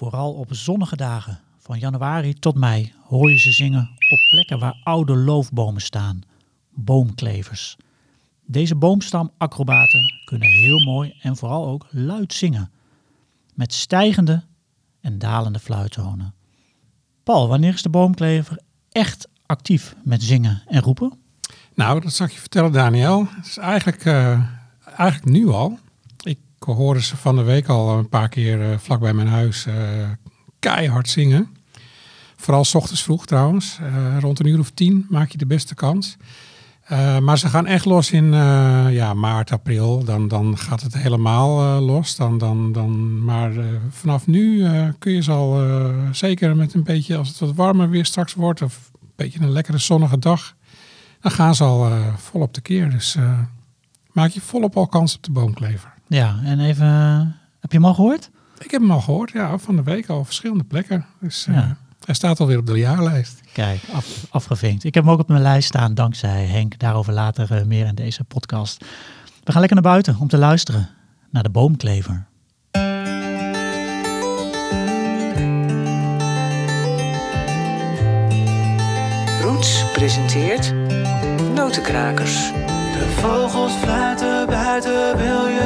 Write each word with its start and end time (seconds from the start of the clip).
Vooral 0.00 0.32
op 0.32 0.54
zonnige 0.54 0.96
dagen, 0.96 1.40
van 1.58 1.78
januari 1.78 2.34
tot 2.34 2.54
mei, 2.54 2.92
hoor 3.06 3.30
je 3.30 3.36
ze 3.36 3.52
zingen 3.52 3.90
op 4.10 4.18
plekken 4.30 4.58
waar 4.58 4.80
oude 4.82 5.16
loofbomen 5.16 5.82
staan. 5.82 6.20
Boomklevers. 6.74 7.76
Deze 8.46 8.76
boomstamacrobaten 8.76 10.14
kunnen 10.24 10.48
heel 10.48 10.78
mooi 10.78 11.14
en 11.22 11.36
vooral 11.36 11.66
ook 11.66 11.86
luid 11.90 12.32
zingen. 12.32 12.70
Met 13.54 13.72
stijgende 13.72 14.44
en 15.00 15.18
dalende 15.18 15.58
fluittonen. 15.58 16.34
Paul, 17.22 17.48
wanneer 17.48 17.74
is 17.74 17.82
de 17.82 17.88
boomklever 17.88 18.60
echt 18.90 19.28
actief 19.46 19.96
met 20.04 20.22
zingen 20.22 20.62
en 20.66 20.82
roepen? 20.82 21.12
Nou, 21.74 22.00
dat 22.00 22.20
ik 22.20 22.30
je 22.30 22.40
vertellen, 22.40 22.72
Daniel. 22.72 23.26
Het 23.30 23.46
is 23.46 23.56
eigenlijk, 23.56 24.04
eh, 24.04 24.44
eigenlijk 24.96 25.24
nu 25.24 25.48
al. 25.48 25.78
Ik 26.66 26.66
hoorde 26.66 27.02
ze 27.02 27.16
van 27.16 27.36
de 27.36 27.42
week 27.42 27.68
al 27.68 27.98
een 27.98 28.08
paar 28.08 28.28
keer 28.28 28.60
uh, 28.60 28.78
vlak 28.78 29.00
bij 29.00 29.12
mijn 29.12 29.28
huis 29.28 29.66
uh, 29.66 29.74
keihard 30.58 31.08
zingen. 31.08 31.48
Vooral 32.36 32.64
s 32.64 32.74
ochtends 32.74 33.02
vroeg 33.02 33.26
trouwens. 33.26 33.78
rond 34.18 34.38
een 34.38 34.46
uur 34.46 34.58
of 34.58 34.70
tien 34.70 35.06
maak 35.08 35.30
je 35.30 35.38
de 35.38 35.46
beste 35.46 35.74
kans. 35.74 36.16
maar 37.20 37.38
ze 37.38 37.48
gaan 37.48 37.66
echt 37.66 37.84
los 37.84 38.10
in 38.10 38.32
ja, 38.90 39.14
maart, 39.14 39.52
april. 39.52 40.04
Dan, 40.04 40.28
dan 40.28 40.58
gaat 40.58 40.80
het 40.80 40.94
helemaal 40.94 41.80
los. 41.80 42.16
Dan, 42.16 42.38
dan, 42.38 42.72
dan, 42.72 43.24
maar 43.24 43.52
vanaf 43.90 44.26
nu 44.26 44.66
kun 44.98 45.12
je 45.12 45.22
ze 45.22 45.32
al, 45.32 45.62
zeker 46.12 46.56
met 46.56 46.74
een 46.74 46.84
beetje, 46.84 47.16
als 47.16 47.28
het 47.28 47.38
wat 47.38 47.54
warmer 47.54 47.90
weer 47.90 48.04
straks 48.04 48.34
wordt, 48.34 48.62
of 48.62 48.90
een 49.00 49.12
beetje 49.16 49.40
een 49.40 49.52
lekkere 49.52 49.78
zonnige 49.78 50.18
dag, 50.18 50.56
dan 51.20 51.30
gaan 51.30 51.54
ze 51.54 51.64
al 51.64 51.88
uh, 51.88 52.14
vol 52.16 52.40
op 52.40 52.54
de 52.54 52.60
keer. 52.60 52.90
Dus 52.90 53.16
maak 54.12 54.30
je 54.30 54.40
volop 54.40 54.76
al 54.76 54.86
kans 54.86 55.16
op 55.16 55.22
de 55.22 55.32
boomklever. 55.32 55.98
Ja, 56.10 56.38
en 56.44 56.60
even, 56.60 56.86
heb 57.60 57.70
je 57.70 57.76
hem 57.76 57.84
al 57.84 57.94
gehoord? 57.94 58.30
Ik 58.58 58.70
heb 58.70 58.80
hem 58.80 58.90
al 58.90 59.00
gehoord, 59.00 59.30
ja, 59.30 59.58
van 59.58 59.76
de 59.76 59.82
week 59.82 60.08
al 60.08 60.18
op 60.18 60.24
verschillende 60.24 60.64
plekken. 60.64 61.06
Dus 61.20 61.46
uh, 61.46 61.54
ja. 61.54 61.76
hij 62.04 62.14
staat 62.14 62.40
alweer 62.40 62.58
op 62.58 62.66
de 62.66 62.78
jaarlijst. 62.78 63.40
Kijk, 63.52 63.80
af, 63.92 64.26
afgevinkt. 64.30 64.84
Ik 64.84 64.94
heb 64.94 65.04
hem 65.04 65.12
ook 65.12 65.20
op 65.20 65.28
mijn 65.28 65.42
lijst 65.42 65.68
staan, 65.68 65.94
dankzij 65.94 66.46
Henk. 66.46 66.78
Daarover 66.78 67.12
later 67.12 67.66
meer 67.66 67.86
in 67.86 67.94
deze 67.94 68.24
podcast. 68.24 68.84
We 69.44 69.52
gaan 69.52 69.60
lekker 69.60 69.82
naar 69.82 69.92
buiten 69.92 70.16
om 70.18 70.28
te 70.28 70.38
luisteren 70.38 70.88
naar 71.30 71.42
de 71.42 71.50
boomklever. 71.50 72.26
Roots 79.42 79.84
presenteert 79.92 80.74
Notenkrakers. 81.54 82.52
De 82.98 83.16
vogels 83.20 83.72
fluiten 83.72 84.46
buiten, 84.46 85.16
wil 85.16 85.46
je 85.46 85.59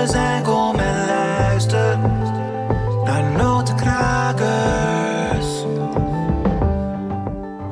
Kom 0.00 0.78
en 0.78 1.06
luister 1.06 1.98
naar 3.04 3.32
Notenkrakers. 3.32 5.46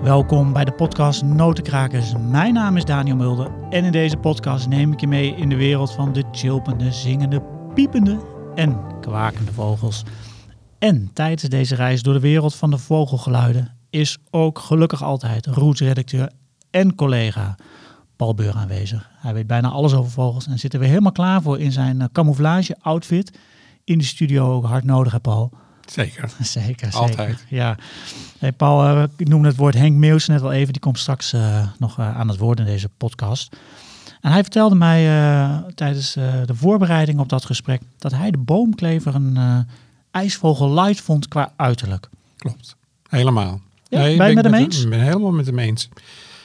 Welkom 0.03 0.53
bij 0.53 0.65
de 0.65 0.73
podcast 0.73 1.23
Notenkrakers. 1.23 2.13
Mijn 2.31 2.55
naam 2.55 2.77
is 2.77 2.85
Daniel 2.85 3.17
Mulder 3.17 3.51
en 3.71 3.85
in 3.85 3.93
deze 3.93 4.17
podcast 4.17 4.69
neem 4.69 4.93
ik 4.93 5.01
je 5.01 5.07
mee 5.07 5.35
in 5.35 5.49
de 5.49 5.57
wereld 5.57 5.93
van 5.93 6.13
de 6.13 6.25
chilpende, 6.33 6.93
zingende, 6.93 7.43
piepende 7.75 8.19
en 8.55 9.01
kwakende 9.01 9.53
vogels. 9.53 10.03
En 10.79 11.11
tijdens 11.13 11.43
deze 11.43 11.75
reis 11.75 12.03
door 12.03 12.15
de 12.15 12.21
wereld 12.21 12.55
van 12.55 12.71
de 12.71 12.79
vogelgeluiden 12.79 13.77
is 13.91 14.19
ook 14.31 14.59
gelukkig 14.59 15.03
altijd 15.03 15.47
Roots-redacteur 15.47 16.33
en 16.71 16.95
collega 16.95 17.57
Paul 18.19 18.35
Beur 18.35 18.55
aanwezig. 18.55 19.11
Hij 19.15 19.35
weet 19.35 19.47
bijna 19.47 19.69
alles 19.69 19.93
over 19.95 20.11
vogels 20.11 20.47
en 20.47 20.59
zit 20.59 20.73
er 20.73 20.79
weer 20.79 20.89
helemaal 20.89 21.13
klaar 21.13 21.43
voor 21.43 21.59
in 21.59 21.73
zijn 21.73 22.01
eh, 22.01 22.09
camouflage-outfit. 22.13 23.39
In 23.85 23.99
de 23.99 24.05
studio 24.05 24.53
ook 24.53 24.65
hard 24.65 24.85
nodig, 24.85 25.13
hè 25.13 25.21
Paul? 25.21 25.51
Zeker. 25.87 26.31
zeker, 26.59 26.95
Altijd. 26.95 27.45
Ja. 27.49 27.77
Hey 28.39 28.53
Paul, 28.53 28.97
uh, 28.97 29.03
ik 29.17 29.29
noemde 29.29 29.49
het 29.49 29.57
woord 29.57 29.75
Henk 29.75 29.97
Meeuws 29.97 30.27
net 30.27 30.43
al 30.43 30.53
even. 30.53 30.73
Die 30.73 30.83
komt 30.83 30.99
straks 30.99 31.33
uh, 31.33 31.67
nog 31.79 31.99
uh, 31.99 32.19
aan 32.19 32.29
het 32.29 32.39
woord 32.39 32.59
in 32.59 32.65
deze 32.65 32.89
podcast. 32.89 33.57
En 34.21 34.33
hij 34.33 34.43
vertelde 34.43 34.75
mij 34.75 35.03
tijdens 35.75 36.13
de 36.13 36.55
voorbereiding 36.55 37.19
op 37.19 37.29
dat 37.29 37.45
gesprek... 37.45 37.83
dat 37.99 38.13
hij 38.13 38.31
de 38.31 38.39
boomklever 38.39 39.15
een 39.15 39.67
ijsvogel 40.11 40.73
light 40.73 41.01
vond 41.01 41.29
qua 41.29 41.53
uiterlijk. 41.57 42.09
Klopt. 42.37 42.77
Helemaal. 43.09 43.61
Ja, 43.89 43.99
nee, 43.99 44.17
ben 44.17 44.29
je 44.29 44.35
met 44.35 44.45
hem 44.45 44.55
eens? 44.55 44.83
Ik 44.83 44.91
ben 44.91 45.01
helemaal 45.01 45.31
met 45.31 45.47
hem 45.47 45.59
eens. 45.59 45.89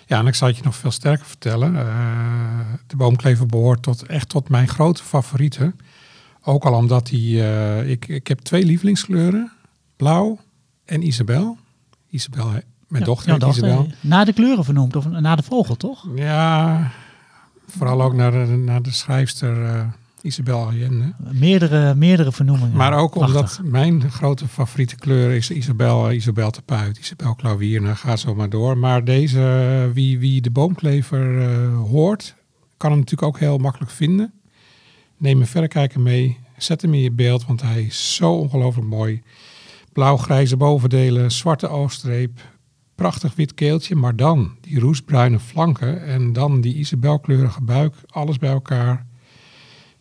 Ja, 0.05 0.19
en 0.19 0.27
ik 0.27 0.35
zal 0.35 0.47
het 0.47 0.57
je 0.57 0.63
nog 0.63 0.75
veel 0.75 0.91
sterker 0.91 1.25
vertellen. 1.25 1.73
Uh, 1.73 2.59
de 2.87 2.95
boomklever 2.95 3.45
behoort 3.45 3.83
tot, 3.83 4.03
echt 4.03 4.29
tot 4.29 4.49
mijn 4.49 4.67
grote 4.67 5.03
favorieten. 5.03 5.75
Ook 6.43 6.65
al 6.65 6.73
omdat 6.73 7.09
hij... 7.09 7.19
Uh, 7.19 7.89
ik, 7.89 8.07
ik 8.07 8.27
heb 8.27 8.39
twee 8.39 8.65
lievelingskleuren. 8.65 9.51
Blauw 9.95 10.39
en 10.85 11.07
Isabel. 11.07 11.57
Isabel, 12.09 12.49
mijn 12.49 12.63
ja, 12.87 12.99
dochter, 12.99 13.31
ja, 13.31 13.37
dochter 13.37 13.63
Isabel. 13.63 13.91
Na 14.01 14.23
de 14.23 14.33
kleuren 14.33 14.63
vernoemd, 14.63 14.95
of 14.95 15.05
na 15.09 15.35
de 15.35 15.43
vogel, 15.43 15.75
toch? 15.75 16.07
Ja, 16.15 16.91
vooral 17.67 18.01
ook 18.01 18.13
naar 18.13 18.31
de, 18.31 18.45
naar 18.45 18.81
de 18.81 18.91
schrijfster... 18.91 19.57
Uh, 19.57 19.85
Isabel 20.23 20.59
Allende. 20.59 21.13
Meerdere, 21.31 21.95
meerdere 21.95 22.31
vernoemingen. 22.31 22.75
Maar 22.75 22.93
ook 22.93 23.11
Prachtig. 23.11 23.35
omdat 23.35 23.61
mijn 23.63 24.11
grote 24.11 24.47
favoriete 24.47 24.95
kleur 24.95 25.31
is 25.31 25.51
Isabel, 25.51 26.11
Isabel 26.11 26.51
de 26.51 26.61
Puit, 26.61 26.97
Isabel 26.97 27.35
Klauwier. 27.35 27.81
Nou, 27.81 27.95
ga 27.95 28.15
zo 28.15 28.35
maar 28.35 28.49
door. 28.49 28.77
Maar 28.77 29.03
deze, 29.03 29.89
wie, 29.93 30.19
wie 30.19 30.41
de 30.41 30.51
boomklever 30.51 31.37
uh, 31.37 31.77
hoort, 31.77 32.35
kan 32.77 32.89
hem 32.89 32.99
natuurlijk 32.99 33.27
ook 33.27 33.39
heel 33.39 33.57
makkelijk 33.57 33.91
vinden. 33.91 34.33
Neem 35.17 35.39
een 35.39 35.47
verrekijker 35.47 35.99
mee, 35.99 36.37
zet 36.57 36.81
hem 36.81 36.93
in 36.93 37.01
je 37.01 37.11
beeld, 37.11 37.45
want 37.45 37.61
hij 37.61 37.83
is 37.83 38.15
zo 38.15 38.31
ongelooflijk 38.31 38.87
mooi. 38.87 39.21
Blauw-grijze 39.93 40.57
bovendelen, 40.57 41.31
zwarte 41.31 41.67
oogstreep, 41.67 42.39
prachtig 42.95 43.35
wit 43.35 43.53
keeltje, 43.53 43.95
maar 43.95 44.15
dan 44.15 44.55
die 44.61 44.79
roestbruine 44.79 45.39
flanken 45.39 46.05
en 46.05 46.33
dan 46.33 46.61
die 46.61 46.75
Isabelkleurige 46.75 47.61
buik, 47.61 47.95
alles 48.07 48.37
bij 48.37 48.51
elkaar 48.51 49.05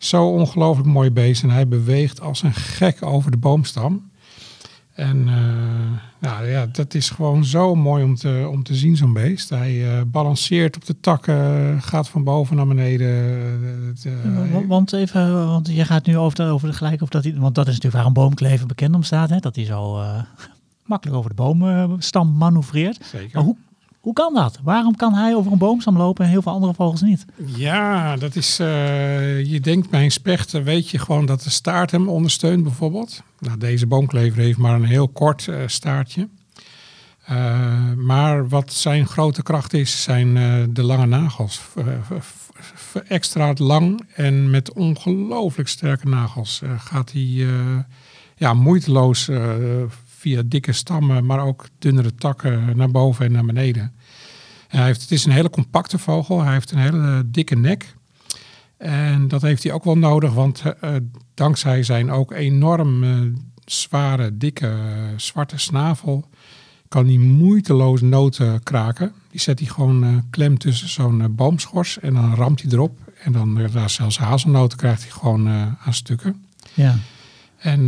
zo 0.03 0.27
ongelooflijk 0.27 0.87
mooi 0.87 1.11
beest 1.11 1.43
en 1.43 1.49
hij 1.49 1.67
beweegt 1.67 2.21
als 2.21 2.43
een 2.43 2.53
gek 2.53 3.05
over 3.05 3.31
de 3.31 3.37
boomstam. 3.37 4.11
En 4.93 5.17
uh, 5.17 5.33
nou, 6.19 6.47
ja, 6.47 6.65
dat 6.65 6.93
is 6.93 7.09
gewoon 7.09 7.45
zo 7.45 7.75
mooi 7.75 8.03
om 8.03 8.15
te, 8.15 8.47
om 8.51 8.63
te 8.63 8.75
zien, 8.75 8.97
zo'n 8.97 9.13
beest. 9.13 9.49
Hij 9.49 9.73
uh, 9.73 10.01
balanceert 10.07 10.75
op 10.75 10.85
de 10.85 10.99
takken, 10.99 11.81
gaat 11.81 12.09
van 12.09 12.23
boven 12.23 12.55
naar 12.55 12.67
beneden. 12.67 13.09
Uh, 14.05 14.51
want, 14.51 14.67
want, 14.67 14.93
even, 14.93 15.47
want 15.47 15.67
je 15.67 15.85
gaat 15.85 16.05
nu 16.05 16.17
over 16.17 16.35
de, 16.35 16.43
over 16.43 16.67
de 16.67 16.73
gelijk, 16.73 17.01
of 17.01 17.09
dat 17.09 17.23
hij, 17.23 17.35
want 17.35 17.55
dat 17.55 17.67
is 17.67 17.73
natuurlijk 17.73 17.95
waar 17.95 18.05
een 18.05 18.23
boomklever 18.23 18.67
bekend 18.67 18.95
om 18.95 19.03
staat, 19.03 19.29
hè? 19.29 19.39
dat 19.39 19.55
hij 19.55 19.65
zo 19.65 20.01
makkelijk 20.85 21.17
over 21.17 21.29
de 21.29 21.35
boomstam 21.35 22.37
manoeuvreert. 22.37 23.05
Zeker. 23.05 23.29
Maar 23.33 23.43
hoe, 23.43 23.57
hoe 24.03 24.13
kan 24.13 24.33
dat? 24.33 24.59
Waarom 24.63 24.95
kan 24.95 25.13
hij 25.13 25.35
over 25.35 25.51
een 25.51 25.57
boomstam 25.57 25.97
lopen 25.97 26.25
en 26.25 26.31
heel 26.31 26.41
veel 26.41 26.51
andere 26.51 26.73
vogels 26.73 27.01
niet? 27.01 27.25
Ja, 27.45 28.15
dat 28.15 28.35
is. 28.35 28.59
Uh, 28.59 29.45
je 29.45 29.59
denkt 29.59 29.89
bij 29.89 30.03
een 30.03 30.11
specht, 30.11 30.51
weet 30.51 30.89
je 30.89 30.99
gewoon 30.99 31.25
dat 31.25 31.41
de 31.41 31.49
staart 31.49 31.91
hem 31.91 32.09
ondersteunt, 32.09 32.63
bijvoorbeeld. 32.63 33.23
Nou, 33.39 33.57
deze 33.57 33.87
boomklever 33.87 34.41
heeft 34.41 34.57
maar 34.57 34.75
een 34.75 34.85
heel 34.85 35.07
kort 35.07 35.47
uh, 35.47 35.55
staartje. 35.65 36.27
Uh, 37.29 37.93
maar 37.93 38.49
wat 38.49 38.73
zijn 38.73 39.07
grote 39.07 39.43
kracht 39.43 39.73
is, 39.73 40.03
zijn 40.03 40.33
de 40.73 40.83
lange 40.83 41.05
nagels. 41.05 41.61
extra 43.07 43.53
lang 43.57 44.05
en 44.15 44.49
met 44.49 44.73
ongelooflijk 44.73 45.69
sterke 45.69 46.07
nagels 46.07 46.61
gaat 46.77 47.11
hij 47.11 47.47
ja, 48.35 48.53
moeiteloos 48.53 49.29
via 50.23 50.41
dikke 50.45 50.71
stammen, 50.71 51.25
maar 51.25 51.39
ook 51.39 51.67
dunnere 51.79 52.15
takken 52.15 52.77
naar 52.77 52.91
boven 52.91 53.25
en 53.25 53.31
naar 53.31 53.45
beneden. 53.45 53.93
Hij 54.67 54.85
heeft, 54.85 55.01
het 55.01 55.11
is 55.11 55.25
een 55.25 55.31
hele 55.31 55.49
compacte 55.49 55.97
vogel. 55.97 56.41
Hij 56.41 56.53
heeft 56.53 56.71
een 56.71 56.77
hele 56.77 57.23
dikke 57.25 57.55
nek. 57.55 57.95
En 58.77 59.27
dat 59.27 59.41
heeft 59.41 59.63
hij 59.63 59.71
ook 59.71 59.83
wel 59.83 59.97
nodig, 59.97 60.33
want 60.33 60.63
uh, 60.65 60.95
dankzij 61.33 61.83
zijn 61.83 62.11
ook 62.11 62.31
enorm 62.31 63.03
uh, 63.03 63.19
zware, 63.65 64.37
dikke, 64.37 64.77
zwarte 65.15 65.57
snavel 65.57 66.27
kan 66.87 67.05
hij 67.05 67.17
moeiteloos 67.17 68.01
noten 68.01 68.63
kraken. 68.63 69.11
Die 69.31 69.39
zet 69.39 69.59
hij 69.59 69.67
gewoon 69.67 70.23
klem 70.29 70.57
tussen 70.57 70.89
zo'n 70.89 71.35
boomschors 71.35 71.99
en 71.99 72.13
dan 72.13 72.35
ramt 72.35 72.61
hij 72.61 72.71
erop. 72.71 72.97
En 73.23 73.31
dan 73.31 73.69
daar 73.71 73.89
zelfs 73.89 74.17
hazelnoten 74.17 74.77
krijgt 74.77 75.01
hij 75.01 75.11
gewoon 75.11 75.49
aan 75.79 75.93
stukken. 75.93 76.45
Ja. 76.73 76.95
En 77.63 77.87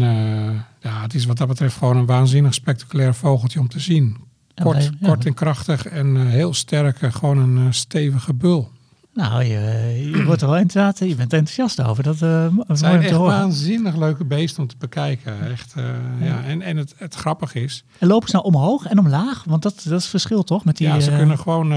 ja, 0.79 1.01
het 1.01 1.13
is 1.13 1.25
wat 1.25 1.37
dat 1.37 1.47
betreft 1.47 1.77
gewoon 1.77 1.97
een 1.97 2.05
waanzinnig 2.05 2.53
spectaculair 2.53 3.13
vogeltje 3.13 3.59
om 3.59 3.67
te 3.67 3.79
zien. 3.79 4.17
Kort, 4.63 4.83
ja. 4.83 5.07
kort 5.07 5.25
en 5.25 5.33
krachtig 5.33 5.87
en 5.87 6.15
uh, 6.15 6.25
heel 6.25 6.53
sterk, 6.53 7.01
uh, 7.01 7.13
gewoon 7.13 7.37
een 7.37 7.73
stevige 7.73 8.33
bul. 8.33 8.71
Nou, 9.13 9.43
je, 9.43 10.11
je 10.13 10.23
wordt 10.25 10.41
er 10.41 10.47
wel 10.47 10.57
inderdaad, 10.57 10.99
je 10.99 11.15
bent 11.15 11.33
enthousiast 11.33 11.81
over. 11.81 12.03
Dat 12.03 12.21
uh, 12.21 12.47
het 12.67 12.79
zijn 12.79 13.01
echt 13.01 13.11
waanzinnig 13.11 13.95
leuke 13.95 14.25
beesten 14.25 14.61
om 14.61 14.69
te 14.69 14.75
bekijken. 14.79 15.51
Echt, 15.51 15.73
ja. 15.75 16.25
ja. 16.25 16.43
En, 16.43 16.61
en 16.61 16.77
het, 16.77 16.93
het 16.97 17.15
grappig 17.15 17.53
is... 17.53 17.83
En 17.99 18.07
lopen 18.07 18.29
ze 18.29 18.35
nou 18.35 18.47
omhoog 18.47 18.85
en 18.85 18.99
omlaag? 18.99 19.43
Want 19.43 19.61
dat, 19.63 19.75
dat 19.75 19.85
is 19.85 19.91
het 19.91 20.05
verschil 20.05 20.43
toch? 20.43 20.65
Met 20.65 20.77
die, 20.77 20.87
ja, 20.87 20.99
ze 20.99 21.15
kunnen 21.15 21.39
gewoon 21.39 21.67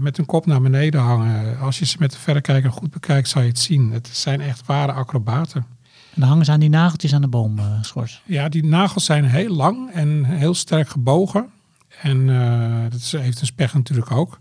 met 0.00 0.16
hun 0.16 0.26
kop 0.26 0.46
naar 0.46 0.60
beneden 0.62 1.00
hangen. 1.00 1.58
Als 1.58 1.78
je 1.78 1.84
ze 1.84 1.96
met 1.98 2.12
de 2.12 2.18
verrekijker 2.18 2.72
goed 2.72 2.90
bekijkt, 2.90 3.28
zal 3.28 3.42
je 3.42 3.48
het 3.48 3.58
zien. 3.58 3.92
Het 3.92 4.08
zijn 4.12 4.40
echt 4.40 4.66
ware 4.66 4.92
acrobaten. 4.92 5.66
En 6.14 6.20
dan 6.20 6.28
hangen 6.28 6.44
ze 6.44 6.52
aan 6.52 6.60
die 6.60 6.68
nageltjes 6.68 7.14
aan 7.14 7.20
de 7.20 7.28
boomschors. 7.28 8.22
Ja, 8.24 8.48
die 8.48 8.64
nagels 8.64 9.04
zijn 9.04 9.24
heel 9.24 9.54
lang 9.54 9.90
en 9.90 10.24
heel 10.24 10.54
sterk 10.54 10.88
gebogen. 10.88 11.50
En 12.00 12.30
eh, 12.30 12.90
dat 12.90 13.00
is, 13.00 13.12
heeft 13.12 13.40
een 13.40 13.46
spech 13.46 13.74
natuurlijk 13.74 14.10
ook. 14.10 14.40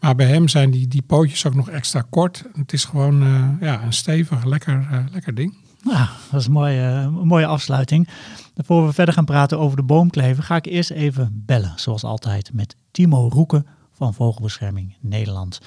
Maar 0.00 0.14
bij 0.14 0.26
hem 0.26 0.48
zijn 0.48 0.70
die, 0.70 0.88
die 0.88 1.02
pootjes 1.02 1.46
ook 1.46 1.54
nog 1.54 1.68
extra 1.68 2.06
kort. 2.10 2.44
Het 2.56 2.72
is 2.72 2.84
gewoon 2.84 3.22
eh, 3.22 3.50
ja, 3.60 3.82
een 3.82 3.92
stevig, 3.92 4.44
lekker, 4.44 4.86
eh, 4.90 5.04
lekker 5.12 5.34
ding. 5.34 5.54
Nou, 5.82 6.06
dat 6.30 6.40
is 6.40 6.46
een 6.46 6.52
mooie, 6.52 6.80
een 6.80 7.26
mooie 7.26 7.46
afsluiting. 7.46 8.08
Voor 8.56 8.86
we 8.86 8.92
verder 8.92 9.14
gaan 9.14 9.24
praten 9.24 9.58
over 9.58 9.76
de 9.76 9.82
boomklever, 9.82 10.42
ga 10.42 10.56
ik 10.56 10.66
eerst 10.66 10.90
even 10.90 11.42
bellen, 11.46 11.72
zoals 11.76 12.04
altijd, 12.04 12.50
met 12.52 12.76
Timo 12.90 13.28
Roeken 13.28 13.66
van 13.92 14.14
Vogelbescherming 14.14 14.96
Nederland. 15.00 15.58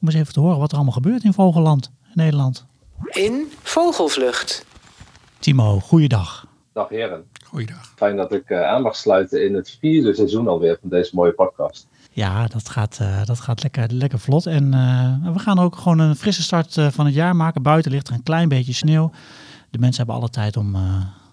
Om 0.00 0.08
eens 0.08 0.16
even 0.16 0.32
te 0.32 0.40
horen 0.40 0.58
wat 0.58 0.70
er 0.70 0.76
allemaal 0.76 0.94
gebeurt 0.94 1.24
in 1.24 1.32
Vogelland, 1.32 1.90
Nederland. 2.14 2.66
In 3.10 3.44
Vogelvlucht. 3.62 4.64
Timo, 5.42 5.80
goeiedag. 5.80 6.46
Dag 6.72 6.88
heren. 6.88 7.24
Goeiedag. 7.44 7.92
Fijn 7.96 8.16
dat 8.16 8.32
ik 8.32 8.50
uh, 8.50 8.62
aan 8.62 8.82
mag 8.82 8.96
sluiten 8.96 9.44
in 9.44 9.54
het 9.54 9.76
vierde 9.80 10.14
seizoen 10.14 10.48
alweer 10.48 10.78
van 10.80 10.88
deze 10.88 11.14
mooie 11.14 11.32
podcast. 11.32 11.86
Ja, 12.10 12.46
dat 12.46 12.68
gaat, 12.68 12.98
uh, 13.02 13.24
dat 13.24 13.40
gaat 13.40 13.62
lekker, 13.62 13.92
lekker 13.92 14.18
vlot. 14.18 14.46
En 14.46 14.72
uh, 14.72 15.32
we 15.32 15.38
gaan 15.38 15.58
ook 15.58 15.76
gewoon 15.76 15.98
een 15.98 16.16
frisse 16.16 16.42
start 16.42 16.74
van 16.74 17.06
het 17.06 17.14
jaar 17.14 17.36
maken. 17.36 17.62
Buiten 17.62 17.90
ligt 17.90 18.08
er 18.08 18.14
een 18.14 18.22
klein 18.22 18.48
beetje 18.48 18.72
sneeuw. 18.72 19.10
De 19.70 19.78
mensen 19.78 19.96
hebben 19.96 20.14
alle 20.14 20.30
tijd 20.30 20.56
om 20.56 20.76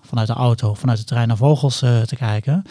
vanuit 0.01 0.27
de 0.27 0.33
auto, 0.33 0.73
vanuit 0.73 0.97
de 0.97 1.03
trein 1.03 1.27
naar 1.27 1.37
vogels 1.37 1.79
te 1.79 2.15
kijken. 2.17 2.63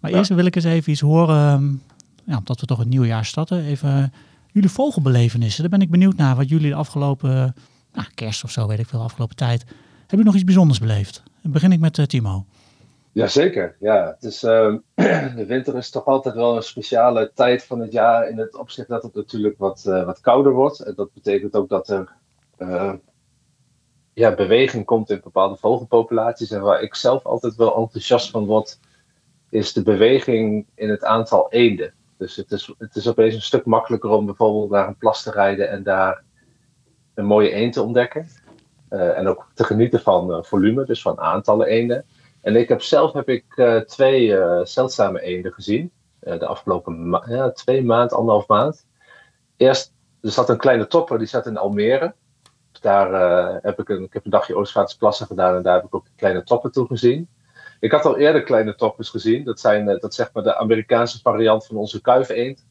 Maar 0.00 0.10
ja. 0.10 0.16
eerst 0.16 0.34
wil 0.34 0.46
ik 0.46 0.56
eens 0.56 0.64
even 0.64 0.92
iets 0.92 1.00
horen, 1.00 1.52
um, 1.52 1.82
ja, 2.24 2.36
omdat 2.36 2.60
we 2.60 2.66
toch 2.66 2.78
het 2.78 2.88
nieuwe 2.88 3.06
jaar 3.06 3.24
starten. 3.24 3.64
Even 3.64 4.12
jullie 4.52 4.70
vogelbelevenissen. 4.70 5.60
Daar 5.60 5.70
ben 5.70 5.80
ik 5.80 5.90
benieuwd 5.90 6.16
naar 6.16 6.36
wat 6.36 6.48
jullie 6.48 6.70
de 6.70 6.76
afgelopen 6.76 7.54
nou, 7.92 8.06
kerst 8.14 8.44
of 8.44 8.50
zo, 8.50 8.66
weet 8.66 8.78
ik 8.78 8.86
veel, 8.86 8.98
de 8.98 9.04
afgelopen 9.04 9.36
tijd. 9.36 9.64
Heb 10.06 10.18
je 10.18 10.24
nog 10.24 10.34
iets 10.34 10.44
bijzonders 10.44 10.78
beleefd? 10.78 11.22
Dan 11.42 11.52
begin 11.52 11.72
ik 11.72 11.80
met 11.80 11.98
uh, 11.98 12.04
Timo. 12.04 12.44
Jazeker, 13.12 13.76
ja. 13.80 14.06
Het 14.06 14.22
is, 14.22 14.42
uh, 14.42 14.74
de 15.36 15.44
winter 15.46 15.76
is 15.76 15.90
toch 15.90 16.04
altijd 16.04 16.34
wel 16.34 16.56
een 16.56 16.62
speciale 16.62 17.30
tijd 17.34 17.64
van 17.64 17.80
het 17.80 17.92
jaar 17.92 18.28
in 18.28 18.38
het 18.38 18.56
opzicht 18.56 18.88
dat 18.88 19.02
het 19.02 19.14
natuurlijk 19.14 19.58
wat, 19.58 19.84
uh, 19.88 20.04
wat 20.04 20.20
kouder 20.20 20.52
wordt. 20.52 20.80
En 20.80 20.94
dat 20.94 21.12
betekent 21.12 21.56
ook 21.56 21.68
dat 21.68 21.88
er 21.88 22.12
uh, 22.58 22.92
ja, 24.12 24.34
beweging 24.34 24.84
komt 24.84 25.10
in 25.10 25.20
bepaalde 25.22 25.56
vogelpopulaties. 25.56 26.50
En 26.50 26.60
waar 26.60 26.82
ik 26.82 26.94
zelf 26.94 27.24
altijd 27.24 27.54
wel 27.56 27.76
enthousiast 27.76 28.30
van 28.30 28.44
word, 28.44 28.78
is 29.50 29.72
de 29.72 29.82
beweging 29.82 30.66
in 30.74 30.88
het 30.88 31.04
aantal 31.04 31.50
eenden. 31.50 31.94
Dus 32.18 32.36
het 32.36 32.52
is, 32.52 32.74
het 32.78 32.96
is 32.96 33.08
opeens 33.08 33.34
een 33.34 33.42
stuk 33.42 33.64
makkelijker 33.64 34.10
om 34.10 34.26
bijvoorbeeld 34.26 34.70
naar 34.70 34.88
een 34.88 34.96
plas 34.96 35.22
te 35.22 35.30
rijden 35.30 35.70
en 35.70 35.82
daar 35.82 36.22
een 37.14 37.26
mooie 37.26 37.50
eend 37.50 37.72
te 37.72 37.82
ontdekken. 37.82 38.28
Uh, 38.94 39.18
en 39.18 39.28
ook 39.28 39.50
te 39.54 39.64
genieten 39.64 40.00
van 40.00 40.30
uh, 40.30 40.42
volume, 40.42 40.84
dus 40.84 41.02
van 41.02 41.18
aantallen 41.18 41.66
eenden. 41.66 42.04
En 42.40 42.56
ik 42.56 42.68
heb 42.68 42.82
zelf 42.82 43.12
heb 43.12 43.28
ik 43.28 43.44
uh, 43.56 43.76
twee 43.76 44.36
zeldzame 44.62 45.20
eenden 45.20 45.52
gezien. 45.52 45.92
de 46.20 46.46
afgelopen 46.46 47.22
ja, 47.28 47.50
twee 47.50 47.84
maand, 47.84 48.12
anderhalf 48.12 48.46
maand. 48.46 48.86
Eerst, 49.56 49.92
er 50.20 50.30
zat 50.30 50.48
een 50.48 50.56
kleine 50.56 50.86
topper, 50.86 51.18
die 51.18 51.26
zat 51.26 51.46
in 51.46 51.56
Almere. 51.56 52.14
Daar 52.80 53.12
heb 53.62 53.80
ik 53.80 53.88
een, 53.88 54.02
ik 54.02 54.12
heb 54.12 54.24
een 54.24 54.30
dagje 54.30 54.56
Oostvaardersplassen 54.56 55.26
gedaan 55.26 55.56
en 55.56 55.62
daar 55.62 55.74
heb 55.74 55.84
ik 55.84 55.94
ook 55.94 56.06
kleine 56.16 56.42
topper 56.42 56.70
toe 56.70 56.86
gezien. 56.86 57.28
Ik 57.80 57.92
had 57.92 58.04
al 58.04 58.18
eerder 58.18 58.42
kleine 58.42 58.74
toppers 58.74 59.08
gezien. 59.08 59.44
Dat 59.44 59.60
zijn 59.60 59.98
dat 59.98 60.14
zeg 60.14 60.32
maar 60.32 60.42
de 60.42 60.56
Amerikaanse 60.56 61.20
variant 61.20 61.66
van 61.66 61.76
onze 61.76 62.00
kuiveneend. 62.00 62.66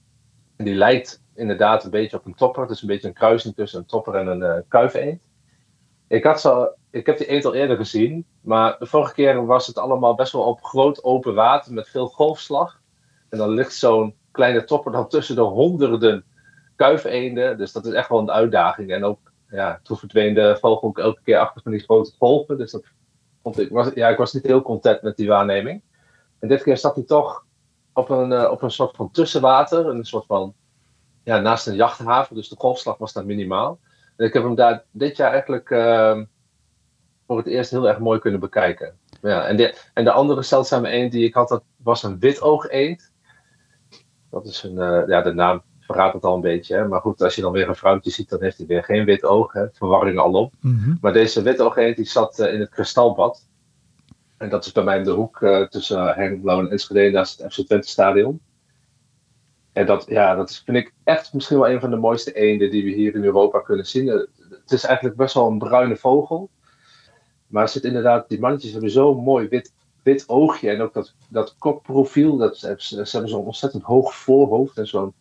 En 0.55 0.65
die 0.65 0.75
lijkt 0.75 1.21
inderdaad 1.35 1.83
een 1.83 1.89
beetje 1.89 2.17
op 2.17 2.25
een 2.25 2.35
topper. 2.35 2.67
Dus 2.67 2.81
een 2.81 2.87
beetje 2.87 3.07
een 3.07 3.13
kruising 3.13 3.55
tussen 3.55 3.79
een 3.79 3.85
topper 3.85 4.15
en 4.15 4.27
een 4.27 4.39
uh, 4.39 4.61
kuiveneend. 4.67 5.21
Ik, 6.13 6.23
had 6.23 6.41
zo, 6.41 6.73
ik 6.91 7.05
heb 7.05 7.17
die 7.17 7.27
eend 7.27 7.45
al 7.45 7.53
eerder 7.53 7.77
gezien. 7.77 8.25
Maar 8.41 8.75
de 8.79 8.85
vorige 8.85 9.13
keer 9.13 9.45
was 9.45 9.67
het 9.67 9.77
allemaal 9.77 10.15
best 10.15 10.31
wel 10.31 10.41
op 10.41 10.63
groot 10.63 11.03
open 11.03 11.33
water 11.33 11.73
met 11.73 11.89
veel 11.89 12.07
golfslag. 12.07 12.79
En 13.29 13.37
dan 13.37 13.49
ligt 13.49 13.73
zo'n 13.73 14.15
kleine 14.31 14.63
topper 14.63 14.91
dan 14.91 15.07
tussen 15.07 15.35
de 15.35 15.41
honderden 15.41 16.25
kuiveenden. 16.75 17.57
Dus 17.57 17.71
dat 17.71 17.85
is 17.85 17.93
echt 17.93 18.09
wel 18.09 18.19
een 18.19 18.31
uitdaging. 18.31 18.91
En 18.91 19.03
ook, 19.03 19.31
ja, 19.49 19.79
toen 19.83 19.97
verdween 19.97 20.33
de 20.33 20.57
vogel 20.59 20.87
ook 20.87 20.99
elke 20.99 21.21
keer 21.23 21.37
achter 21.37 21.61
van 21.61 21.71
die 21.71 21.81
grote 21.81 22.13
golven. 22.17 22.57
Dus 22.57 22.71
dat 23.41 23.57
ik, 23.57 23.69
was, 23.69 23.91
ja, 23.93 24.09
ik 24.09 24.17
was 24.17 24.33
niet 24.33 24.43
heel 24.43 24.61
content 24.61 25.01
met 25.01 25.17
die 25.17 25.27
waarneming. 25.27 25.81
En 26.39 26.47
dit 26.47 26.63
keer 26.63 26.77
zat 26.77 26.95
hij 26.95 27.03
toch 27.03 27.45
op 27.93 28.09
een, 28.09 28.31
uh, 28.31 28.51
op 28.51 28.61
een 28.61 28.71
soort 28.71 28.95
van 28.95 29.11
tussenwater. 29.11 29.87
Een 29.87 30.05
soort 30.05 30.25
van 30.25 30.53
ja, 31.23 31.39
naast 31.39 31.67
een 31.67 31.75
jachthaven, 31.75 32.35
dus 32.35 32.49
de 32.49 32.55
golfslag 32.57 32.97
was 32.97 33.13
daar 33.13 33.25
minimaal. 33.25 33.79
En 34.15 34.25
ik 34.25 34.33
heb 34.33 34.43
hem 34.43 34.55
daar 34.55 34.83
dit 34.91 35.17
jaar 35.17 35.31
eigenlijk 35.31 35.69
uh, 35.69 36.21
voor 37.27 37.37
het 37.37 37.47
eerst 37.47 37.71
heel 37.71 37.87
erg 37.87 37.99
mooi 37.99 38.19
kunnen 38.19 38.39
bekijken. 38.39 38.97
Ja, 39.21 39.45
en, 39.45 39.57
de, 39.57 39.75
en 39.93 40.03
de 40.03 40.11
andere 40.11 40.41
zeldzame 40.41 40.89
eend 40.89 41.11
die 41.11 41.25
ik 41.25 41.33
had, 41.33 41.49
dat 41.49 41.63
was 41.77 42.03
een 42.03 42.19
witoog 42.19 42.69
eend. 42.69 43.11
Dat 44.29 44.45
is 44.45 44.63
een, 44.63 44.75
uh, 44.75 45.07
ja, 45.07 45.21
de 45.21 45.33
naam 45.33 45.63
verraadt 45.79 46.13
het 46.13 46.23
al 46.23 46.35
een 46.35 46.41
beetje. 46.41 46.75
Hè? 46.75 46.87
Maar 46.87 47.01
goed, 47.01 47.21
als 47.21 47.35
je 47.35 47.41
dan 47.41 47.51
weer 47.51 47.69
een 47.69 47.75
vrouwtje 47.75 48.11
ziet, 48.11 48.29
dan 48.29 48.41
heeft 48.41 48.57
hij 48.57 48.67
weer 48.67 48.83
geen 48.83 49.05
wit 49.05 49.23
oog. 49.23 49.53
Hè? 49.53 49.65
Verwarring 49.71 50.17
al 50.17 50.33
op. 50.33 50.53
Mm 50.59 50.79
-hmm. 50.83 50.97
Maar 51.01 51.13
deze 51.13 51.41
witoog 51.41 51.77
eend 51.77 51.95
die 51.95 52.05
zat 52.05 52.39
uh, 52.39 52.53
in 52.53 52.59
het 52.59 52.69
kristalbad. 52.69 53.47
En 54.37 54.49
dat 54.49 54.65
is 54.65 54.71
bij 54.71 54.83
mij 54.83 54.97
in 54.97 55.03
de 55.03 55.11
hoek 55.11 55.41
uh, 55.41 55.67
tussen 55.67 56.13
Hengelo 56.13 56.59
en 56.59 56.71
Enschede, 56.71 57.11
naast 57.11 57.41
het 57.41 57.53
FC 57.53 57.65
Twente 57.65 57.87
stadion. 57.87 58.41
En 59.73 59.85
dat, 59.85 60.05
ja, 60.07 60.35
dat 60.35 60.61
vind 60.65 60.77
ik 60.77 60.93
echt 61.03 61.33
misschien 61.33 61.57
wel 61.59 61.69
een 61.69 61.79
van 61.79 61.89
de 61.89 61.95
mooiste 61.95 62.33
eenden 62.33 62.71
die 62.71 62.83
we 62.83 62.91
hier 62.91 63.15
in 63.15 63.23
Europa 63.23 63.59
kunnen 63.59 63.85
zien. 63.85 64.07
Het 64.07 64.71
is 64.71 64.83
eigenlijk 64.83 65.15
best 65.15 65.33
wel 65.33 65.47
een 65.47 65.57
bruine 65.57 65.95
vogel. 65.95 66.49
Maar 67.47 67.69
zit 67.69 67.83
inderdaad, 67.83 68.29
die 68.29 68.39
mannetjes 68.39 68.71
hebben 68.71 68.91
zo'n 68.91 69.23
mooi 69.23 69.47
wit, 69.47 69.73
wit 70.03 70.23
oogje. 70.27 70.69
En 70.69 70.81
ook 70.81 70.93
dat, 70.93 71.15
dat 71.29 71.55
kopprofiel, 71.57 72.37
dat, 72.37 72.57
ze, 72.57 72.67
hebben 72.67 73.29
zo'n 73.29 73.45
ontzettend 73.45 73.83
hoog 73.83 74.15
voorhoofd. 74.15 74.77
En 74.77 74.87
zo'n, 74.87 75.13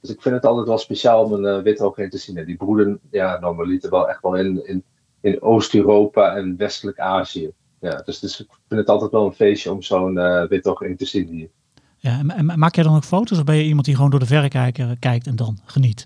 dus 0.00 0.10
ik 0.10 0.22
vind 0.22 0.34
het 0.34 0.44
altijd 0.44 0.66
wel 0.66 0.78
speciaal 0.78 1.24
om 1.24 1.32
een 1.32 1.58
uh, 1.58 1.62
wit 1.62 1.80
oog 1.80 1.94
te 1.94 2.18
zien. 2.18 2.36
En 2.36 2.46
die 2.46 2.56
broeden, 2.56 3.00
ja, 3.10 3.38
normaliter 3.38 3.90
wel 3.90 4.08
echt 4.08 4.22
wel 4.22 4.36
in, 4.36 4.66
in, 4.66 4.84
in 5.20 5.42
Oost-Europa 5.42 6.36
en 6.36 6.56
Westelijk 6.56 6.98
Azië. 6.98 7.52
Ja, 7.80 8.02
dus, 8.04 8.18
dus 8.18 8.40
ik 8.40 8.48
vind 8.68 8.80
het 8.80 8.88
altijd 8.88 9.10
wel 9.10 9.26
een 9.26 9.34
feestje 9.34 9.72
om 9.72 9.82
zo'n 9.82 10.16
uh, 10.16 10.46
wit 10.46 10.66
oog 10.66 10.78
te 10.96 11.06
zien 11.06 11.28
hier. 11.28 11.48
Ja, 12.04 12.20
en 12.26 12.58
maak 12.58 12.74
jij 12.74 12.84
dan 12.84 12.96
ook 12.96 13.04
foto's 13.04 13.38
of 13.38 13.44
ben 13.44 13.56
je 13.56 13.64
iemand 13.64 13.84
die 13.84 13.94
gewoon 13.94 14.10
door 14.10 14.20
de 14.20 14.26
verrekijker 14.26 14.96
kijkt 14.98 15.26
en 15.26 15.36
dan 15.36 15.58
geniet? 15.64 16.04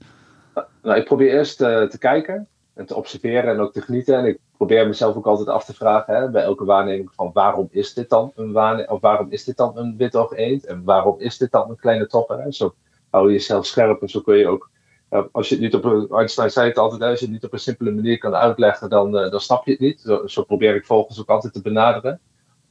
Nou, 0.82 0.96
ik 0.96 1.04
probeer 1.04 1.30
eerst 1.30 1.60
uh, 1.60 1.82
te 1.82 1.98
kijken 1.98 2.46
en 2.74 2.86
te 2.86 2.94
observeren 2.94 3.54
en 3.54 3.60
ook 3.60 3.72
te 3.72 3.80
genieten. 3.80 4.18
En 4.18 4.26
ik 4.26 4.38
probeer 4.56 4.86
mezelf 4.86 5.16
ook 5.16 5.26
altijd 5.26 5.48
af 5.48 5.64
te 5.64 5.74
vragen 5.74 6.14
hè, 6.14 6.30
bij 6.30 6.42
elke 6.42 6.64
waarneming 6.64 7.10
van 7.14 7.30
waarom 7.32 7.68
is 7.70 7.94
dit 7.94 8.08
dan 8.08 8.32
een 8.34 8.52
waarneming, 8.52 8.90
of 8.90 9.00
waarom 9.00 9.30
is 9.30 9.44
dit 9.44 9.56
dan 9.56 9.78
een 9.78 9.96
witoog 9.96 10.32
eend 10.32 10.66
en 10.66 10.84
waarom 10.84 11.20
is 11.20 11.38
dit 11.38 11.50
dan 11.50 11.70
een 11.70 11.76
kleine 11.76 12.06
topper? 12.06 12.42
Hè? 12.42 12.52
Zo 12.52 12.74
hou 13.10 13.26
je 13.26 13.32
jezelf 13.32 13.66
scherp 13.66 14.02
en 14.02 14.08
zo 14.08 14.20
kun 14.20 14.36
je 14.36 14.46
ook, 14.46 14.70
uh, 15.10 15.22
als 15.32 15.48
je 15.48 15.54
het 15.54 15.64
niet 15.64 15.74
op 15.74 15.84
een, 15.84 16.08
Einstein 16.08 16.50
zei 16.50 16.68
het 16.68 16.78
altijd, 16.78 17.02
als 17.02 17.18
je 17.18 17.24
het 17.24 17.34
niet 17.34 17.44
op 17.44 17.52
een 17.52 17.58
simpele 17.58 17.90
manier 17.90 18.18
kan 18.18 18.34
uitleggen, 18.34 18.90
dan, 18.90 19.12
dan 19.12 19.40
snap 19.40 19.64
je 19.64 19.70
het 19.70 19.80
niet. 19.80 20.00
Zo, 20.00 20.26
zo 20.26 20.42
probeer 20.42 20.74
ik 20.74 20.86
vogels 20.86 21.20
ook 21.20 21.28
altijd 21.28 21.52
te 21.52 21.62
benaderen. 21.62 22.20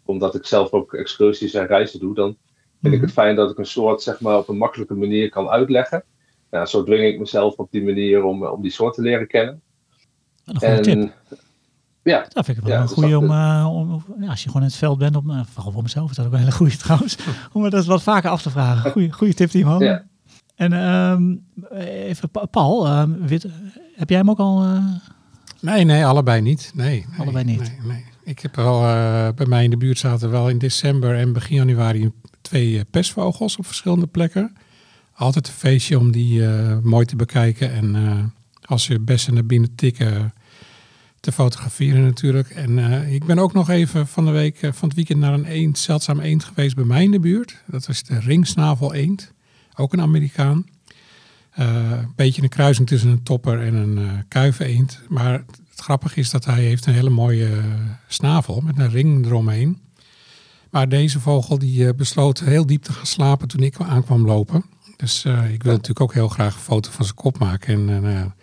Omdat 0.05 0.36
ik 0.36 0.46
zelf 0.46 0.72
ook 0.72 0.93
excursies 0.93 1.53
en 1.53 1.67
reizen 1.67 2.00
doe, 2.00 2.15
dan 2.15 2.38
vind 2.81 2.93
ik 2.93 3.01
het 3.01 3.12
fijn 3.12 3.36
dat 3.36 3.51
ik 3.51 3.57
een 3.57 3.65
soort 3.65 4.01
zeg 4.01 4.19
maar, 4.19 4.38
op 4.38 4.50
een 4.50 4.57
makkelijke 4.57 4.96
manier 4.96 5.29
kan 5.29 5.50
uitleggen. 5.50 6.03
Ja, 6.51 6.65
zo 6.65 6.84
dwing 6.84 7.03
ik 7.13 7.19
mezelf 7.19 7.55
op 7.55 7.72
die 7.72 7.84
manier 7.84 8.24
om, 8.24 8.46
om 8.46 8.62
die 8.62 8.72
soort 8.72 8.93
te 8.93 9.01
leren 9.01 9.27
kennen. 9.27 9.62
Een 10.46 10.60
goede 10.60 10.79
tip. 10.79 11.13
Ja. 12.03 12.25
Dat 12.29 12.46
vind 12.46 12.57
ik 12.57 12.63
wel 12.63 12.74
ja, 12.74 12.81
een 12.81 12.88
goede 12.88 13.17
om, 13.17 13.31
uh, 13.31 13.67
om 13.72 14.03
ja, 14.19 14.29
als 14.29 14.43
je 14.43 14.48
gewoon 14.48 14.62
in 14.62 14.67
het 14.67 14.77
veld 14.77 14.98
bent, 14.98 15.15
om, 15.15 15.29
uh, 15.29 15.39
vooral 15.46 15.72
voor 15.72 15.81
mezelf 15.81 16.10
is 16.10 16.15
dat 16.15 16.25
ook 16.25 16.31
een 16.31 16.39
hele 16.39 16.51
goede 16.51 16.77
trouwens, 16.86 17.17
om 17.51 17.62
me 17.62 17.69
dat 17.69 17.86
wat 17.86 18.03
vaker 18.03 18.29
af 18.29 18.41
te 18.41 18.50
vragen. 18.50 18.91
Goeie, 18.91 19.12
goede 19.12 19.34
tip, 19.34 19.50
Timo. 19.50 19.84
Ja. 19.84 20.03
En 20.55 20.74
um, 20.74 21.46
even, 21.74 22.29
Paul, 22.51 23.00
um, 23.00 23.27
Wit, 23.27 23.48
heb 23.96 24.10
jij 24.10 24.17
hem 24.17 24.29
ook 24.29 24.39
al? 24.39 24.63
Uh... 24.63 24.84
Nee, 25.62 25.84
nee, 25.84 26.05
allebei 26.05 26.41
niet. 26.41 26.72
Nee, 26.75 27.05
nee 27.10 27.19
allebei 27.19 27.46
niet. 27.46 27.60
Nee, 27.60 27.79
nee. 27.84 28.05
Ik 28.24 28.39
heb 28.39 28.55
wel, 28.55 28.81
bij 29.34 29.46
mij 29.46 29.63
in 29.63 29.69
de 29.69 29.77
buurt 29.77 29.98
zaten 29.98 30.29
wel 30.31 30.50
in 30.50 30.57
december 30.57 31.15
en 31.15 31.34
begin 31.34 31.55
januari 31.55 32.12
twee 32.41 32.86
pestvogels 32.86 33.58
op 33.58 33.65
verschillende 33.65 34.08
plekken. 34.08 34.58
Altijd 35.13 35.48
een 35.48 35.53
feestje 35.53 36.00
om 36.00 36.12
die 36.12 36.39
uh, 36.39 36.77
mooi 36.79 37.06
te 37.06 37.15
bekijken. 37.15 37.72
En 37.72 37.96
uh, 37.96 38.24
als 38.62 38.88
je 38.88 39.00
bessen 39.00 39.34
naar 39.34 39.46
binnen 39.46 39.75
tikken, 39.75 40.34
te 41.20 41.32
fotograferen 41.32 42.03
natuurlijk. 42.03 42.50
En 42.50 42.79
ik 43.12 43.25
ben 43.25 43.39
ook 43.39 43.53
nog 43.53 43.70
even 43.70 44.08
van 44.08 44.25
de 44.25 44.32
week, 44.32 44.58
van 44.60 44.88
het 44.88 44.94
weekend 44.94 45.20
naar 45.20 45.34
een 45.34 45.46
eend, 45.46 45.77
zeldzaam 45.77 46.20
eend 46.20 46.44
geweest 46.44 46.75
bij 46.75 46.84
mij 46.84 47.03
in 47.03 47.12
de 47.12 47.20
buurt. 47.20 47.63
Dat 47.65 47.88
was 47.88 48.03
de 48.03 48.20
ringsnavel 48.20 48.94
eend. 48.94 49.34
Ook 49.75 49.94
een 49.94 50.01
Amerikaan. 50.01 50.65
een 51.53 52.13
beetje 52.15 52.41
een 52.41 52.50
kruising 52.50 52.88
tussen 52.88 53.10
een 53.10 53.24
topper 53.24 53.62
en 53.62 53.74
een 53.74 54.25
kuiveneend. 54.27 55.01
Maar 55.10 55.44
het 55.70 55.82
grappige 55.82 56.20
is 56.20 56.29
dat 56.29 56.46
hij 56.46 56.63
heeft 56.63 56.86
een 56.86 56.94
hele 56.94 57.10
mooie 57.10 57.50
snavel 58.08 58.62
met 58.62 58.77
een 58.77 58.89
ring 58.89 59.25
eromheen. 59.25 59.82
Maar 60.71 60.89
deze 60.89 61.19
vogel 61.19 61.59
die 61.59 61.79
uh, 61.79 61.89
besloot 61.95 62.39
heel 62.39 62.65
diep 62.65 62.83
te 62.83 62.93
gaan 62.93 63.05
slapen 63.05 63.47
toen 63.47 63.63
ik 63.63 63.75
aankwam 63.79 64.25
lopen. 64.25 64.63
Dus 64.97 65.25
uh, 65.25 65.53
ik 65.53 65.63
wil 65.63 65.71
natuurlijk 65.71 66.01
ook 66.01 66.13
heel 66.13 66.27
graag 66.27 66.53
een 66.55 66.62
foto 66.62 66.91
van 66.91 67.05
zijn 67.05 67.17
kop 67.17 67.38
maken. 67.39 67.74
En 67.74 68.03
uh, 68.03 68.12
dan 68.12 68.33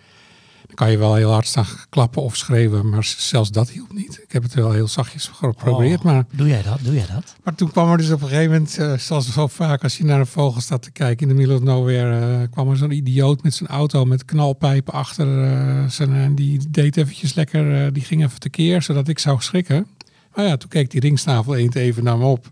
Dan 0.66 0.86
kan 0.86 0.90
je 0.90 0.98
wel 0.98 1.14
heel 1.14 1.30
hard 1.30 1.46
staan 1.46 1.66
klappen 1.88 2.22
of 2.22 2.36
schreeuwen, 2.36 2.88
maar 2.88 3.04
zelfs 3.04 3.50
dat 3.50 3.70
hielp 3.70 3.92
niet. 3.92 4.20
Ik 4.22 4.32
heb 4.32 4.42
het 4.42 4.54
wel 4.54 4.72
heel 4.72 4.88
zachtjes 4.88 5.28
geprobeerd, 5.28 5.98
Oh, 5.98 6.04
maar, 6.04 6.24
Doe 6.30 6.48
jij 6.48 6.62
dat? 6.62 6.78
Doe 6.82 6.94
jij 6.94 7.06
dat? 7.14 7.36
maar 7.44 7.54
toen 7.54 7.70
kwam 7.70 7.90
er 7.90 7.96
dus 7.96 8.10
op 8.10 8.22
een 8.22 8.28
gegeven 8.28 8.50
moment, 8.52 8.78
eh, 8.78 8.98
zoals 8.98 9.32
zo 9.32 9.46
vaak 9.46 9.82
als 9.82 9.96
je 9.98 10.04
naar 10.04 10.20
een 10.20 10.26
vogel 10.26 10.60
staat 10.60 10.82
te 10.82 10.90
kijken 10.90 11.22
in 11.22 11.28
de 11.28 11.34
middle 11.40 11.56
of 11.56 11.62
nowhere, 11.62 12.40
eh, 12.42 12.50
kwam 12.50 12.70
er 12.70 12.76
zo'n 12.76 12.90
idioot 12.90 13.42
met 13.42 13.54
zijn 13.54 13.68
auto 13.68 14.04
met 14.04 14.24
knalpijpen 14.24 14.92
achter 14.92 15.44
eh, 15.44 15.88
zijn, 15.88 16.14
en 16.14 16.34
die 16.34 16.60
deed 16.70 16.96
eventjes 16.96 17.34
lekker, 17.34 17.84
eh, 17.84 17.92
die 17.92 18.02
ging 18.02 18.24
even 18.24 18.40
tekeer, 18.40 18.82
zodat 18.82 19.08
ik 19.08 19.18
zou 19.18 19.40
schrikken. 19.40 19.86
Maar 20.34 20.44
ja, 20.44 20.56
toen 20.56 20.68
keek 20.68 20.90
die 20.90 21.00
ringstavel 21.00 21.56
eend 21.56 21.74
even 21.74 22.04
naar 22.04 22.18
me 22.18 22.24
op. 22.24 22.46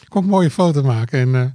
Ik 0.00 0.08
kon 0.08 0.22
een 0.22 0.28
mooie 0.28 0.50
foto 0.50 0.82
maken 0.82 1.20
en 1.20 1.34
eh, 1.34 1.50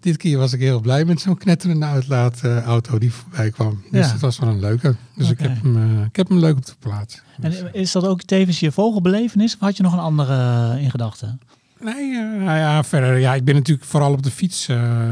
dit 0.00 0.16
keer 0.16 0.38
was 0.38 0.52
ik 0.52 0.60
heel 0.60 0.80
blij 0.80 1.04
met 1.04 1.20
zo'n 1.20 1.38
knetterende 1.38 1.86
uitlaatauto 1.86 2.98
die 2.98 3.12
voorbij 3.12 3.50
kwam. 3.50 3.82
Dus 3.90 4.06
Ja. 4.06 4.12
dat 4.12 4.20
was 4.20 4.38
wel 4.38 4.48
een 4.48 4.60
leuke. 4.60 4.94
Dus 5.16 5.30
ik, 5.30 5.38
heb 5.38 5.62
hem, 5.62 5.76
eh, 5.76 6.04
ik 6.06 6.16
heb 6.16 6.28
hem 6.28 6.38
leuk 6.38 6.56
op 6.56 6.66
de 6.66 6.72
plaats. 6.78 7.22
Dus, 7.38 7.60
En 7.60 7.74
is 7.74 7.92
dat 7.92 8.06
ook 8.06 8.22
tevens 8.22 8.60
je 8.60 8.72
vogelbelevenis? 8.72 9.54
Of 9.54 9.60
had 9.60 9.76
je 9.76 9.82
nog 9.82 9.92
een 9.92 9.98
andere 9.98 10.72
eh, 10.74 10.82
in 10.82 10.90
gedachten? 10.90 11.40
nee, 11.80 12.10
nou 12.20 12.58
ja, 12.58 12.84
verder. 12.84 13.18
Ja, 13.18 13.34
ik 13.34 13.44
ben 13.44 13.54
natuurlijk 13.54 13.86
vooral 13.88 14.12
op 14.12 14.22
de 14.22 14.30
fiets 14.30 14.68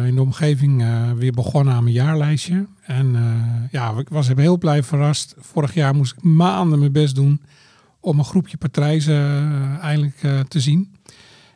in 0.06 0.14
de 0.14 0.20
omgeving 0.20 0.84
weer 1.16 1.32
begonnen 1.32 1.74
aan 1.74 1.82
mijn 1.82 1.94
jaarlijstje. 1.94 2.66
En 2.82 3.16
ja, 3.70 3.94
ik 3.98 4.08
was 4.08 4.28
heel 4.28 4.58
blij 4.58 4.82
verrast. 4.82 5.34
Vorig 5.38 5.74
jaar 5.74 5.94
moest 5.94 6.12
ik 6.16 6.22
maanden 6.22 6.78
mijn 6.78 6.92
best 6.92 7.14
doen 7.14 7.40
om 8.00 8.18
een 8.18 8.24
groepje 8.24 8.56
patrijzen 8.56 9.14
eh, 9.14 9.84
eindelijk 9.84 10.22
eh, 10.22 10.40
te 10.40 10.60
zien. 10.60 10.94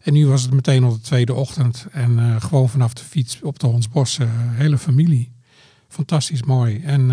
En 0.03 0.13
nu 0.13 0.27
was 0.27 0.43
het 0.43 0.53
meteen 0.53 0.85
op 0.85 0.93
de 0.93 1.01
tweede 1.01 1.35
ochtend. 1.35 1.87
En 1.93 2.19
eh, 2.19 2.41
gewoon 2.43 2.69
vanaf 2.69 2.93
de 2.93 3.05
fiets 3.05 3.43
op 3.43 3.59
de 3.59 3.67
Hondsbos, 3.67 4.19
eh, 4.19 4.29
hele 4.31 4.79
familie. 4.79 5.33
Fantastisch 5.89 6.43
mooi. 6.43 6.81
En 6.83 7.11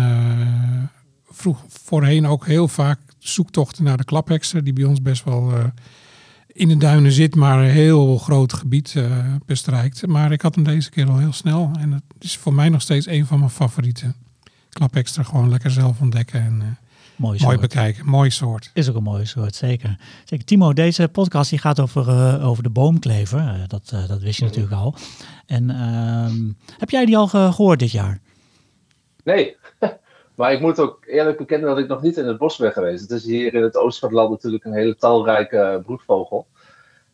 vroeg 1.30 1.64
voorheen 1.68 2.26
ook 2.26 2.46
heel 2.46 2.68
vaak 2.68 3.00
zoektochten 3.18 3.84
naar 3.84 3.96
de 3.96 4.04
klaphekster. 4.04 4.64
Die 4.64 4.72
bij 4.72 4.84
ons 4.84 5.02
best 5.02 5.24
wel 5.24 5.52
in 6.52 6.68
de 6.68 6.76
duinen 6.76 7.12
zit, 7.12 7.34
maar 7.34 7.58
een 7.58 7.70
heel 7.70 8.18
groot 8.18 8.52
gebied 8.52 8.94
eh, 8.96 9.34
bestrijkt. 9.46 10.06
Maar 10.06 10.32
ik 10.32 10.40
had 10.40 10.54
hem 10.54 10.64
deze 10.64 10.90
keer 10.90 11.08
al 11.08 11.18
heel 11.18 11.32
snel. 11.32 11.70
En 11.78 11.92
het 11.92 12.02
is 12.18 12.36
voor 12.36 12.54
mij 12.54 12.68
nog 12.68 12.80
steeds 12.80 13.06
een 13.06 13.26
van 13.26 13.38
mijn 13.38 13.50
favorieten. 13.50 14.14
Klaphekster 14.68 15.24
gewoon 15.24 15.48
lekker 15.48 15.70
zelf 15.70 16.00
ontdekken 16.00 16.40
en 16.40 16.78
Mooi 17.16 17.38
mooi 17.42 17.58
bekijken. 17.58 18.06
Mooi 18.06 18.30
soort. 18.30 18.70
Is 18.74 18.88
ook 18.88 18.96
een 18.96 19.02
mooie 19.02 19.24
soort, 19.24 19.54
zeker. 19.54 19.96
zeker. 20.24 20.44
Timo, 20.46 20.72
deze 20.72 21.08
podcast 21.08 21.50
die 21.50 21.58
gaat 21.58 21.80
over, 21.80 22.08
eh, 22.08 22.48
over 22.48 22.62
de 22.62 22.70
boomklever. 22.70 23.38
Eh, 23.38 23.54
dat, 23.66 23.90
eh, 23.92 24.08
dat 24.08 24.20
wist 24.22 24.38
je 24.38 24.44
natuurlijk 24.44 24.74
al. 24.74 24.94
En 25.46 25.70
ehm, 25.70 26.52
heb 26.78 26.90
jij 26.90 27.04
die 27.04 27.16
al 27.16 27.26
ge- 27.28 27.50
gehoord 27.52 27.78
dit 27.78 27.90
jaar? 27.90 28.20
Nee, 29.24 29.56
maar 30.36 30.52
ik 30.52 30.60
moet 30.60 30.78
ook 30.78 31.04
eerlijk 31.06 31.38
bekennen 31.38 31.68
dat 31.68 31.78
ik 31.78 31.88
nog 31.88 32.02
niet 32.02 32.16
in 32.16 32.26
het 32.26 32.38
bos 32.38 32.56
ben 32.56 32.72
geweest. 32.72 33.00
Het 33.02 33.10
is 33.10 33.24
hier 33.24 33.54
in 33.54 33.62
het 33.62 33.76
oosten 33.76 34.00
van 34.00 34.08
het 34.08 34.18
land 34.18 34.30
natuurlijk 34.30 34.64
een 34.64 34.74
hele 34.74 34.96
talrijke 34.96 35.80
broedvogel. 35.84 36.46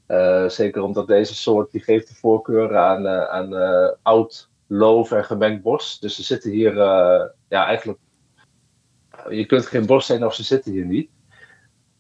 Eh, 0.07 0.49
zeker 0.49 0.83
omdat 0.83 1.07
deze 1.07 1.35
soort 1.35 1.71
die 1.73 1.81
geeft 1.83 2.09
de 2.09 2.15
voorkeur 2.15 2.77
aan, 2.77 3.07
eh, 3.07 3.25
aan 3.25 3.57
eh, 3.57 3.89
oud 4.03 4.49
loof 4.67 5.13
en 5.13 5.25
gemengd 5.25 5.63
bos. 5.63 5.99
Dus 6.01 6.15
ze 6.17 6.23
zitten 6.23 6.51
hier 6.51 6.81
eh, 6.81 7.25
ja, 7.49 7.67
eigenlijk. 7.67 7.99
Je 9.31 9.47
kunt 9.47 9.67
geen 9.67 9.87
bos 9.87 10.07
zijn 10.07 10.25
of 10.25 10.35
ze 10.35 10.43
zitten 10.43 10.73
hier 10.73 10.87
niet. 10.87 11.11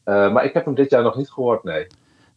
Eh, 0.09 0.33
maar 0.33 0.45
ik 0.45 0.53
heb 0.53 0.65
hem 0.65 0.75
dit 0.75 0.91
jaar 0.91 1.03
nog 1.03 1.17
niet 1.17 1.31
gehoord, 1.31 1.65
nee. 1.65 1.87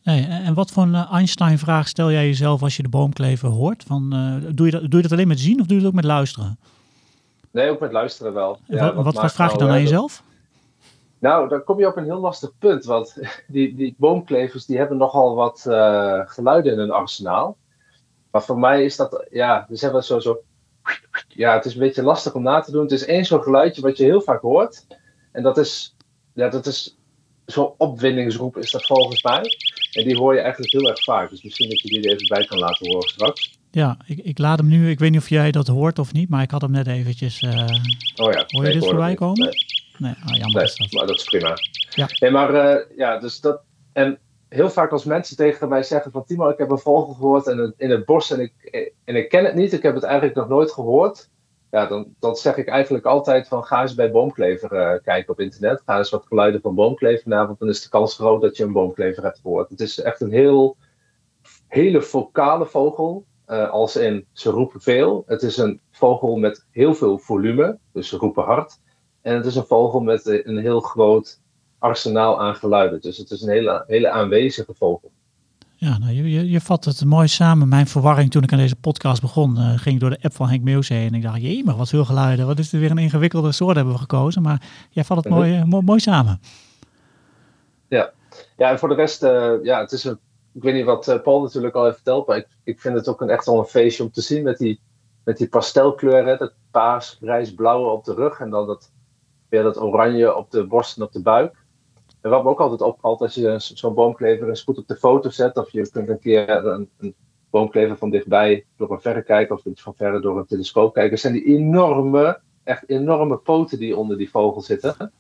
Nee, 0.04 0.26
en 0.26 0.54
wat 0.54 0.72
voor 0.72 0.84
een 0.84 0.96
eh, 0.96 1.14
Einstein-vraag 1.14 1.88
stel 1.88 2.12
jij 2.12 2.26
jezelf 2.26 2.64
als 2.64 2.78
je 2.78 2.84
de 2.84 2.90
boomklever 2.90 3.50
hoort? 3.50 3.84
Van, 3.84 4.14
eh, 4.14 4.52
doe, 4.56 4.66
je 4.66 4.72
dat, 4.72 4.82
doe 4.82 4.96
je 4.96 5.02
dat 5.02 5.12
alleen 5.12 5.28
met 5.28 5.40
zien 5.40 5.60
of 5.60 5.66
doe 5.66 5.76
je 5.76 5.82
dat 5.82 5.92
ook 5.92 5.96
met 5.96 6.06
luisteren? 6.06 6.60
Nee, 7.52 7.70
ook 7.70 7.80
met 7.80 7.92
luisteren 7.92 8.34
wel. 8.34 8.60
Ja, 8.66 8.94
wat, 8.94 9.16
wat, 9.16 9.34
vraag 9.34 9.52
je 9.52 9.58
dan 9.58 9.70
aan 9.70 9.82
jezelf? 9.82 10.24
Nou, 11.20 11.48
dan 11.48 11.64
kom 11.64 11.80
je 11.80 11.88
op 11.88 11.98
een 11.98 12.04
heel 12.04 12.20
lastig 12.20 12.52
punt. 12.60 12.86
Want 12.86 13.18
die, 13.48 13.76
die 13.76 13.96
boomklevers 13.98 14.66
die 14.66 14.78
hebben 14.78 14.98
nogal 14.98 15.36
wat 15.36 15.62
geluiden 16.30 16.72
in 16.72 16.80
hun 16.80 16.92
arsenaal. 16.92 17.58
Maar 18.32 18.44
voor 18.44 18.60
mij 18.60 18.84
is 18.84 18.96
dat, 18.96 19.28
ja, 19.30 19.66
dus 19.70 19.82
hebben 19.82 20.04
zo, 20.04 20.20
zo. 20.20 20.42
Ja, 21.28 21.54
het 21.54 21.66
is 21.66 21.74
een 21.74 21.80
beetje 21.80 22.04
lastig 22.04 22.34
om 22.34 22.44
na 22.44 22.60
te 22.60 22.72
doen. 22.72 22.82
Het 22.82 22.92
is 22.92 23.06
één 23.06 23.26
zo'n 23.26 23.42
geluidje 23.44 23.82
wat 23.82 23.98
je 23.98 24.04
heel 24.04 24.22
vaak 24.22 24.42
hoort. 24.42 24.86
En 25.32 25.44
dat 25.44 25.58
is, 25.58 25.96
ja, 26.34 26.50
dat 26.50 26.66
is 26.66 26.98
zo'n 27.46 27.72
opwindingsroep, 27.78 28.58
is 28.58 28.72
dat 28.72 28.86
volgens 28.86 29.24
mij. 29.24 29.42
En 29.92 30.04
die 30.08 30.18
hoor 30.18 30.34
je 30.34 30.40
eigenlijk 30.40 30.72
heel 30.72 30.90
erg 30.90 31.04
vaak. 31.04 31.30
Dus 31.30 31.42
misschien 31.44 31.70
dat 31.70 31.80
je 31.82 31.88
die 31.88 32.04
er 32.10 32.14
even 32.16 32.28
bij 32.28 32.46
kan 32.46 32.60
laten 32.60 32.88
horen 32.92 33.10
straks. 33.10 33.60
Ja, 33.72 33.98
ik, 34.06 34.18
ik 34.20 34.38
laat 34.38 34.58
hem 34.60 34.68
nu. 34.68 34.90
Ik 34.90 35.00
weet 35.00 35.12
niet 35.12 35.20
of 35.20 35.30
jij 35.30 35.52
dat 35.52 35.68
hoort 35.68 36.00
of 36.00 36.14
niet, 36.14 36.30
maar 36.30 36.42
ik 36.42 36.52
had 36.52 36.62
hem 36.62 36.72
net 36.72 36.88
eventjes. 36.88 37.40
eh, 37.42 37.50
Oh 38.16 38.32
ja. 38.34 38.44
Hoor 38.48 38.66
je 38.68 38.74
dit 38.74 38.86
voorbij 38.86 39.14
komen? 39.16 39.40
Nee. 39.46 39.54
nee, 39.98 40.14
ah, 40.26 40.38
jammer 40.38 40.56
Nee, 40.62 40.64
is 40.64 40.76
dat. 40.76 40.92
maar 40.92 41.06
dat 41.08 41.18
is 41.18 41.24
prima. 41.24 41.54
Ja. 41.90 42.10
Nee, 42.20 42.32
maar 42.32 42.54
eh, 42.54 42.98
ja, 42.98 43.18
dus 43.20 43.40
dat. 43.40 43.62
En 43.94 44.20
heel 44.52 44.70
vaak 44.70 44.92
als 44.92 45.04
mensen 45.04 45.36
tegen 45.36 45.70
mij 45.70 45.84
zeggen 45.84 46.12
van 46.12 46.24
Timo, 46.26 46.50
ik 46.50 46.58
heb 46.58 46.72
een 46.72 46.78
vogel 46.78 47.14
gehoord 47.14 47.48
in 47.48 47.58
het, 47.58 47.74
in 47.78 47.90
het 47.90 48.06
bos 48.06 48.32
en 48.32 48.40
ik, 48.40 48.54
en 49.04 49.16
ik 49.16 49.30
ken 49.30 49.46
het 49.46 49.56
niet, 49.56 49.74
ik 49.74 49.84
heb 49.84 49.96
het 49.96 50.04
eigenlijk 50.04 50.36
nog 50.36 50.48
nooit 50.48 50.72
gehoord. 50.72 51.30
Ja, 51.70 51.86
dan, 51.86 52.16
dan 52.20 52.36
zeg 52.36 52.58
ik 52.58 52.68
eigenlijk 52.68 53.06
altijd 53.06 53.48
van 53.48 53.64
ga 53.64 53.82
eens 53.82 53.96
bij 53.96 54.12
boomklever 54.12 54.72
eh, 54.72 55.02
kijken 55.04 55.34
op 55.34 55.40
internet. 55.40 55.82
Ga 55.86 55.98
eens 55.98 56.10
wat 56.10 56.26
geluiden 56.28 56.62
van 56.62 56.76
boomklever 56.76 57.30
na, 57.30 57.46
want 57.48 57.60
dan 57.60 57.70
is 57.70 57.82
de 57.84 57.90
kans 57.90 58.16
groot 58.16 58.42
dat 58.42 58.58
je 58.58 58.64
een 58.64 58.72
boomklever 58.72 59.24
hebt 59.24 59.40
gehoord. 59.40 59.70
Het 59.70 59.80
is 59.80 60.00
echt 60.02 60.22
een 60.22 60.32
heel, 60.32 60.78
hele 61.68 62.02
vocale 62.02 62.66
vogel. 62.66 63.26
eh, 63.46 63.70
als 63.70 63.96
in 63.96 64.28
ze 64.32 64.50
roepen 64.50 64.82
veel. 64.82 65.24
Het 65.28 65.42
is 65.42 65.58
een 65.58 65.82
vogel 65.92 66.36
met 66.38 66.68
heel 66.72 66.94
veel 66.94 67.18
volume, 67.18 67.78
dus 67.94 68.10
ze 68.10 68.18
roepen 68.18 68.44
hard. 68.44 68.80
En 69.22 69.36
het 69.36 69.46
is 69.46 69.56
een 69.56 69.66
vogel 69.66 70.00
met 70.00 70.26
een 70.46 70.58
heel 70.58 70.80
groot 70.80 71.42
arsenaal 71.82 72.42
aan 72.42 72.56
geluiden. 72.56 73.02
Dus 73.02 73.18
het 73.18 73.32
is 73.32 73.42
een 73.42 73.50
hele, 73.50 73.84
hele 73.88 74.10
aanwezige 74.10 74.74
vogel. 74.74 75.12
Ja, 75.76 75.98
nou, 75.98 76.14
je, 76.14 76.30
je, 76.30 76.50
je 76.50 76.62
vat 76.62 76.86
het 76.86 77.06
mooi 77.06 77.28
samen. 77.28 77.68
Mijn 77.68 77.88
verwarring 77.88 78.32
toen 78.32 78.44
ik 78.44 78.52
aan 78.52 78.58
deze 78.58 78.76
podcast 78.76 79.22
begon, 79.22 79.58
eh, 79.58 79.78
ging 79.78 80.00
door 80.00 80.10
de 80.10 80.20
app 80.22 80.34
van 80.34 80.50
Henk 80.50 80.64
Meeuws 80.64 80.90
heen. 80.90 81.08
En 81.08 81.14
ik 81.14 81.22
dacht, 81.22 81.42
jee, 81.42 81.64
maar 81.64 81.76
wat 81.76 81.90
veel 81.90 82.06
geluiden. 82.06 82.48
Wat 82.48 82.60
is 82.60 82.74
er 82.74 82.80
weer 82.80 82.92
een 82.92 82.98
ingewikkelde 82.98 83.52
soort 83.52 83.76
hebben 83.76 83.94
we 83.94 84.00
gekozen. 84.00 84.42
Maar 84.42 84.62
jij 84.90 85.04
vat 85.04 85.18
het 85.18 85.26
Mhm. 85.26 85.36
mooi, 85.36 85.56
eh, 85.56 85.64
mooi, 85.64 85.84
mooi 85.84 86.00
samen. 86.00 86.40
Ja, 88.58 88.70
en 88.70 88.80
voor 88.80 88.90
de 88.90 88.96
rest, 88.96 89.24
eh, 89.24 89.54
ja, 89.64 89.80
het 89.80 89.92
is 89.92 90.04
een. 90.04 90.20
Ik 90.54 90.64
weet 90.64 90.74
niet 90.74 90.86
wat 90.86 91.20
Paul 91.24 91.42
natuurlijk 91.42 91.76
al 91.76 91.84
heeft 91.84 91.96
verteld, 91.96 92.28
maar 92.28 92.38
ik, 92.38 92.48
ik 92.64 92.82
vind 92.82 92.96
het 92.96 93.08
ook 93.08 93.22
een, 93.22 93.30
echt 93.30 93.46
wel 93.46 93.60
een 93.60 93.66
feestje 93.66 94.04
om 94.04 94.12
te 94.12 94.22
zien 94.22 94.44
met 94.44 94.58
die, 94.58 94.80
met 95.24 95.38
die 95.38 95.48
pastelkleuren. 95.48 96.38
Dat 96.38 96.54
paars, 96.72 97.18
grijs, 97.22 97.54
blauwe 97.54 97.90
op 97.90 98.06
de 98.06 98.14
rug 98.14 98.40
en 98.40 98.50
dan 98.50 98.68
dat, 98.68 98.92
weer 99.50 99.64
dat 99.64 99.82
oranje 99.82 100.36
op 100.36 100.52
de 100.52 100.68
borst 100.68 100.98
en 100.98 101.04
op 101.04 101.12
de 101.12 101.22
buik. 101.22 101.61
En 102.22 102.30
wat 102.30 102.44
me 102.44 102.50
ook 102.50 102.60
altijd 102.60 102.82
opvalt, 102.82 103.22
als 103.22 103.36
je 103.36 103.56
zo'n 103.58 103.94
boomklever 103.94 104.48
eens 104.48 104.64
goed 104.64 104.78
op 104.78 104.88
de 104.88 104.96
foto 104.96 105.30
zet, 105.30 105.58
of 105.58 105.72
je 105.72 105.90
kunt 105.90 106.10
een 106.10 106.20
keer 106.20 106.50
een, 106.66 106.90
boomklever 107.50 107.98
van 107.98 108.10
dichtbij 108.10 108.66
door 108.78 108.92
een 108.92 109.02
verrekijker 109.02 109.56
of 109.56 109.66
iets 109.66 109.82
van 109.82 109.96
verder 109.96 110.22
door 110.22 110.38
een 110.38 110.46
telescoop 110.46 110.94
kijken, 110.94 111.20
zijn 111.20 111.34
die 111.34 111.46
enorme, 111.46 112.40
echt 112.64 112.90
enorme 112.90 113.38
poten 113.38 113.80
die 113.80 113.98
onder 113.98 114.18
die 114.18 114.30
vogel 114.30 114.62
zitten. 114.62 115.12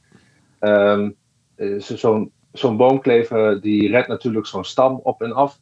Ehm, 0.59 1.11
eh, 1.55 1.79
zo- 1.79 1.95
zo'n 1.95 2.31
zo'n 2.51 2.77
boomklever 2.77 3.61
die 3.61 3.89
redt 3.89 4.07
natuurlijk 4.07 4.45
zo'n 4.45 4.63
stam 4.63 4.99
op 5.03 5.21
en 5.21 5.31
af. 5.31 5.59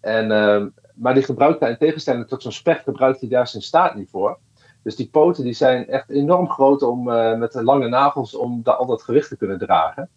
En, 0.00 0.30
ehm, 0.30 0.68
maar 0.94 1.14
die 1.14 1.22
gebruikt 1.22 1.60
daar 1.60 1.70
in 1.70 1.78
tegenstelling 1.78 2.26
tot 2.28 2.42
zo'n 2.42 2.52
specht, 2.52 2.82
gebruikt 2.82 3.20
hij 3.20 3.28
daar 3.28 3.48
zijn 3.48 3.62
staart 3.62 3.94
niet 3.94 4.10
voor. 4.10 4.38
Dus 4.82 4.96
die 4.96 5.08
poten 5.08 5.44
die 5.44 5.52
zijn 5.52 5.88
echt 5.88 6.10
enorm 6.10 6.48
groot 6.48 6.82
om, 6.82 7.10
eh, 7.10 7.38
met 7.38 7.54
lange 7.54 7.88
nagels 7.88 8.34
om 8.34 8.60
daar 8.62 8.74
al 8.74 8.86
dat 8.86 9.02
gewicht 9.02 9.28
te 9.28 9.36
kunnen 9.36 9.58
dragen. 9.58 10.10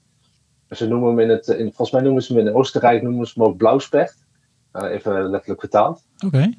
Ze 0.69 0.87
noemen 0.87 1.09
hem 1.09 1.19
in 1.19 1.29
het, 1.29 1.47
in, 1.47 1.65
volgens 1.65 1.91
mij 1.91 2.01
noemen 2.01 2.23
ze 2.23 2.33
hem 2.33 2.47
in 2.47 2.53
Oostenrijk 2.53 3.01
noemen 3.01 3.27
ze 3.27 3.33
hem 3.35 3.49
ook 3.49 3.57
blauwspecht. 3.57 4.25
Eh, 4.71 4.91
even 4.91 5.29
letterlijk 5.29 5.59
vertaald. 5.59 6.03
Oké. 6.25 6.49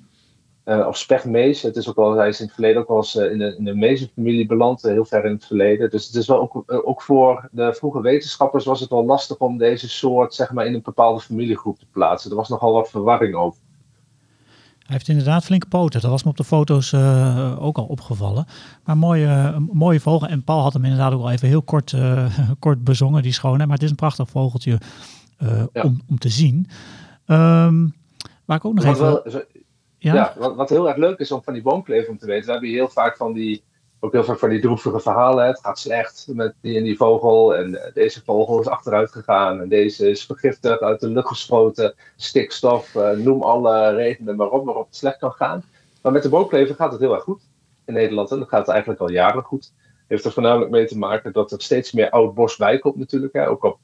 Eh, 0.65 0.87
of 0.87 0.97
spechtmees. 0.97 1.63
Het 1.63 1.77
is 1.77 1.89
ook 1.89 1.97
wel, 1.97 2.13
hij 2.13 2.29
is 2.29 2.41
in 2.41 2.45
het 2.45 2.55
verleden 2.55 2.81
ook 2.81 2.89
wel 2.89 2.97
eens 2.97 3.17
eh, 3.17 3.31
in 3.31 3.39
de, 3.39 3.57
in 3.57 3.65
de 3.65 3.75
meezenfamilie 3.75 4.47
beland, 4.47 4.83
heel 4.83 5.05
ver 5.05 5.25
in 5.25 5.33
het 5.33 5.47
verleden. 5.47 5.91
Dus 5.91 6.07
het 6.07 6.15
is 6.15 6.27
wel 6.27 6.41
ook, 6.41 6.63
ook 6.67 7.03
voor 7.03 7.49
de 7.53 7.75
vroege 7.75 8.01
wetenschappers 8.01 8.65
was 8.65 8.81
het 8.81 8.91
wel 8.91 9.05
lastig 9.05 9.39
om 9.39 9.59
deze 9.59 9.89
soort 9.89 10.35
zeg 10.35 10.53
maar, 10.53 10.67
in 10.67 10.75
een 10.75 10.83
bepaalde 10.83 11.21
familiegroep 11.21 11.79
te 11.79 11.87
plaatsen. 11.93 12.31
Er 12.31 12.37
was 12.37 12.49
nogal 12.49 12.73
wat 12.73 12.91
verwarring 12.91 13.35
over. 13.35 13.61
Hij 14.89 14.97
heeft 14.97 15.09
inderdaad 15.09 15.45
flinke 15.45 15.67
poten. 15.69 16.01
Dat 16.01 16.11
was 16.11 16.23
me 16.25 16.31
op 16.31 16.37
de 16.37 16.45
foto's 16.45 16.93
eh, 16.93 17.57
ook 17.65 17.77
al 17.79 17.85
opgevallen. 17.85 18.47
Maar 18.85 18.97
mooie, 18.97 19.27
een 19.27 19.69
mooie 19.73 20.01
vogel. 20.01 20.29
En 20.29 20.43
Paul 20.45 20.63
had 20.63 20.73
hem 20.73 20.85
inderdaad 20.85 21.13
ook 21.13 21.21
al 21.21 21.31
even 21.31 21.49
heel 21.49 21.63
kort, 21.63 21.93
eh, 21.93 22.39
kort 22.59 22.85
bezongen, 22.85 23.23
die 23.23 23.33
schone. 23.33 23.65
Maar 23.67 23.75
het 23.75 23.83
is 23.83 23.91
een 23.91 23.97
prachtig 23.97 24.29
vogeltje 24.31 24.79
eh, 25.37 25.63
Ja. 25.73 25.83
om, 25.83 26.01
om 26.09 26.19
te 26.19 26.29
zien. 26.29 26.69
Ehm, 27.27 27.87
waar 28.45 28.57
ik 28.57 28.65
ook 28.65 28.75
nog 28.75 28.85
Wat, 28.85 28.95
even... 28.95 29.07
wel, 29.07 29.23
zo- 29.31 29.43
ja, 29.99 30.15
ja, 30.15 30.35
wat, 30.39 30.57
wat 30.57 30.69
heel 30.69 30.89
erg 30.89 30.97
leuk 30.97 31.19
is 31.19 31.33
om 31.33 31.43
van 31.43 31.53
die 31.53 31.63
boomklever 31.63 32.11
om 32.11 32.19
te 32.19 32.27
weten. 32.27 32.45
We 32.47 32.51
hebben 32.51 32.69
hier 32.69 32.79
heel 32.79 32.89
vaak 32.89 33.17
van 33.17 33.33
die, 33.33 33.63
ook 34.01 34.13
heel 34.13 34.25
vaak 34.25 34.39
van 34.39 34.49
die 34.49 34.61
droevige 34.61 35.01
verhalen. 35.01 35.47
Het 35.47 35.61
gaat 35.61 35.79
slecht 35.79 36.27
met 36.33 36.55
die 36.61 36.77
en 36.77 36.85
die 36.85 36.97
vogel. 36.97 37.57
En 37.57 37.83
eh, 37.83 37.95
deze 37.95 38.23
vogel 38.25 38.61
is 38.61 38.67
achteruit 38.67 39.13
gegaan. 39.13 39.61
En 39.61 39.69
deze 39.69 40.11
is 40.11 40.27
vergiftigd, 40.27 40.81
uit 40.81 41.01
de 41.01 41.09
lucht 41.09 41.29
geschoten. 41.29 41.95
Stikstof, 42.17 42.95
eh, 42.95 43.11
noem 43.11 43.43
alle 43.43 43.95
redenen 43.95 44.37
maar 44.37 44.51
op 44.51 44.65
waarop 44.65 44.87
het 44.87 44.97
slecht 44.97 45.19
kan 45.19 45.33
gaan. 45.33 45.65
Maar 46.03 46.13
met 46.13 46.23
de 46.23 46.29
boomklever 46.29 46.75
gaat 46.75 46.93
het 46.93 47.01
heel 47.01 47.15
erg 47.15 47.23
goed 47.23 47.43
in 47.85 47.95
Nederland. 47.95 48.31
En 48.31 48.39
dat 48.39 48.49
gaat 48.49 48.69
eigenlijk 48.69 49.01
al 49.01 49.11
jaren 49.11 49.43
goed. 49.43 49.73
heeft 50.07 50.25
er 50.25 50.33
voornamelijk 50.33 50.71
mee 50.71 50.87
te 50.87 50.99
maken 50.99 51.33
dat 51.33 51.53
er 51.53 51.63
steeds 51.63 51.93
meer 51.93 52.11
oud 52.11 52.35
bos 52.35 52.57
bij 52.57 52.79
komt 52.79 52.97
natuurlijk. 52.97 53.33
Hè. 53.33 53.49
Ook, 53.49 53.65
op, 53.65 53.79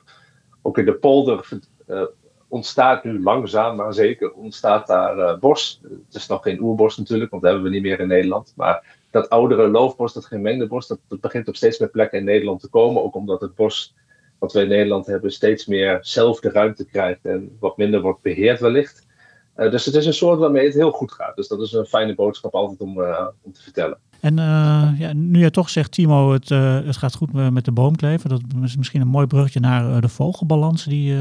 ook 0.63 0.79
in 0.79 0.85
de 0.85 0.95
polder 0.95 1.49
uh, 1.87 2.03
ontstaat 2.49 3.05
nu 3.05 3.23
langzaam, 3.23 3.77
maar 3.77 3.95
zeker 3.95 4.33
ontstaat 4.33 4.87
daar 4.87 5.39
bos. 5.39 5.81
Het 5.83 6.15
is 6.15 6.27
nog 6.27 6.43
geen 6.43 6.61
oerbos 6.61 6.97
natuurlijk, 6.97 7.31
want 7.31 7.43
dat 7.43 7.53
hebben 7.53 7.71
we 7.71 7.77
niet 7.77 7.87
meer 7.87 8.01
in 8.01 8.09
Nederland. 8.09 8.53
Maar 8.57 8.97
oudere 9.23 9.69
loofbos, 9.69 10.13
dat 10.13 10.25
gemengde 10.25 10.67
bos, 10.67 10.87
dat, 10.87 10.99
dat 11.09 11.21
begint 11.21 11.49
op 11.49 11.57
steeds 11.57 11.79
meer 11.79 11.89
plekken 11.91 12.19
in 12.19 12.25
Nederland 12.25 12.61
te 12.61 12.69
komen. 12.69 13.05
Ook 13.05 13.15
omdat 13.15 13.41
het 13.41 13.55
bos 13.55 13.95
wat 14.39 14.53
we 14.53 14.61
in 14.61 14.69
Nederland 14.69 15.07
hebben 15.07 15.33
steeds 15.33 15.67
meer 15.67 15.99
zelf 16.01 16.41
de 16.41 16.51
ruimte 16.51 16.85
krijgt 16.85 17.25
en 17.25 17.57
wat 17.61 17.77
minder 17.77 18.01
wordt 18.01 18.23
beheerd 18.23 18.61
wellicht. 18.61 19.07
Uh, 19.57 19.71
dus 19.71 19.85
het 19.85 19.95
is 19.95 20.07
een 20.07 20.15
soort 20.15 20.39
waarmee 20.39 20.65
het 20.65 20.75
heel 20.75 20.91
goed 20.91 21.13
gaat. 21.13 21.37
Dus 21.37 21.49
dat 21.49 21.61
is 21.61 21.73
een 21.73 21.85
fijne 21.85 22.15
boodschap 22.15 22.55
altijd 22.55 22.81
om, 22.81 23.01
uh, 23.01 23.27
om 23.43 23.53
te 23.53 23.63
vertellen. 23.63 23.99
En 24.21 24.39
uh, 24.39 24.89
ja, 24.99 25.13
nu 25.13 25.39
jij 25.39 25.51
toch 25.51 25.71
zegt, 25.71 25.93
Timo, 25.93 26.33
het, 26.33 26.49
het 26.49 26.97
gaat 26.97 27.15
goed 27.15 27.33
met 27.33 27.65
de 27.65 27.73
boomklever. 27.73 28.29
Dat 28.29 28.41
is 28.63 28.77
misschien 28.77 29.01
een 29.01 29.07
mooi 29.09 29.27
bruggetje 29.27 29.61
naar 29.61 30.01
de 30.01 30.09
vogelbalans 30.09 30.85
die 30.85 31.17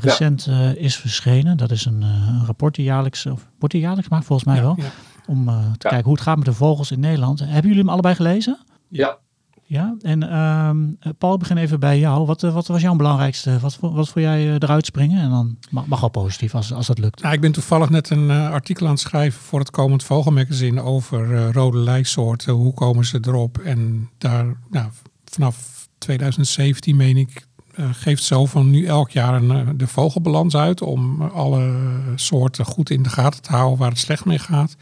recent 0.00 0.44
ja. 0.44 0.72
is 0.76 0.96
verschenen. 0.96 1.56
Dat 1.56 1.70
is 1.70 1.84
een, 1.84 2.02
een 2.02 2.46
rapport 2.46 2.74
die 2.74 2.84
jaarlijks, 2.84 3.26
of 3.26 3.48
wordt 3.58 3.74
die 3.74 3.82
jaarlijks 3.82 4.08
gemaakt 4.08 4.26
volgens 4.26 4.48
mij 4.48 4.56
Ja, 4.56 4.62
wel. 4.62 4.74
ja. 4.78 4.90
Om 5.28 5.44
te 5.78 5.88
kijken 5.88 6.04
hoe 6.04 6.12
het 6.12 6.22
gaat 6.22 6.36
met 6.36 6.44
de 6.46 6.52
vogels 6.52 6.90
in 6.90 7.00
Nederland. 7.00 7.38
Hebben 7.40 7.62
jullie 7.62 7.78
hem 7.78 7.88
allebei 7.88 8.14
gelezen? 8.14 8.58
Ja, 8.88 9.18
Ja, 9.66 9.96
en 10.00 10.22
ehm, 10.30 11.12
Paul, 11.18 11.32
ik 11.32 11.38
begin 11.38 11.56
even 11.56 11.80
bij 11.80 11.98
jou. 11.98 12.26
Wat, 12.26 12.42
eh, 12.42 12.54
wat 12.54 12.66
was 12.66 12.80
jouw 12.82 12.94
belangrijkste? 12.96 13.58
Wat, 13.58 13.74
voor- 13.74 13.92
wat 13.92 14.08
voor 14.08 14.20
jij 14.20 14.46
eh, 14.48 14.54
eruit 14.54 14.86
springen? 14.86 15.20
En 15.22 15.30
dan 15.30 15.56
mag, 15.70 15.86
mag 15.86 16.02
al 16.02 16.08
positief 16.08 16.54
als, 16.54 16.72
als 16.72 16.86
dat 16.86 16.98
lukt. 16.98 17.22
Nou, 17.22 17.34
ik 17.34 17.40
ben 17.40 17.52
toevallig 17.52 17.90
net 17.90 18.10
een 18.10 18.30
eh, 18.30 18.50
artikel 18.50 18.86
aan 18.86 18.92
het 18.92 19.00
schrijven 19.00 19.40
voor 19.40 19.58
het 19.58 19.70
komend 19.70 20.02
Vogelmagazine 20.04 20.80
over 20.82 21.34
eh, 21.36 21.50
rode 21.52 21.78
lijksoorten. 21.78 22.52
Hoe 22.52 22.74
komen 22.74 23.04
ze 23.04 23.18
erop? 23.22 23.58
En 23.58 24.10
daar, 24.18 24.46
nou, 24.70 24.86
vanaf 25.24 25.88
2017 25.98 26.96
meen 26.96 27.16
ik, 27.16 27.46
eh, 27.74 27.88
geeft 27.92 28.22
zo 28.22 28.46
van 28.46 28.70
nu 28.70 28.84
elk 28.86 29.10
jaar 29.10 29.34
een, 29.34 29.50
eh, 29.50 29.68
de 29.76 29.86
vogelbalans 29.86 30.56
uit. 30.56 30.82
Om 30.82 31.22
alle 31.22 31.72
soorten 32.14 32.64
goed 32.64 32.90
in 32.90 33.02
de 33.02 33.08
gaten 33.08 33.42
te 33.42 33.50
houden 33.52 33.78
waar 33.78 33.90
het 33.90 33.98
slecht 33.98 34.24
mee 34.24 34.38
gaat. 34.38 34.76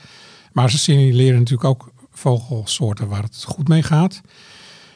Maar 0.56 0.70
ze 0.70 0.78
signaleren 0.78 1.38
natuurlijk 1.38 1.68
ook 1.68 1.92
vogelsoorten 2.10 3.08
waar 3.08 3.22
het 3.22 3.44
goed 3.46 3.68
mee 3.68 3.82
gaat. 3.82 4.20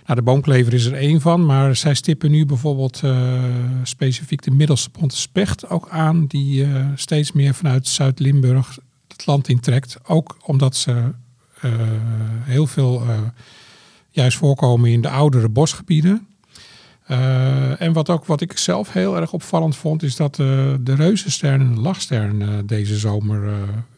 Nou, 0.07 0.19
de 0.19 0.23
boomklever 0.23 0.75
is 0.75 0.85
er 0.85 0.95
één 0.95 1.21
van, 1.21 1.47
maar 1.47 1.77
zij 1.77 1.95
stippen 1.95 2.31
nu 2.31 2.47
bijvoorbeeld 2.47 3.01
eh, 3.03 3.43
specifiek 3.83 4.43
de 4.43 4.51
middelste 4.51 4.91
bonte 4.99 5.17
specht 5.17 5.69
ook 5.69 5.89
aan, 5.89 6.27
die 6.27 6.65
eh, 6.65 6.87
steeds 6.95 7.33
meer 7.33 7.55
vanuit 7.55 7.89
Zuid-Limburg 7.89 8.79
het 9.09 9.27
land 9.27 9.49
intrekt. 9.49 9.97
Ook 10.07 10.37
omdat 10.45 10.77
ze 10.77 11.13
eh, 11.61 11.71
heel 12.43 12.67
veel 12.67 13.03
juist 14.11 14.37
voorkomen 14.37 14.91
in 14.91 15.01
de 15.01 15.11
oudere 15.11 15.49
bosgebieden. 15.49 16.27
Eh, 17.11 17.81
en 17.81 17.93
wat 17.93 18.11
ook 18.11 18.25
wat 18.25 18.41
ik 18.41 18.59
zelf 18.59 18.93
heel 18.93 19.17
erg 19.17 19.33
opvallend 19.33 19.77
vond, 19.77 20.03
is 20.03 20.17
dat 20.17 20.39
eh, 20.39 20.47
de 20.81 20.95
reuzenstern 20.95 21.61
en 21.61 21.75
de 21.75 21.81
lachstern 21.81 22.43
eh, 22.43 22.49
deze 22.65 22.99
zomer 22.99 23.53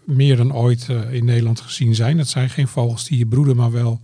meer 0.04 0.36
dan 0.36 0.54
ooit 0.54 0.88
in 1.10 1.24
Nederland 1.24 1.60
gezien 1.60 1.94
zijn. 1.94 2.16
Dat 2.16 2.28
zijn 2.28 2.50
geen 2.50 2.68
vogels 2.68 3.08
die 3.08 3.18
je 3.18 3.26
broeden, 3.26 3.56
maar 3.56 3.70
wel 3.70 4.00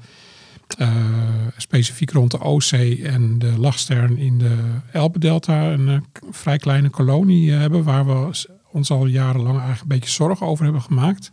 specifiek 1.57 2.11
rond 2.11 2.31
de 2.31 2.41
Oostzee 2.41 3.09
en 3.09 3.39
de 3.39 3.59
lachstern 3.59 4.17
in 4.17 4.39
de 4.39 4.57
Elbedelta 4.93 5.73
een 5.73 6.05
vrij 6.31 6.59
kleine 6.59 6.91
kolonie 6.91 7.53
hebben, 7.53 7.85
waar 7.85 8.07
we 8.07 8.47
ons 8.73 8.91
al 8.91 9.07
jarenlang 9.07 9.57
eigenlijk 9.57 9.83
een 9.83 9.99
beetje 9.99 10.15
zorgen 10.15 10.47
over 10.47 10.65
hebben 10.65 10.83
gemaakt. 10.83 11.33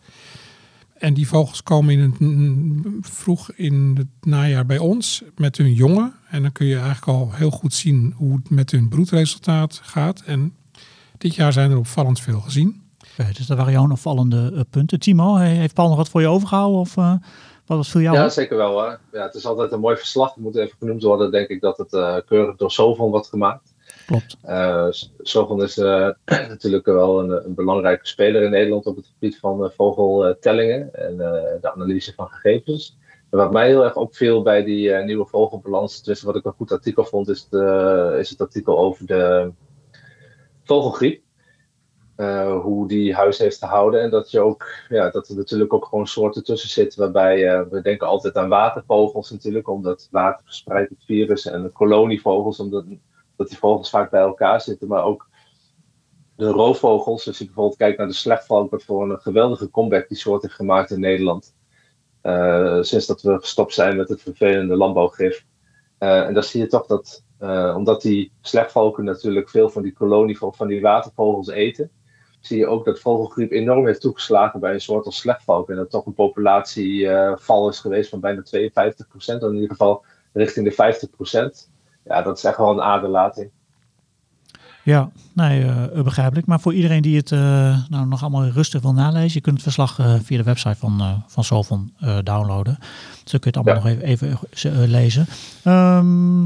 En 1.05 1.13
die 1.13 1.27
vogels 1.27 1.63
komen 1.63 1.93
in 1.93 1.99
het, 1.99 2.19
n- 2.19 2.97
vroeg 3.01 3.51
in 3.51 3.93
het 3.97 4.07
najaar 4.21 4.65
bij 4.65 4.77
ons 4.77 5.23
met 5.35 5.57
hun 5.57 5.73
jongen. 5.73 6.13
En 6.29 6.41
dan 6.41 6.51
kun 6.51 6.65
je 6.65 6.75
eigenlijk 6.75 7.07
al 7.07 7.29
heel 7.33 7.51
goed 7.51 7.73
zien 7.73 8.13
hoe 8.17 8.35
het 8.35 8.49
met 8.49 8.71
hun 8.71 8.89
broedresultaat 8.89 9.79
gaat. 9.83 10.21
En 10.25 10.55
dit 11.17 11.35
jaar 11.35 11.53
zijn 11.53 11.71
er 11.71 11.77
opvallend 11.77 12.19
veel 12.19 12.39
gezien. 12.39 12.83
Dus 13.33 13.47
dat 13.47 13.57
waren 13.57 13.71
jouw 13.71 13.89
opvallende 13.91 14.51
eh, 14.55 14.61
punten. 14.69 14.99
Timo, 14.99 15.35
he- 15.35 15.45
heeft 15.45 15.73
Paul 15.73 15.87
nog 15.87 15.97
wat 15.97 16.09
voor 16.09 16.21
je 16.21 16.27
overgehouden? 16.27 16.79
Of 16.79 16.97
eh, 16.97 17.11
wat 17.65 17.77
was 17.77 17.89
viel 17.91 18.01
jou 18.01 18.15
Ja, 18.17 18.25
op? 18.25 18.29
zeker 18.31 18.57
wel. 18.57 18.81
Hè. 18.81 18.87
Ja, 18.87 18.97
het 19.25 19.35
is 19.35 19.45
altijd 19.45 19.71
een 19.71 19.79
mooi 19.79 19.97
verslag. 19.97 20.33
Het 20.33 20.43
moet 20.43 20.55
even 20.55 20.75
genoemd 20.79 21.03
worden, 21.03 21.31
denk 21.31 21.47
ik, 21.47 21.61
dat 21.61 21.77
het 21.77 21.93
eh, 21.93 22.15
keurig 22.25 22.55
door 22.55 22.71
Sovon 22.71 23.09
wordt 23.09 23.27
gemaakt. 23.27 23.73
Klopt. 24.05 24.37
Eh 24.41 24.87
is 25.57 25.77
eh, 25.77 26.09
natuurlijk 26.49 26.85
wel 26.85 27.19
een, 27.19 27.45
een 27.45 27.53
belangrijke 27.53 28.07
speler 28.07 28.41
in 28.41 28.49
Nederland 28.49 28.85
op 28.85 28.95
het 28.95 29.07
gebied 29.13 29.39
van 29.39 29.63
eh, 29.63 29.69
vogeltellingen 29.69 30.93
en 30.93 31.17
de 31.61 31.73
analyse 31.73 32.13
van 32.13 32.27
gegevens. 32.27 32.97
En 33.29 33.37
wat 33.37 33.51
mij 33.51 33.67
heel 33.67 33.83
erg 33.83 33.95
opviel 33.95 34.41
bij 34.41 34.63
die 34.63 34.91
nieuwe 34.91 35.25
vogelbalans, 35.25 36.03
dus 36.03 36.21
wat 36.21 36.35
ik 36.35 36.45
een 36.45 36.53
goed 36.53 36.71
artikel 36.71 37.05
vond, 37.05 37.29
is, 37.29 37.47
is 38.19 38.29
het 38.29 38.41
artikel 38.41 38.77
over 38.77 39.05
de 39.05 39.51
vogelgriep. 40.63 41.23
Hoe 42.61 42.87
die 42.87 43.15
huis 43.15 43.37
heeft 43.37 43.57
gehouden. 43.57 44.01
En 44.01 44.09
dat, 44.09 44.31
je 44.31 44.39
ook, 44.39 44.67
ja, 44.89 45.09
dat 45.09 45.27
er 45.27 45.35
natuurlijk 45.35 45.73
ook 45.73 45.85
gewoon 45.85 46.07
soorten 46.07 46.43
tussen 46.43 46.69
zitten. 46.69 46.99
Waarbij 46.99 47.65
we 47.69 47.81
denken 47.81 48.07
altijd 48.07 48.37
aan 48.37 48.49
watervogels 48.49 49.31
natuurlijk. 49.31 49.69
Omdat 49.69 50.07
water 50.11 50.41
verspreidt 50.45 50.89
het 50.89 51.03
virus. 51.05 51.45
En 51.45 51.71
kolonievogels, 51.71 52.59
omdat 52.59 52.85
dat 53.37 53.49
die 53.49 53.57
vogels 53.57 53.89
vaak 53.89 54.11
bij 54.11 54.21
elkaar 54.21 54.61
zitten. 54.61 54.87
Maar 54.87 55.03
ook 55.03 55.29
de 56.35 56.47
roofvogels. 56.47 57.27
Als 57.27 57.37
je 57.37 57.45
bijvoorbeeld 57.45 57.77
kijkt 57.77 57.97
naar 57.97 58.07
de 58.07 58.13
slechtvalk. 58.13 58.81
Voor 58.81 59.09
een 59.09 59.19
geweldige 59.19 59.69
comeback 59.69 60.07
die 60.07 60.17
soort 60.17 60.41
heeft 60.41 60.53
gemaakt 60.53 60.91
in 60.91 60.99
Nederland. 60.99 61.55
Eh, 62.21 62.81
sinds 62.81 63.05
dat 63.05 63.21
we 63.21 63.39
gestopt 63.39 63.73
zijn 63.73 63.97
met 63.97 64.09
het 64.09 64.21
vervelende 64.21 64.75
landbouwgif. 64.75 65.45
Eh, 65.97 66.21
en 66.21 66.33
dan 66.33 66.43
zie 66.43 66.61
je 66.61 66.67
toch 66.67 66.85
dat, 66.85 67.23
eh, 67.37 67.73
omdat 67.77 68.01
die 68.01 68.31
slechtvalken 68.41 69.03
natuurlijk 69.03 69.49
veel 69.49 69.69
van 69.69 69.81
die 69.81 69.93
kolonievogels, 69.93 70.57
van 70.57 70.67
die 70.67 70.81
watervogels 70.81 71.47
eten 71.47 71.91
zie 72.45 72.57
je 72.57 72.67
ook 72.67 72.85
dat 72.85 72.99
vogelgriep 72.99 73.51
enorm 73.51 73.85
heeft 73.85 74.01
toegeslagen 74.01 74.59
bij 74.59 74.73
een 74.73 74.81
soort 74.81 75.05
als 75.05 75.17
slechtvalk. 75.17 75.69
En 75.69 75.75
dat 75.75 75.89
toch 75.89 76.05
een 76.05 76.13
populatieval 76.13 77.69
is 77.69 77.79
geweest 77.79 78.09
van 78.09 78.19
bijna 78.19 78.41
52 78.41 79.07
procent, 79.07 79.41
in 79.41 79.53
ieder 79.53 79.69
geval 79.69 80.05
richting 80.33 80.65
de 80.65 80.71
50 80.71 81.09
procent. 81.09 81.71
Ja, 82.05 82.21
dat 82.21 82.37
is 82.37 82.43
echt 82.43 82.57
wel 82.57 82.71
een 82.71 82.81
aderlating. 82.81 83.49
Ja, 84.83 85.09
nee, 85.33 85.65
eh, 85.65 86.01
begrijpelijk. 86.03 86.47
Maar 86.47 86.59
voor 86.59 86.73
iedereen 86.73 87.01
die 87.01 87.17
het 87.17 87.31
eh, 87.31 87.39
nou, 87.89 88.07
nog 88.07 88.21
allemaal 88.21 88.45
rustig 88.47 88.81
wil 88.81 88.93
nalezen, 88.93 89.33
je 89.33 89.41
kunt 89.41 89.55
het 89.55 89.63
verslag 89.63 89.99
eh, 89.99 90.13
via 90.23 90.37
de 90.37 90.43
website 90.43 90.75
van, 90.75 91.23
van 91.27 91.43
Sovon 91.43 91.93
eh, 91.99 92.17
downloaden. 92.23 92.75
Dus 93.23 93.31
dan 93.31 93.39
kun 93.39 93.51
je 93.51 93.57
het 93.59 93.67
allemaal 93.67 93.91
Ja. 93.91 93.97
nog 93.97 94.07
even, 94.09 94.37
even 94.51 94.87
lezen. 94.89 95.25
Ehm, 95.63 96.43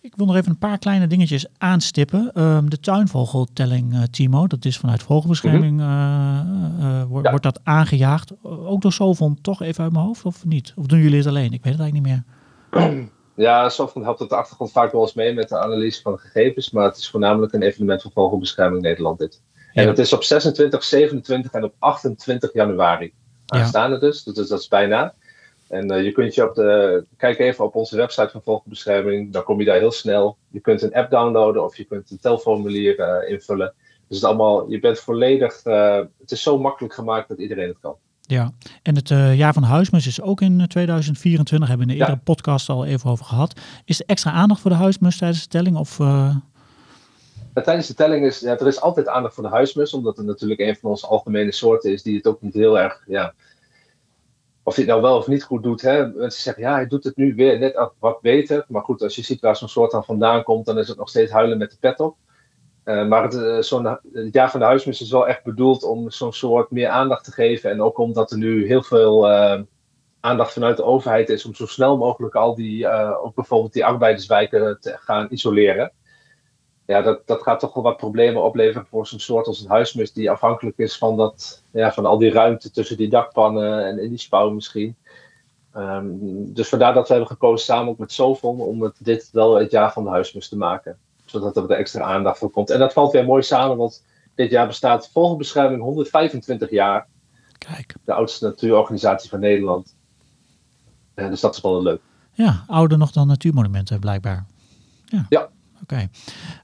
ik 0.00 0.16
wil 0.16 0.26
nog 0.26 0.36
even 0.36 0.50
een 0.50 0.58
paar 0.58 0.78
kleine 0.78 1.06
dingetjes 1.06 1.46
aanstippen. 1.58 2.30
Ehm, 2.34 2.68
de 2.68 2.80
tuinvogeltelling, 2.80 4.06
Timo, 4.10 4.46
dat 4.46 4.64
is 4.64 4.78
vanuit 4.78 5.02
vogelbescherming, 5.02 5.78
wordt, 7.08 7.24
Ja. 7.24 7.30
wordt 7.30 7.42
dat 7.42 7.60
aangejaagd. 7.62 8.32
Ook 8.42 8.82
door 8.82 8.92
Sovon, 8.92 9.38
toch 9.40 9.62
even 9.62 9.84
uit 9.84 9.92
mijn 9.92 10.04
hoofd, 10.04 10.24
of 10.24 10.44
niet? 10.44 10.72
Of 10.76 10.86
doen 10.86 10.98
jullie 11.00 11.18
het 11.18 11.26
alleen? 11.26 11.52
Ik 11.52 11.64
weet 11.64 11.72
het 11.78 11.82
eigenlijk 11.82 11.94
niet 12.16 12.24
meer. 12.70 13.10
Ja, 13.34 13.68
Soften 13.68 14.02
helpt 14.02 14.20
op 14.20 14.28
de 14.28 14.36
achtergrond 14.36 14.72
vaak 14.72 14.92
wel 14.92 15.00
eens 15.00 15.14
mee 15.14 15.34
met 15.34 15.48
de 15.48 15.58
analyse 15.58 16.02
van 16.02 16.12
de 16.12 16.18
gegevens, 16.18 16.70
maar 16.70 16.84
het 16.84 16.96
is 16.96 17.10
voornamelijk 17.10 17.52
een 17.52 17.62
evenement 17.62 18.02
van 18.02 18.10
Vogelbescherming 18.14 18.82
Nederland 18.82 19.18
dit. 19.18 19.42
En 19.72 19.82
Ja. 19.82 19.88
het 19.88 19.98
is 19.98 20.12
op 20.12 20.22
26, 20.22 20.84
27 20.84 21.52
en 21.52 21.64
op 21.64 21.74
28 21.78 22.52
januari 22.52 23.12
aanstaande 23.46 23.98
dus, 23.98 24.22
dus 24.22 24.48
dat 24.48 24.60
is 24.60 24.68
bijna. 24.68 25.14
En 25.68 25.90
eh, 25.90 26.04
je 26.04 26.12
kunt 26.12 26.34
je 26.34 26.48
op 26.48 26.54
de, 26.54 27.04
kijk 27.16 27.38
even 27.38 27.64
op 27.64 27.74
onze 27.74 27.96
website 27.96 28.28
van 28.28 28.42
Vogelbescherming, 28.42 29.32
dan 29.32 29.42
kom 29.42 29.58
je 29.58 29.64
daar 29.64 29.78
heel 29.78 29.92
snel. 29.92 30.36
Je 30.50 30.60
kunt 30.60 30.82
een 30.82 30.94
app 30.94 31.10
downloaden 31.10 31.64
of 31.64 31.76
je 31.76 31.84
kunt 31.84 32.10
een 32.10 32.20
telformulier 32.20 32.98
eh, 32.98 33.30
invullen. 33.30 33.74
Dus 34.08 34.16
het 34.16 34.26
allemaal, 34.26 34.70
je 34.70 34.80
bent 34.80 35.00
volledig, 35.00 35.62
eh, 35.62 36.00
het 36.20 36.30
is 36.30 36.42
zo 36.42 36.58
makkelijk 36.58 36.94
gemaakt 36.94 37.28
dat 37.28 37.38
iedereen 37.38 37.68
het 37.68 37.78
kan. 37.80 37.96
Ja, 38.32 38.52
en 38.82 38.96
het 38.96 39.10
eh, 39.10 39.36
jaar 39.36 39.52
van 39.52 39.62
de 39.62 39.68
huismus 39.68 40.06
is 40.06 40.20
ook 40.20 40.40
in 40.40 40.60
eh, 40.60 40.66
2024. 40.66 41.68
Hebben 41.68 41.86
we 41.86 41.92
in 41.92 41.98
de 41.98 42.04
Ja. 42.04 42.08
eerdere 42.10 42.24
podcast 42.32 42.68
al 42.68 42.84
even 42.84 43.10
over 43.10 43.24
gehad. 43.24 43.60
Is 43.84 44.00
er 44.00 44.06
extra 44.06 44.30
aandacht 44.30 44.60
voor 44.60 44.70
de 44.70 44.76
huismus 44.76 45.18
tijdens 45.18 45.42
de 45.42 45.48
telling? 45.48 45.76
Of, 45.76 46.00
eh, 46.00 46.36
tijdens 47.64 47.86
de 47.86 47.94
telling 47.94 48.24
is, 48.26 48.40
ja, 48.40 48.58
er 48.58 48.66
is 48.66 48.80
altijd 48.80 49.08
aandacht 49.08 49.34
voor 49.34 49.44
de 49.44 49.50
huismus, 49.50 49.94
omdat 49.94 50.16
het 50.16 50.26
natuurlijk 50.26 50.60
een 50.60 50.76
van 50.76 50.90
onze 50.90 51.06
algemene 51.06 51.52
soorten 51.52 51.92
is 51.92 52.02
die 52.02 52.16
het 52.16 52.26
ook 52.26 52.42
niet 52.42 52.54
heel 52.54 52.78
erg, 52.78 53.02
ja, 53.06 53.34
of 54.62 54.74
hij 54.74 54.84
het 54.84 54.92
nou 54.92 55.02
wel 55.02 55.16
of 55.16 55.26
niet 55.26 55.44
goed 55.44 55.62
doet. 55.62 55.80
Hè? 55.80 56.06
Mensen 56.06 56.42
zeggen, 56.42 56.62
ja, 56.62 56.72
hij 56.74 56.86
doet 56.86 57.04
het 57.04 57.16
nu 57.16 57.34
weer 57.34 57.58
net 57.58 57.88
wat 57.98 58.20
beter. 58.20 58.64
Maar 58.68 58.82
goed, 58.82 59.02
als 59.02 59.16
je 59.16 59.22
ziet 59.22 59.40
waar 59.40 59.56
zo'n 59.56 59.68
soort 59.68 59.90
dan 59.90 60.04
vandaan 60.04 60.42
komt, 60.42 60.66
dan 60.66 60.78
is 60.78 60.88
het 60.88 60.98
nog 60.98 61.08
steeds 61.08 61.32
huilen 61.32 61.58
met 61.58 61.70
de 61.70 61.76
pet 61.80 62.00
op. 62.00 62.16
Eh, 62.84 63.06
maar 63.06 63.22
het, 63.22 63.34
eh, 63.34 63.58
zo'n, 63.58 63.98
jaar 64.30 64.50
van 64.50 64.60
de 64.60 64.66
huismus 64.66 65.00
is 65.00 65.10
wel 65.10 65.28
echt 65.28 65.44
bedoeld 65.44 65.82
om 65.82 66.10
zo'n 66.10 66.32
soort 66.32 66.70
meer 66.70 66.88
aandacht 66.88 67.24
te 67.24 67.32
geven. 67.32 67.70
En 67.70 67.82
ook 67.82 67.98
omdat 67.98 68.30
er 68.30 68.38
nu 68.38 68.66
heel 68.66 68.82
veel 68.82 69.28
eh, 69.28 69.60
aandacht 70.20 70.52
vanuit 70.52 70.76
de 70.76 70.84
overheid 70.84 71.28
is 71.28 71.44
om 71.44 71.54
zo 71.54 71.66
snel 71.66 71.96
mogelijk 71.96 72.34
al 72.34 72.54
die, 72.54 72.88
ook 73.18 73.34
bijvoorbeeld 73.34 73.72
die 73.72 73.84
arbeiderswijken 73.84 74.80
te 74.80 74.96
gaan 74.98 75.26
isoleren 75.30 75.92
ja, 76.86 77.02
dat, 77.02 77.26
dat 77.26 77.42
gaat 77.42 77.60
toch 77.60 77.74
wel 77.74 77.82
wat 77.82 77.96
problemen 77.96 78.42
opleveren 78.42 78.86
voor 78.86 79.06
zo'n 79.06 79.18
soort 79.18 79.46
als 79.46 79.60
een 79.60 79.70
huismus 79.70 80.12
die 80.12 80.30
afhankelijk 80.30 80.78
is 80.78 80.98
van, 80.98 81.16
dat, 81.16 81.64
ja, 81.72 81.92
van 81.92 82.06
al 82.06 82.18
die 82.18 82.30
ruimte 82.30 82.70
tussen 82.70 82.96
die 82.96 83.08
dakpannen 83.08 83.86
en 83.86 83.98
in 83.98 84.08
die 84.08 84.18
spouw 84.18 84.50
misschien. 84.50 84.96
Ehm, 85.72 86.06
dus 86.52 86.68
vandaar 86.68 86.94
dat 86.94 87.08
we 87.08 87.14
hebben 87.14 87.30
gekozen 87.30 87.66
samen 87.66 87.88
ook 87.88 87.98
met 87.98 88.12
Sovon 88.12 88.60
om 88.60 88.92
dit 88.98 89.28
wel 89.32 89.54
het 89.54 89.70
jaar 89.70 89.92
van 89.92 90.04
de 90.04 90.10
huismus 90.10 90.48
te 90.48 90.56
maken. 90.56 90.98
Zodat 91.32 91.56
er 91.56 91.68
de 91.68 91.74
extra 91.74 92.04
aandacht 92.04 92.38
voor 92.38 92.50
komt. 92.50 92.70
En 92.70 92.78
dat 92.78 92.92
valt 92.92 93.12
weer 93.12 93.24
mooi 93.24 93.42
samen, 93.42 93.76
want 93.76 94.04
dit 94.34 94.50
jaar 94.50 94.66
bestaat 94.66 95.10
Vogelbescherming 95.12 95.82
125 95.82 96.70
jaar. 96.70 97.06
Kijk. 97.58 97.94
De 98.04 98.12
oudste 98.12 98.44
natuurorganisatie 98.44 99.30
van 99.30 99.40
Nederland. 99.40 99.94
Uh, 101.14 101.28
dus 101.28 101.40
dat 101.40 101.54
is 101.54 101.60
wel 101.60 101.82
leuk. 101.82 102.00
Ja, 102.32 102.64
ouder 102.66 102.98
nog 102.98 103.10
dan 103.10 103.26
natuurmonumenten 103.26 104.00
blijkbaar. 104.00 104.46
Ja. 105.04 105.26
ja. 105.28 105.48
Oké. 105.82 106.08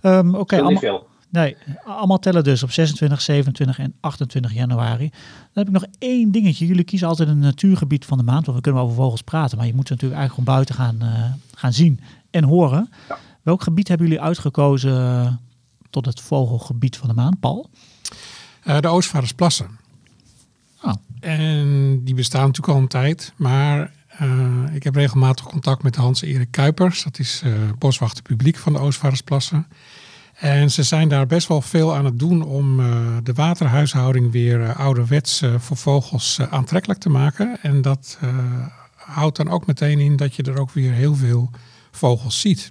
Okay. 0.00 0.18
Um, 0.18 0.34
okay, 0.34 0.58
allemaal, 0.58 0.80
veel. 0.80 1.06
Nee, 1.30 1.56
allemaal 1.84 2.18
tellen 2.18 2.44
dus 2.44 2.62
op 2.62 2.70
26, 2.70 3.20
27 3.20 3.78
en 3.78 3.94
28 4.00 4.52
januari. 4.52 5.08
Dan 5.08 5.64
heb 5.64 5.66
ik 5.66 5.72
nog 5.72 5.86
één 5.98 6.32
dingetje. 6.32 6.66
Jullie 6.66 6.84
kiezen 6.84 7.08
altijd 7.08 7.28
een 7.28 7.38
natuurgebied 7.38 8.04
van 8.04 8.18
de 8.18 8.24
maand, 8.24 8.44
want 8.44 8.56
we 8.56 8.62
kunnen 8.62 8.82
over 8.82 8.96
vogels 8.96 9.22
praten. 9.22 9.58
Maar 9.58 9.66
je 9.66 9.74
moet 9.74 9.86
ze 9.86 9.92
natuurlijk 9.92 10.20
eigenlijk 10.20 10.48
gewoon 10.48 10.64
buiten 10.64 10.74
gaan, 10.74 11.14
uh, 11.18 11.32
gaan 11.54 11.72
zien 11.72 12.00
en 12.30 12.44
horen. 12.44 12.90
Ja. 13.08 13.18
Welk 13.42 13.62
gebied 13.62 13.88
hebben 13.88 14.06
jullie 14.06 14.22
uitgekozen 14.22 15.40
tot 15.90 16.06
het 16.06 16.20
vogelgebied 16.20 16.96
van 16.96 17.08
de 17.08 17.14
maand, 17.14 17.40
Paul? 17.40 17.70
Uh, 18.64 18.80
de 18.80 18.88
Oostvaardersplassen. 18.88 19.78
Oh. 20.82 20.92
En 21.20 22.00
die 22.04 22.14
bestaan 22.14 22.46
natuurlijk 22.46 22.76
al 22.76 22.82
een 22.82 22.88
tijd, 22.88 23.32
maar 23.36 23.92
uh, 24.22 24.74
ik 24.74 24.82
heb 24.82 24.94
regelmatig 24.94 25.44
contact 25.44 25.82
met 25.82 25.96
Hans-Erik 25.96 26.50
Kuipers. 26.50 27.02
Dat 27.02 27.18
is 27.18 27.42
uh, 27.44 27.52
boswachter 27.78 28.22
publiek 28.22 28.56
van 28.56 28.72
de 28.72 28.78
Oostvaardersplassen. 28.78 29.66
En 30.38 30.70
ze 30.70 30.82
zijn 30.82 31.08
daar 31.08 31.26
best 31.26 31.48
wel 31.48 31.60
veel 31.60 31.94
aan 31.94 32.04
het 32.04 32.18
doen 32.18 32.42
om 32.42 32.80
uh, 32.80 33.16
de 33.22 33.32
waterhuishouding 33.32 34.32
weer 34.32 34.72
ouderwets 34.72 35.42
voor 35.58 35.76
vogels 35.76 36.40
aantrekkelijk 36.50 37.00
te 37.00 37.08
maken. 37.08 37.58
En 37.62 37.82
dat 37.82 38.18
houdt 38.94 39.36
dan 39.36 39.50
ook 39.50 39.66
meteen 39.66 39.98
in 39.98 40.16
dat 40.16 40.34
je 40.34 40.42
er 40.42 40.58
ook 40.58 40.70
weer 40.70 40.92
heel 40.92 41.14
veel 41.14 41.50
vogels 41.90 42.40
ziet. 42.40 42.70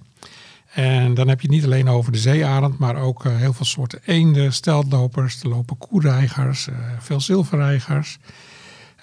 En 0.72 1.14
dan 1.14 1.28
heb 1.28 1.40
je 1.40 1.46
het 1.46 1.56
niet 1.56 1.64
alleen 1.64 1.88
over 1.88 2.12
de 2.12 2.18
zeearend, 2.18 2.78
maar 2.78 2.96
ook 2.96 3.24
heel 3.24 3.52
veel 3.52 3.66
soorten 3.66 4.00
eenden, 4.04 4.52
steltlopers. 4.52 5.42
Er 5.42 5.48
lopen 5.48 5.78
koereigers, 5.78 6.68
veel 6.98 7.20
zilverreigers. 7.20 8.18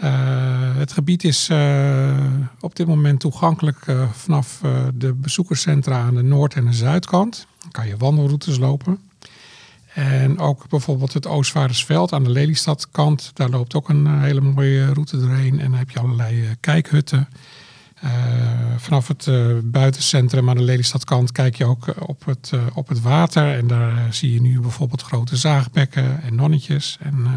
Uh, 0.04 0.78
het 0.78 0.92
gebied 0.92 1.24
is 1.24 1.50
uh, 1.50 2.18
op 2.60 2.76
dit 2.76 2.88
moment 2.88 3.20
toegankelijk 3.20 3.88
uh, 3.88 4.12
vanaf 4.12 4.62
de 4.94 5.14
bezoekerscentra 5.14 6.02
aan 6.02 6.16
de 6.16 6.24
noord- 6.24 6.54
en 6.54 6.66
de 6.66 6.74
zuidkant. 6.74 7.48
Dan 7.60 7.72
kan 7.72 7.88
je 7.88 7.98
wandelroutes 7.98 8.58
lopen. 8.58 9.00
En 9.94 10.40
ook 10.40 10.70
bijvoorbeeld 10.70 11.14
het 11.14 11.28
Oostvaardersveld 11.28 12.14
aan 12.14 12.24
de 12.24 12.30
Lelystadkant. 12.30 13.32
Daar 13.34 13.50
loopt 13.50 13.76
ook 13.76 13.90
een 13.90 14.20
hele 14.20 14.42
mooie 14.42 14.94
route 14.94 15.20
doorheen. 15.20 15.60
En 15.60 15.70
dan 15.70 15.80
heb 15.80 15.90
je 15.90 16.00
allerlei 16.00 16.56
kijkhutten. 16.60 17.28
vanaf 18.78 19.08
het 19.08 19.30
buitencentrum 19.64 20.50
aan 20.50 20.56
de 20.56 20.64
Lelystadkant 20.64 21.32
kijk 21.32 21.56
je 21.56 21.66
ook 21.66 22.08
op 22.08 22.26
het, 22.26 22.52
op 22.74 22.88
het 22.88 23.02
water. 23.02 23.58
En 23.58 23.68
daar 23.68 24.14
zie 24.14 24.34
je 24.34 24.42
nu 24.42 24.60
bijvoorbeeld 24.60 25.02
grote 25.02 25.36
zaagbekken 25.36 26.22
en 26.22 26.36
nonnetjes. 26.36 26.98
En 27.02 27.28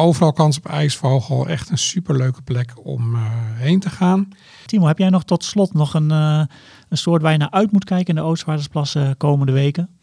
Overal 0.00 0.32
kans 0.32 0.58
op 0.58 0.66
ijsvogel. 0.66 1.46
Echt 1.46 1.70
een 1.70 1.78
superleuke 1.78 2.42
plek 2.42 2.72
om 2.82 3.14
uh, 3.14 3.20
heen 3.54 3.80
te 3.80 3.90
gaan. 3.90 4.28
Timo, 4.66 4.86
heb 4.86 4.98
jij 4.98 5.08
nog 5.08 5.24
tot 5.24 5.44
slot 5.44 5.74
nog 5.74 5.94
een, 5.94 6.10
uh, 6.10 6.42
een 6.88 6.96
soort 6.96 7.22
waar 7.22 7.32
je 7.32 7.38
naar 7.38 7.50
uit 7.50 7.72
moet 7.72 7.84
kijken 7.84 8.06
in 8.08 8.14
de 8.14 8.28
Oostvaardersplassen 8.28 9.16
komende 9.16 9.52
weken? 9.52 9.98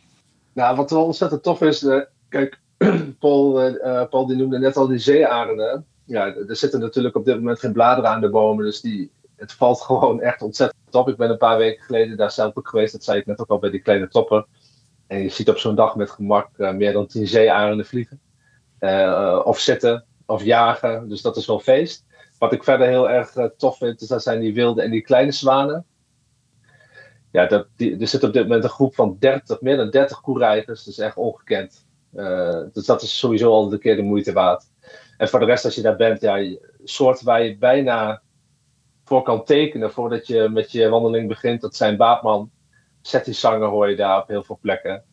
Nou, 0.54 0.76
wat 0.76 0.92
wel 0.92 1.06
ontzettend 1.06 1.44
tof 1.44 1.62
is, 1.62 1.84
uh, 1.84 2.02
kijk, 2.30 2.60
Paul, 3.20 3.78
Paul 4.10 4.26
die 4.26 4.36
noemde 4.36 4.60
net 4.60 4.78
al 4.78 4.88
die 4.88 4.98
zeearenden. 4.98 5.86
Ja, 6.06 6.26
er 6.26 6.56
zitten 6.56 6.80
natuurlijk 6.80 7.16
op 7.16 7.26
dit 7.26 7.36
moment 7.36 7.60
geen 7.60 7.74
bladeren 7.74 8.10
aan 8.10 8.22
de 8.22 8.30
bomen, 8.30 8.66
dus 8.66 8.82
die, 8.82 9.12
het 9.36 9.54
valt 9.54 9.82
gewoon 9.90 10.22
echt 10.22 10.42
ontzettend 10.42 10.96
op. 10.96 11.10
Ik 11.10 11.18
ben 11.18 11.30
een 11.30 11.38
paar 11.38 11.58
weken 11.58 11.84
geleden 11.84 12.18
daar 12.18 12.32
zelf 12.32 12.56
ook 12.56 12.68
geweest, 12.68 12.92
dat 12.92 13.04
zei 13.04 13.20
ik 13.20 13.26
net 13.26 13.40
ook 13.40 13.50
al 13.50 13.60
bij 13.60 13.70
die 13.70 13.82
kleine 13.82 14.08
topper. 14.08 14.46
En 15.08 15.22
je 15.22 15.30
ziet 15.30 15.50
op 15.50 15.58
zo'n 15.58 15.76
dag 15.76 15.96
met 15.96 16.12
gemak 16.12 16.50
meer 16.58 16.94
dan 16.94 17.08
tien 17.08 17.28
zeearenden 17.28 17.86
vliegen. 17.86 18.20
Uh, 18.80 19.42
of 19.44 19.60
zitten 19.60 20.06
of 20.26 20.44
jagen. 20.44 21.10
Dus 21.10 21.22
dat 21.22 21.38
is 21.38 21.46
wel 21.46 21.60
feest. 21.60 22.06
Wat 22.40 22.54
ik 22.54 22.64
verder 22.64 22.88
heel 22.88 23.10
erg 23.10 23.36
uh, 23.36 23.46
tof 23.58 23.78
vind, 23.78 24.02
is 24.02 24.08
dat 24.08 24.24
zijn 24.24 24.40
die 24.40 24.54
wilde 24.54 24.82
en 24.82 24.92
die 24.92 25.02
kleine 25.02 25.32
zwanen. 25.32 25.86
Ja, 27.32 27.46
dat, 27.46 27.68
die, 27.76 28.00
er 28.00 28.08
zit 28.08 28.24
op 28.24 28.34
dit 28.34 28.44
moment 28.44 28.64
een 28.64 28.70
groep 28.70 28.96
van 28.96 29.16
30, 29.20 29.62
meer 29.62 29.78
dan 29.78 29.90
30 29.90 30.22
koereigers. 30.22 30.84
Dat 30.84 30.94
is 30.94 31.00
echt 31.00 31.18
ongekend. 31.18 31.86
Uh, 32.14 32.62
dus 32.74 32.86
dat 32.86 33.02
is 33.02 33.18
sowieso 33.18 33.52
al 33.52 33.72
een 33.72 33.80
keer 33.80 33.96
de 33.96 34.02
moeite 34.02 34.34
waard. 34.34 34.64
En 35.18 35.30
voor 35.30 35.40
de 35.40 35.46
rest, 35.46 35.66
als 35.66 35.76
je 35.76 35.82
daar 35.82 35.96
bent, 35.96 36.22
ja, 36.22 36.58
soorten 36.84 37.26
waar 37.26 37.44
je 37.44 37.58
bijna 37.58 38.22
voor 39.04 39.24
kan 39.24 39.44
tekenen 39.44 39.92
voordat 39.92 40.28
je 40.28 40.50
met 40.50 40.72
je 40.72 40.90
wandeling 40.90 41.28
begint. 41.28 41.62
Dat 41.62 41.76
zijn 41.76 41.98
baatman, 41.98 42.52
settisanger 43.02 43.68
hoor 43.68 43.90
je 43.90 43.96
daar 43.96 44.22
op 44.22 44.28
heel 44.28 44.44
veel 44.44 44.58
plekken. 44.62 45.04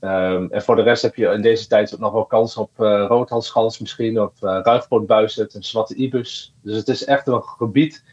Um, 0.00 0.50
en 0.50 0.62
voor 0.62 0.76
de 0.76 0.82
rest 0.82 1.02
heb 1.02 1.14
je 1.14 1.26
in 1.26 1.42
deze 1.42 1.66
tijd 1.66 1.94
ook 1.94 2.00
nog 2.00 2.12
wel 2.12 2.24
kans 2.24 2.56
op 2.56 2.70
uh, 2.78 3.04
roodhalsgans 3.08 3.78
misschien, 3.78 4.20
of 4.20 4.42
uh, 4.42 4.66
en 5.54 5.62
zwarte 5.62 5.94
ibus. 5.94 6.54
Dus 6.62 6.76
het 6.76 6.88
is 6.88 7.04
echt 7.04 7.26
een 7.26 7.42
gebied 7.42 8.04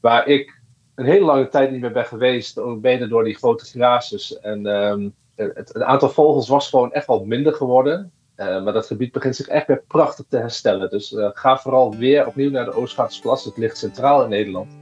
waar 0.00 0.26
ik 0.26 0.60
een 0.94 1.04
hele 1.04 1.24
lange 1.24 1.48
tijd 1.48 1.70
niet 1.70 1.80
meer 1.80 1.92
ben 1.92 2.04
geweest, 2.04 2.60
mede 2.80 3.08
door 3.08 3.24
die 3.24 3.34
grote 3.34 3.64
grazes. 3.64 4.38
En 4.40 4.66
um, 4.66 5.14
het, 5.34 5.82
aantal 5.82 6.08
vogels 6.08 6.48
was 6.48 6.68
gewoon 6.68 6.92
echt 6.92 7.06
wel 7.06 7.24
minder 7.24 7.54
geworden. 7.54 8.12
Uh, 8.36 8.64
maar 8.64 8.72
dat 8.72 8.86
gebied 8.86 9.12
begint 9.12 9.36
zich 9.36 9.48
echt 9.48 9.66
weer 9.66 9.82
prachtig 9.86 10.24
te 10.28 10.36
herstellen. 10.36 10.90
Dus 10.90 11.14
ga 11.16 11.58
vooral 11.58 11.96
weer 11.96 12.26
opnieuw 12.26 12.50
naar 12.50 12.64
de 12.64 12.74
Oostvaardersplas. 12.74 13.44
Het 13.44 13.56
ligt 13.56 13.76
centraal 13.76 14.22
in 14.22 14.28
Nederland. 14.28 14.72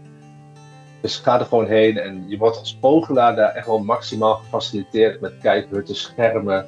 Dus 1.01 1.17
ga 1.17 1.39
er 1.39 1.47
gewoon 1.47 1.67
heen 1.67 1.99
en 1.99 2.25
je 2.27 2.39
wordt 2.39 2.59
als 2.59 2.79
vogelaar 2.81 3.37
daar 3.37 3.55
echt 3.55 3.67
wel 3.67 3.79
maximaal 3.79 4.35
gefaciliteerd 4.35 5.21
met 5.21 5.33
kijkhutten, 5.43 5.97
schermen. 5.97 6.67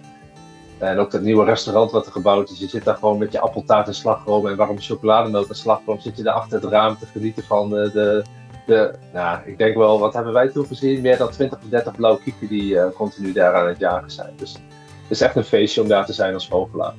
En 0.78 0.98
ook 0.98 1.10
dat 1.10 1.20
nieuwe 1.20 1.44
restaurant 1.44 1.90
wat 1.90 2.06
er 2.06 2.12
gebouwd 2.12 2.50
is. 2.50 2.58
Je 2.58 2.68
zit 2.68 2.84
daar 2.84 2.94
gewoon 2.94 3.18
met 3.18 3.32
je 3.32 3.40
appeltaart 3.40 3.86
en 3.86 3.94
slagroom 3.94 4.46
en 4.46 4.56
warme 4.56 4.80
chocolademelk 4.80 5.48
en 5.48 5.54
slagroom. 5.54 6.00
Zit 6.00 6.16
je 6.16 6.22
daar 6.22 6.34
achter 6.34 6.60
het 6.60 6.70
raam 6.70 6.98
te 6.98 7.06
genieten 7.06 7.44
van 7.44 7.70
de, 7.70 7.90
de, 7.92 8.24
de 8.66 8.94
nou, 9.12 9.38
ik 9.44 9.58
denk 9.58 9.76
wel, 9.76 9.98
wat 9.98 10.14
hebben 10.14 10.32
wij 10.32 10.48
toen 10.48 10.66
gezien? 10.66 11.00
Meer 11.00 11.16
dan 11.16 11.30
20 11.30 11.58
of 11.58 11.68
30 11.68 11.96
blauwe 11.96 12.20
kieken 12.20 12.48
die 12.48 12.74
uh, 12.74 12.84
continu 12.94 13.32
daar 13.32 13.54
aan 13.54 13.68
het 13.68 13.78
jagen 13.78 14.10
zijn. 14.10 14.32
Dus 14.36 14.52
het 14.52 15.10
is 15.10 15.20
echt 15.20 15.36
een 15.36 15.44
feestje 15.44 15.82
om 15.82 15.88
daar 15.88 16.06
te 16.06 16.12
zijn 16.12 16.34
als 16.34 16.48
vogelaar. 16.48 16.94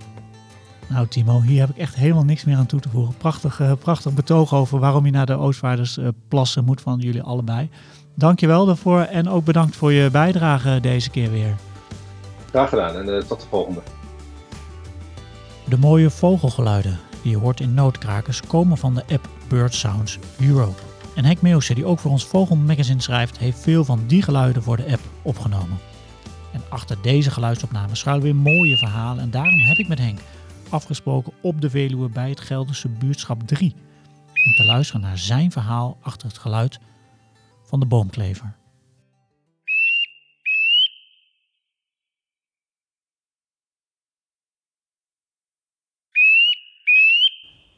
Nou 0.91 1.07
Timo, 1.07 1.41
hier 1.41 1.59
heb 1.59 1.69
ik 1.69 1.77
echt 1.77 1.95
helemaal 1.95 2.23
niks 2.23 2.43
meer 2.43 2.57
aan 2.57 2.65
toe 2.65 2.79
te 2.79 2.89
voegen. 2.89 3.15
Prachtig, 3.17 3.59
uh, 3.59 3.71
prachtig 3.79 4.13
betoog 4.13 4.53
over 4.53 4.79
waarom 4.79 5.05
je 5.05 5.11
naar 5.11 5.25
de 5.25 5.37
Oostvaardersplassen 5.37 6.61
uh, 6.61 6.67
moet 6.67 6.81
van 6.81 6.99
jullie 6.99 7.21
allebei. 7.21 7.69
Dankjewel 8.15 8.65
daarvoor 8.65 9.01
en 9.01 9.29
ook 9.29 9.45
bedankt 9.45 9.75
voor 9.75 9.91
je 9.91 10.09
bijdrage 10.11 10.79
deze 10.81 11.09
keer 11.09 11.31
weer. 11.31 11.55
Graag 12.49 12.69
gedaan 12.69 12.95
en 12.95 13.07
uh, 13.07 13.21
tot 13.21 13.41
de 13.41 13.47
volgende. 13.49 13.81
De 15.65 15.77
mooie 15.77 16.09
vogelgeluiden 16.09 16.99
die 17.21 17.31
je 17.31 17.37
hoort 17.37 17.59
in 17.59 17.73
Noodkrakers 17.73 18.41
komen 18.41 18.77
van 18.77 18.93
de 18.93 19.03
app 19.09 19.29
Bird 19.47 19.73
Sounds 19.73 20.19
Europe. 20.39 20.81
En 21.15 21.25
Henk 21.25 21.41
Meeuwse, 21.41 21.73
die 21.73 21.85
ook 21.85 21.99
voor 21.99 22.11
ons 22.11 22.25
Vogelmagazine 22.25 23.01
schrijft, 23.01 23.37
heeft 23.37 23.59
veel 23.59 23.85
van 23.85 24.03
die 24.07 24.21
geluiden 24.21 24.63
voor 24.63 24.77
de 24.77 24.91
app 24.91 25.01
opgenomen. 25.21 25.77
En 26.51 26.61
achter 26.69 26.97
deze 27.01 27.31
geluidsopnames 27.31 27.99
schuilen 27.99 28.23
weer 28.23 28.35
mooie 28.35 28.77
verhalen 28.77 29.23
en 29.23 29.31
daarom 29.31 29.59
heb 29.59 29.77
ik 29.77 29.87
met 29.87 29.99
Henk 29.99 30.19
afgesproken 30.73 31.33
op 31.41 31.61
de 31.61 31.69
Veluwe 31.69 32.09
bij 32.09 32.29
het 32.29 32.39
Gelderse 32.39 32.89
buurtschap 32.89 33.47
3. 33.47 33.75
Om 34.45 34.53
te 34.53 34.65
luisteren 34.65 35.01
naar 35.01 35.17
zijn 35.17 35.51
verhaal 35.51 35.97
achter 36.01 36.27
het 36.27 36.37
geluid 36.37 36.79
van 37.63 37.79
de 37.79 37.85
boomklever. 37.85 38.55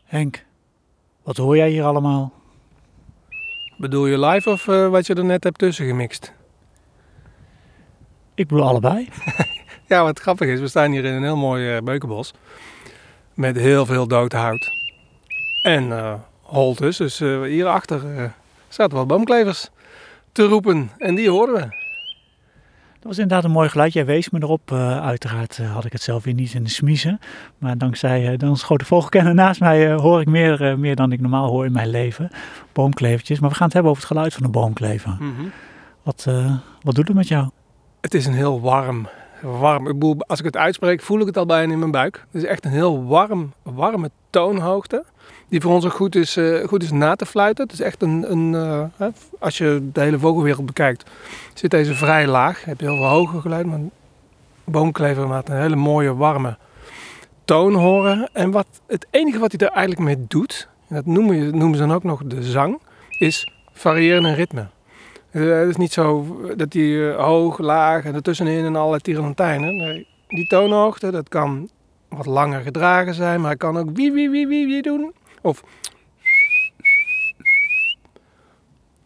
Henk, 0.04 0.46
wat 1.24 1.38
hoor 1.38 1.58
jij 1.58 1.70
hier 1.70 1.84
allemaal? 1.84 2.34
Bedoel 3.78 4.06
je 4.06 4.20
live 4.20 4.50
of 4.50 4.68
uh, 4.68 4.90
wat 4.90 5.08
je 5.08 5.14
er 5.14 5.26
net 5.26 5.44
hebt 5.44 5.58
tussen 5.58 5.86
gemixt? 5.86 6.34
Ik 8.36 8.48
bedoel 8.48 8.68
allebei. 8.68 9.10
ja, 9.88 10.04
wat 10.04 10.20
grappig 10.20 10.48
is, 10.48 10.60
we 10.60 10.68
staan 10.68 10.92
hier 10.92 11.06
in 11.06 11.14
een 11.14 11.24
heel 11.24 11.38
mooi 11.38 11.76
uh, 11.76 11.82
beukenbos 11.82 12.34
met 13.34 13.56
heel 13.56 13.86
veel 13.86 14.08
dood 14.08 14.34
hout. 14.34 14.72
En 15.64 15.84
uh, 15.84 16.14
holtes, 16.42 16.98
dus 16.98 17.22
uh, 17.22 17.42
hierachter 17.42 18.16
uh, 18.16 18.24
zaten 18.68 18.98
wat 18.98 19.08
boomklevers 19.08 19.70
te 20.32 20.44
roepen 20.44 20.90
en 20.98 21.16
die 21.16 21.30
hoorden 21.30 21.56
we. 21.56 21.82
Dat 22.94 23.12
was 23.12 23.18
inderdaad 23.18 23.44
een 23.44 23.52
mooi 23.52 23.70
geluid. 23.70 23.94
Jij 23.94 24.06
wees 24.06 24.30
me 24.30 24.40
erop. 24.42 24.72
uiteraard 24.72 25.58
had 25.58 25.86
ik 25.86 25.92
het 25.92 26.02
zelf 26.02 26.24
weer 26.24 26.34
niet 26.34 26.54
in 26.54 26.64
de 26.64 26.70
smiezen. 26.70 27.20
Maar 27.58 27.78
dankzij 27.78 28.40
onze 28.44 28.66
grote 28.66 28.86
vogelkenner 28.86 29.34
naast 29.34 29.60
mij 29.60 29.94
hoor 29.94 30.22
ik 30.22 30.28
meer, 30.28 30.80
meer 30.80 30.96
dan 30.96 31.12
ik 31.12 31.22
normaal 31.22 31.50
hoor 31.50 31.66
in 31.66 31.72
mijn 31.72 31.90
leven. 31.90 32.30
Boomklevertjes. 32.72 33.40
Maar 33.40 33.50
we 33.50 33.56
gaan 33.56 33.66
het 33.66 33.74
hebben 33.74 33.92
over 33.92 34.04
het 34.04 34.12
geluid 34.14 34.34
van 34.34 34.44
een 34.44 34.52
boomklever. 34.52 35.18
Mm 35.20 35.36
-hmm. 35.36 35.52
Wat, 36.04 36.28
wat 36.82 36.96
doet 36.96 37.08
het 37.08 37.18
met 37.18 37.28
jou? 37.28 37.50
Het 38.02 38.14
is 38.14 38.26
een 38.26 38.34
heel 38.34 38.62
warm 38.62 39.08
warm. 39.44 40.02
Als 40.28 40.40
ik 40.40 40.46
het 40.46 40.58
uitspreek, 40.58 41.02
voel 41.02 41.20
ik 41.20 41.26
het 41.26 41.38
al 41.38 41.46
bijna 41.46 41.74
in 41.74 41.80
mijn 41.80 41.92
buik. 41.92 42.26
Het 42.32 42.44
is 42.44 42.48
echt 42.50 42.66
een 42.66 42.72
heel 42.72 43.06
warm, 43.06 43.54
warme 43.64 44.12
toonhoogte. 44.30 45.04
Die 45.50 45.62
voor 45.62 45.72
ons 45.74 45.86
ook 45.86 45.94
goed 45.94 46.16
is, 46.16 46.38
eh, 46.38 46.68
goed 46.68 46.84
is 46.84 46.92
na 46.92 47.16
te 47.16 47.26
fluiten. 47.26 47.64
Het 47.64 47.74
is 47.74 47.80
echt 47.82 48.02
een, 48.02 48.32
een 48.32 48.56
eh, 48.98 49.08
als 49.40 49.58
je 49.58 49.90
de 49.94 50.00
hele 50.02 50.20
vogelwereld 50.20 50.66
bekijkt, 50.66 51.10
zit 51.54 51.72
deze 51.72 51.94
vrij 51.94 52.28
laag. 52.28 52.66
Heb 52.66 52.80
je 52.80 52.86
heel 52.86 52.96
veel 52.98 53.06
hoge 53.08 53.42
geluid, 53.42 53.66
maar 53.66 53.80
boomklever 54.64 55.28
laat 55.28 55.50
een 55.50 55.62
hele 55.62 55.76
mooie, 55.76 56.16
warme 56.16 56.58
toon 57.46 57.74
horen. 57.74 58.30
En 58.34 58.52
wat, 58.52 58.68
het 58.88 59.08
enige 59.10 59.40
wat 59.40 59.52
hij 59.58 59.68
er 59.68 59.74
eigenlijk 59.74 60.06
mee 60.06 60.26
doet, 60.28 60.68
en 60.88 60.96
dat 60.96 61.06
noemen, 61.06 61.36
je- 61.36 61.52
noemen 61.52 61.78
ze 61.78 61.86
dan 61.86 61.96
ook 61.96 62.04
nog 62.04 62.22
de 62.26 62.44
zang, 62.44 62.80
is 63.20 63.52
variëren 63.74 64.26
in 64.26 64.34
ritme. 64.34 64.66
Eh, 65.34 65.42
Het 65.42 65.70
is 65.70 65.76
niet 65.76 65.94
zo 65.94 66.26
dat 66.56 66.74
hij 66.74 67.12
eh, 67.12 67.24
hoog, 67.26 67.58
laag 67.60 68.06
en 68.06 68.14
ertussenin 68.16 68.66
en 68.66 68.76
allerlei 68.76 69.02
tirelantijnen. 69.02 69.78
Nee, 69.78 70.08
die 70.28 70.48
toonhoogte, 70.48 71.12
dat 71.12 71.30
kan 71.30 71.70
wat 72.10 72.26
langer 72.26 72.62
gedragen 72.62 73.14
zijn, 73.14 73.40
maar 73.40 73.50
hij 73.50 73.58
kan 73.58 73.78
ook 73.78 73.90
wie, 73.94 74.12
wie, 74.12 74.30
wie, 74.30 74.48
wie, 74.48 74.68
wie 74.68 74.82
doen. 74.82 75.14
Of 75.42 75.64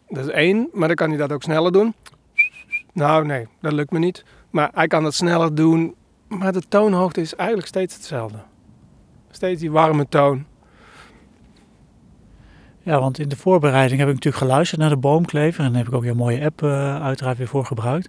dat 0.08 0.24
is 0.24 0.30
één, 0.30 0.68
maar 0.72 0.88
dan 0.88 0.96
kan 0.96 1.08
hij 1.08 1.18
dat 1.18 1.32
ook 1.32 1.42
sneller 1.42 1.72
doen. 1.72 1.94
Nou, 2.92 3.26
nee, 3.26 3.46
dat 3.60 3.72
lukt 3.72 3.90
me 3.90 3.98
niet. 3.98 4.24
Maar 4.50 4.70
hij 4.74 4.86
kan 4.86 5.04
het 5.04 5.14
sneller 5.14 5.54
doen, 5.54 5.94
maar 6.28 6.52
de 6.52 6.62
toonhoogte 6.68 7.20
is 7.20 7.34
eigenlijk 7.34 7.68
steeds 7.68 7.94
hetzelfde. 7.94 8.38
Steeds 9.30 9.60
die 9.60 9.70
warme 9.70 10.08
toon. 10.08 10.44
Ja, 12.82 13.00
want 13.00 13.18
in 13.18 13.28
de 13.28 13.36
voorbereiding 13.36 13.98
heb 13.98 14.08
ik 14.08 14.14
natuurlijk 14.14 14.42
geluisterd 14.44 14.80
naar 14.80 14.90
de 14.90 14.96
boomklever. 14.96 15.64
En 15.64 15.68
daar 15.72 15.78
heb 15.78 15.88
ik 15.88 15.94
ook 15.94 16.04
een 16.04 16.16
mooie 16.16 16.44
app 16.44 16.62
eh, 16.62 17.02
uiteraard 17.02 17.38
weer 17.38 17.48
voor 17.48 17.64
gebruikt. 17.64 18.08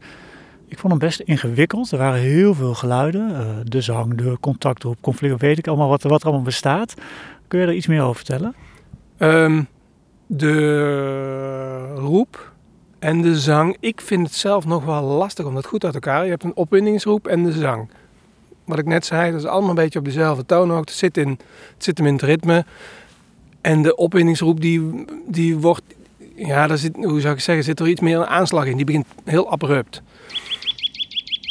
Ik 0.67 0.79
vond 0.79 0.93
hem 0.93 1.01
best 1.01 1.19
ingewikkeld. 1.19 1.91
Er 1.91 1.97
waren 1.97 2.19
heel 2.19 2.53
veel 2.53 2.73
geluiden. 2.73 3.35
eh, 3.35 3.45
de 3.63 3.81
zang, 3.81 4.15
de 4.17 4.37
contactroep, 4.39 4.97
conflict, 5.01 5.41
weet 5.41 5.57
ik 5.57 5.67
allemaal 5.67 5.89
wat, 5.89 6.03
wat 6.03 6.19
er 6.21 6.25
allemaal 6.25 6.45
bestaat. 6.45 6.93
Kun 7.47 7.59
je 7.59 7.65
er 7.65 7.73
iets 7.73 7.87
meer 7.87 8.01
over 8.01 8.15
vertellen? 8.15 8.55
Ehm, 9.17 9.63
de 10.25 11.93
roep 11.95 12.51
en 12.99 13.21
de 13.21 13.39
zang. 13.39 13.77
Ik 13.79 14.01
vind 14.01 14.27
het 14.27 14.35
zelf 14.35 14.65
nog 14.65 14.85
wel 14.85 15.03
lastig 15.03 15.45
om 15.45 15.53
dat 15.55 15.65
goed 15.65 15.85
uit 15.85 15.93
elkaar. 15.93 16.23
Je 16.23 16.29
hebt 16.29 16.43
een 16.43 16.55
opwindingsroep 16.55 17.27
en 17.27 17.43
de 17.43 17.51
zang. 17.51 17.89
Wat 18.65 18.79
ik 18.79 18.85
net 18.85 19.05
zei, 19.05 19.31
dat 19.31 19.39
is 19.39 19.45
allemaal 19.45 19.69
een 19.69 19.75
beetje 19.75 19.99
op 19.99 20.05
dezelfde 20.05 20.45
toonhoogte. 20.45 20.91
Het 20.91 20.99
zit, 20.99 21.17
in, 21.17 21.29
het 21.73 21.83
zit 21.83 21.97
hem 21.97 22.07
in 22.07 22.13
het 22.13 22.21
ritme. 22.21 22.65
En 23.61 23.81
de 23.81 23.95
opwindingsroep 23.95 24.61
die, 24.61 25.05
die 25.27 25.57
wordt, 25.57 25.81
ja, 26.35 26.67
daar 26.67 26.77
zit, 26.77 26.95
hoe 26.95 27.21
zou 27.21 27.33
ik 27.33 27.39
zeggen, 27.39 27.63
zit 27.63 27.79
er 27.79 27.87
iets 27.87 28.01
meer 28.01 28.17
een 28.17 28.25
aanslag 28.25 28.65
in. 28.65 28.75
Die 28.75 28.85
begint 28.85 29.05
heel 29.23 29.51
abrupt. 29.51 30.01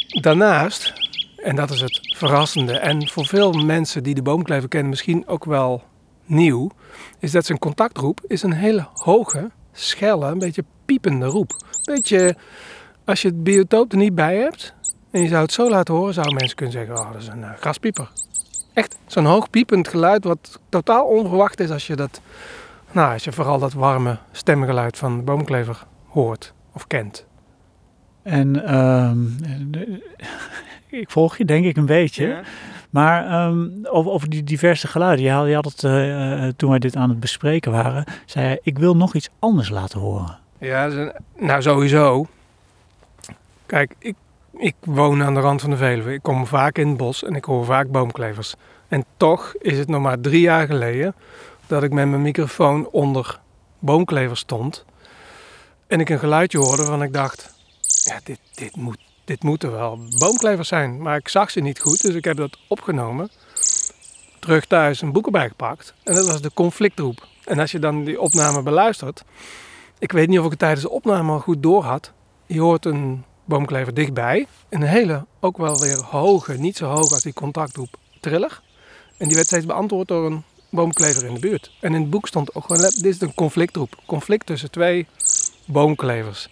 Daarnaast, 0.07 0.93
en 1.37 1.55
dat 1.55 1.71
is 1.71 1.81
het 1.81 1.99
verrassende, 2.17 2.77
en 2.77 3.07
voor 3.07 3.25
veel 3.25 3.51
mensen 3.51 4.03
die 4.03 4.15
de 4.15 4.21
boomklever 4.21 4.69
kennen 4.69 4.89
misschien 4.89 5.27
ook 5.27 5.45
wel 5.45 5.83
nieuw, 6.25 6.69
is 7.19 7.31
dat 7.31 7.45
zijn 7.45 7.59
contactroep 7.59 8.21
is 8.27 8.43
een 8.43 8.53
hele 8.53 8.87
hoge, 8.93 9.49
schelle, 9.71 10.27
een 10.27 10.39
beetje 10.39 10.63
piepende 10.85 11.25
roep. 11.25 11.51
Beetje, 11.83 12.35
als 13.05 13.21
je 13.21 13.27
het 13.27 13.43
biotoop 13.43 13.91
er 13.91 13.97
niet 13.97 14.15
bij 14.15 14.37
hebt 14.37 14.73
en 15.11 15.21
je 15.21 15.27
zou 15.27 15.41
het 15.41 15.51
zo 15.51 15.69
laten 15.69 15.93
horen, 15.93 16.13
zouden 16.13 16.35
mensen 16.35 16.55
kunnen 16.55 16.75
zeggen, 16.75 16.97
oh, 16.97 17.11
dat 17.11 17.21
is 17.21 17.27
een 17.27 17.43
eh, 17.43 17.49
graspieper. 17.59 18.09
Echt 18.79 18.97
zo'n 19.07 19.25
hoog 19.25 19.49
piepend 19.49 19.87
geluid 19.87 20.23
wat 20.23 20.59
totaal 20.69 21.05
onverwacht 21.05 21.59
is 21.59 21.69
als 21.69 21.87
je 21.87 21.95
dat, 21.95 22.21
nou, 22.91 23.13
als 23.13 23.23
je 23.23 23.31
vooral 23.31 23.59
dat 23.59 23.73
warme 23.73 24.17
stemgeluid 24.31 24.97
van 24.97 25.17
de 25.17 25.23
boomklever 25.23 25.83
hoort 26.07 26.53
of 26.73 26.87
kent. 26.87 27.25
En 28.23 28.65
ehm, 28.65 29.17
eh, 29.71 29.99
ik 31.01 31.09
volg 31.09 31.37
je 31.37 31.45
denk 31.45 31.65
ik 31.65 31.77
een 31.77 31.85
beetje. 31.85 32.41
Maar 32.89 33.25
ehm, 33.25 33.67
over, 33.83 34.11
over 34.11 34.29
die 34.29 34.43
diverse 34.43 34.87
geluiden. 34.87 35.25
Je 35.25 35.31
had, 35.31 35.47
je 35.47 35.55
had 35.55 35.65
het 35.65 35.83
eh, 35.83 36.47
eh, 36.47 36.53
toen 36.55 36.69
wij 36.69 36.79
dit 36.79 36.95
aan 36.95 37.09
het 37.09 37.19
bespreken 37.19 37.71
waren. 37.71 38.03
Zei 38.25 38.45
hij, 38.45 38.59
ik 38.63 38.77
wil 38.77 38.95
nog 38.95 39.15
iets 39.15 39.29
anders 39.39 39.69
laten 39.69 39.99
horen. 39.99 40.37
Ja, 40.57 41.11
nou 41.37 41.61
sowieso. 41.61 42.27
Kijk, 43.65 43.95
ik, 43.99 44.15
ik 44.59 44.75
woon 44.79 45.23
aan 45.23 45.33
de 45.33 45.39
rand 45.39 45.61
van 45.61 45.69
de 45.69 45.77
Veluwe. 45.77 46.13
Ik 46.13 46.23
kom 46.23 46.47
vaak 46.47 46.77
in 46.77 46.87
het 46.87 46.97
bos 46.97 47.23
en 47.23 47.35
ik 47.35 47.45
hoor 47.45 47.65
vaak 47.65 47.87
boomklevers. 47.91 48.53
En 48.87 49.05
toch 49.17 49.53
is 49.59 49.77
het 49.77 49.87
nog 49.87 50.01
maar 50.01 50.19
drie 50.19 50.41
jaar 50.41 50.67
geleden 50.67 51.15
dat 51.67 51.83
ik 51.83 51.91
met 51.91 52.07
mijn 52.07 52.21
microfoon 52.21 52.87
onder 52.89 53.39
boomklevers 53.79 54.39
stond. 54.39 54.85
En 55.87 55.99
ik 55.99 56.09
een 56.09 56.19
geluidje 56.19 56.57
hoorde 56.57 56.77
waarvan 56.77 57.03
ik 57.03 57.13
dacht, 57.13 57.53
ja, 58.03 58.19
dit, 58.23 58.39
dit, 58.53 58.75
moet, 58.75 58.97
dit 59.25 59.43
moeten 59.43 59.71
wel 59.71 59.99
boomklevers 60.19 60.67
zijn. 60.67 61.01
Maar 61.01 61.17
ik 61.17 61.27
zag 61.27 61.51
ze 61.51 61.59
niet 61.59 61.79
goed, 61.79 62.01
dus 62.01 62.15
ik 62.15 62.25
heb 62.25 62.37
dat 62.37 62.57
opgenomen. 62.67 63.29
Terug 64.39 64.65
thuis 64.65 65.01
een 65.01 65.11
boek 65.11 65.25
erbij 65.25 65.47
gepakt. 65.47 65.93
En 66.03 66.13
dat 66.13 66.27
was 66.27 66.41
de 66.41 66.51
conflictroep. 66.53 67.27
En 67.45 67.59
als 67.59 67.71
je 67.71 67.79
dan 67.79 68.03
die 68.03 68.21
opname 68.21 68.63
beluistert, 68.63 69.23
ik 69.99 70.11
weet 70.11 70.27
niet 70.27 70.39
of 70.39 70.45
ik 70.45 70.51
het 70.51 70.59
tijdens 70.59 70.81
de 70.81 70.89
opname 70.89 71.31
al 71.31 71.39
goed 71.39 71.63
door 71.63 71.83
had. 71.83 72.11
Je 72.45 72.59
hoort 72.59 72.85
een 72.85 73.23
boomklever 73.49 73.93
dichtbij. 73.93 74.47
Een 74.69 74.81
hele, 74.81 75.25
ook 75.39 75.57
wel 75.57 75.79
weer 75.79 76.03
hoge, 76.03 76.53
niet 76.53 76.77
zo 76.77 76.85
hoog 76.85 77.11
als 77.11 77.21
die 77.21 77.33
contactroep, 77.33 77.97
triller. 78.19 78.61
En 79.17 79.27
die 79.27 79.35
werd 79.35 79.47
steeds 79.47 79.65
beantwoord 79.65 80.07
door 80.07 80.25
een 80.25 80.43
boomklever 80.69 81.25
in 81.25 81.33
de 81.33 81.39
buurt. 81.39 81.71
En 81.79 81.93
in 81.93 82.01
het 82.01 82.09
boek 82.09 82.27
stond 82.27 82.55
ook 82.55 82.65
gewoon, 82.65 82.81
dit 82.81 83.05
is 83.05 83.21
een 83.21 83.33
conflictroep. 83.33 83.95
Conflict 84.05 84.45
tussen 84.45 84.71
twee 84.71 85.07
boomklevers. 85.65 86.49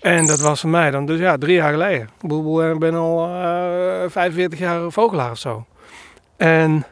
En 0.00 0.26
dat 0.26 0.40
was 0.40 0.60
voor 0.60 0.70
mij 0.70 0.90
dan, 0.90 1.06
dus 1.06 1.18
ja, 1.18 1.36
drie 1.36 1.54
jaar 1.54 1.72
geleden. 1.72 2.08
Ik 2.72 2.78
ben 2.78 2.94
al 2.94 3.26
eh 3.28 4.10
45 4.10 4.58
jaar 4.58 4.92
vogelaar 4.92 5.30
of 5.30 5.38
zo. 5.38 5.66
En, 6.36 6.86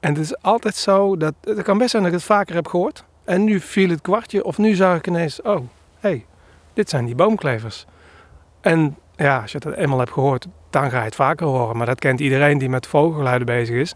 en 0.00 0.14
het 0.14 0.18
is 0.18 0.42
altijd 0.42 0.74
zo, 0.74 1.16
dat, 1.16 1.34
het 1.40 1.62
kan 1.62 1.78
best 1.78 1.90
zijn 1.90 2.02
dat 2.02 2.12
ik 2.12 2.18
het 2.18 2.26
vaker 2.26 2.54
heb 2.54 2.66
gehoord. 2.66 3.04
En 3.24 3.44
nu 3.44 3.60
viel 3.60 3.88
het 3.88 4.00
kwartje, 4.00 4.44
of 4.44 4.58
nu 4.58 4.74
zag 4.74 4.96
ik 4.96 5.06
ineens, 5.06 5.42
oh, 5.42 5.56
hé, 5.56 6.08
hey, 6.08 6.26
dit 6.72 6.88
zijn 6.88 7.04
die 7.04 7.14
boomklevers. 7.14 7.86
En 8.60 8.96
ja, 9.16 9.40
als 9.40 9.52
je 9.52 9.58
het 9.64 9.76
eenmaal 9.76 9.98
hebt 9.98 10.12
gehoord, 10.12 10.46
dan 10.70 10.90
ga 10.90 10.98
je 10.98 11.04
het 11.04 11.14
vaker 11.14 11.46
horen. 11.46 11.76
Maar 11.76 11.86
dat 11.86 11.98
kent 11.98 12.20
iedereen 12.20 12.58
die 12.58 12.68
met 12.68 12.86
vogelgeluiden 12.86 13.46
bezig 13.46 13.76
is. 13.76 13.94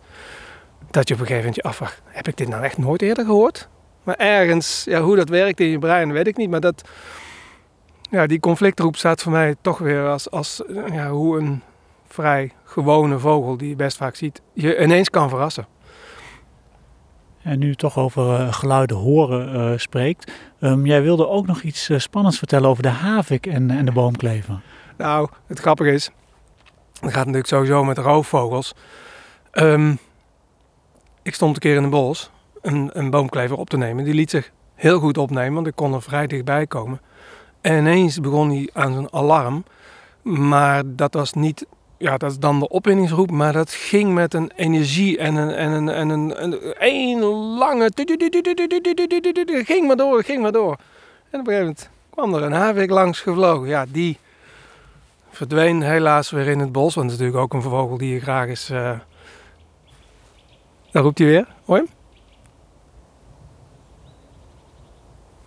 Dat 0.90 1.08
je 1.08 1.14
op 1.14 1.20
een 1.20 1.26
gegeven 1.26 1.36
moment 1.36 1.54
je 1.54 1.62
afvraagt, 1.62 2.02
heb 2.04 2.28
ik 2.28 2.36
dit 2.36 2.48
nou 2.48 2.62
echt 2.62 2.78
nooit 2.78 3.02
eerder 3.02 3.24
gehoord? 3.24 3.68
Maar 4.02 4.16
ergens, 4.16 4.84
ja, 4.84 5.00
hoe 5.00 5.16
dat 5.16 5.28
werkt 5.28 5.60
in 5.60 5.68
je 5.68 5.78
brein, 5.78 6.12
weet 6.12 6.26
ik 6.26 6.36
niet. 6.36 6.50
Maar 6.50 6.60
dat, 6.60 6.88
ja, 8.10 8.26
die 8.26 8.40
conflictroep 8.40 8.96
staat 8.96 9.22
voor 9.22 9.32
mij 9.32 9.54
toch 9.60 9.78
weer 9.78 10.08
als, 10.08 10.30
als 10.30 10.62
ja, 10.92 11.10
hoe 11.10 11.38
een 11.38 11.62
vrij 12.06 12.52
gewone 12.64 13.18
vogel, 13.18 13.56
die 13.56 13.68
je 13.68 13.76
best 13.76 13.96
vaak 13.96 14.14
ziet, 14.14 14.42
je 14.52 14.82
ineens 14.82 15.10
kan 15.10 15.28
verrassen. 15.28 15.66
En 17.42 17.58
nu 17.58 17.74
toch 17.74 17.98
over 17.98 18.40
eh, 18.40 18.52
geluiden 18.52 18.96
horen 18.96 19.54
eh, 19.54 19.78
spreekt. 19.78 20.32
Ehm, 20.60 20.86
jij 20.86 21.02
wilde 21.02 21.28
ook 21.28 21.46
nog 21.46 21.62
iets 21.62 21.88
eh, 21.88 21.98
spannends 21.98 22.38
vertellen 22.38 22.68
over 22.68 22.82
de 22.82 22.88
havik 22.88 23.46
en, 23.46 23.70
en 23.70 23.84
de 23.84 23.92
boomklever. 23.92 24.60
Nou, 24.96 25.28
het 25.46 25.58
grappige 25.58 25.90
is, 25.90 26.10
het 27.00 27.10
gaat 27.10 27.16
natuurlijk 27.16 27.46
sowieso 27.46 27.84
met 27.84 27.98
roofvogels. 27.98 28.74
Ehm, 29.50 29.94
ik 31.22 31.34
stond 31.34 31.54
een 31.54 31.60
keer 31.60 31.76
in 31.76 31.82
een 31.82 31.90
bos 31.90 32.30
een, 32.62 32.90
een 32.92 33.10
boomklever 33.10 33.56
op 33.56 33.70
te 33.70 33.76
nemen. 33.76 34.04
Die 34.04 34.14
liet 34.14 34.30
zich 34.30 34.50
heel 34.74 34.98
goed 34.98 35.18
opnemen, 35.18 35.54
want 35.54 35.66
ik 35.66 35.76
kon 35.76 35.94
er 35.94 36.02
vrij 36.02 36.26
dichtbij 36.26 36.66
komen. 36.66 37.00
En 37.60 37.78
ineens 37.78 38.20
begon 38.20 38.50
hij 38.50 38.70
aan 38.72 38.92
zijn 38.92 39.12
alarm. 39.12 39.64
Maar 40.22 40.82
dat 40.86 41.14
was 41.14 41.32
niet, 41.32 41.66
ja, 42.02 42.16
dat 42.16 42.30
is 42.30 42.38
dan 42.38 42.58
de 42.58 42.68
opwindingsroep, 42.68 43.30
maar 43.30 43.52
dat 43.52 43.70
ging 43.70 44.14
met 44.14 44.34
een 44.34 44.52
energie 44.56 45.18
en 45.18 45.34
een, 45.34 45.50
en 45.50 45.70
een, 45.70 45.88
en 45.88 46.08
een, 46.08 46.42
een, 46.42 46.76
een 46.78 47.24
lange. 47.58 47.90
Ging 49.64 49.86
maar 49.86 49.96
door, 49.96 50.24
ging 50.24 50.42
maar 50.42 50.52
door. 50.52 50.76
En 51.30 51.40
op 51.40 51.46
een 51.46 51.52
gegeven 51.52 51.60
moment 51.60 51.90
kwam 52.10 52.34
er 52.34 52.42
een 52.42 52.52
havik 52.52 52.90
langs 52.90 53.20
gevlogen. 53.20 53.68
Ja, 53.68 53.84
die 53.88 54.18
verdween 55.30 55.82
helaas 55.82 56.30
weer 56.30 56.46
in 56.46 56.58
het 56.58 56.72
bos. 56.72 56.94
Want 56.94 57.10
het 57.10 57.20
is 57.20 57.26
natuurlijk 57.26 57.54
ook 57.54 57.62
een 57.62 57.70
vogel 57.70 57.98
die 57.98 58.14
je 58.14 58.20
graag 58.20 58.48
is. 58.48 58.70
eh 58.70 58.98
Daar 60.90 61.02
roept 61.02 61.18
hij 61.18 61.26
weer. 61.26 61.46
Hoor? 61.64 61.84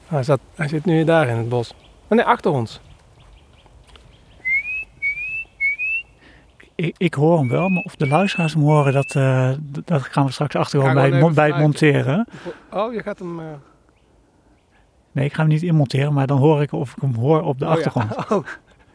Hij, 0.07 0.23
zat, 0.23 0.39
hij 0.55 0.67
zit 0.67 0.85
nu 0.85 1.03
daar 1.03 1.27
in 1.27 1.37
het 1.37 1.49
bos. 1.49 1.73
Oh 2.07 2.17
nee, 2.17 2.25
achter 2.25 2.51
ons. 2.51 2.79
Ik, 6.85 6.95
ik 6.97 7.13
hoor 7.13 7.37
hem 7.37 7.49
wel, 7.49 7.69
maar 7.69 7.83
of 7.83 7.95
de 7.95 8.07
luisteraars 8.07 8.53
hem 8.53 8.63
horen, 8.63 8.93
dat, 8.93 9.15
eh, 9.15 9.51
dat 9.85 10.01
gaan 10.01 10.25
we 10.25 10.31
straks 10.31 10.55
achterhoren 10.55 10.95
Ga 10.95 11.09
bij, 11.09 11.19
het 11.19 11.33
bij 11.35 11.47
het 11.47 11.57
monteren. 11.57 12.27
Oh, 12.71 12.93
je 12.93 13.01
gaat 13.01 13.19
hem. 13.19 13.39
eh, 13.39 13.45
Nee, 15.11 15.25
ik 15.25 15.33
ga 15.33 15.39
hem 15.39 15.49
niet 15.49 15.63
inmonteren, 15.63 16.13
maar 16.13 16.27
dan 16.27 16.37
hoor 16.37 16.61
ik 16.61 16.71
of 16.71 16.91
ik 16.95 17.01
hem 17.01 17.15
hoor 17.15 17.41
op 17.41 17.59
de 17.59 17.65
oh 17.65 17.71
ja. 17.71 17.75
achtergrond. 17.77 18.15
Oh. 18.31 18.45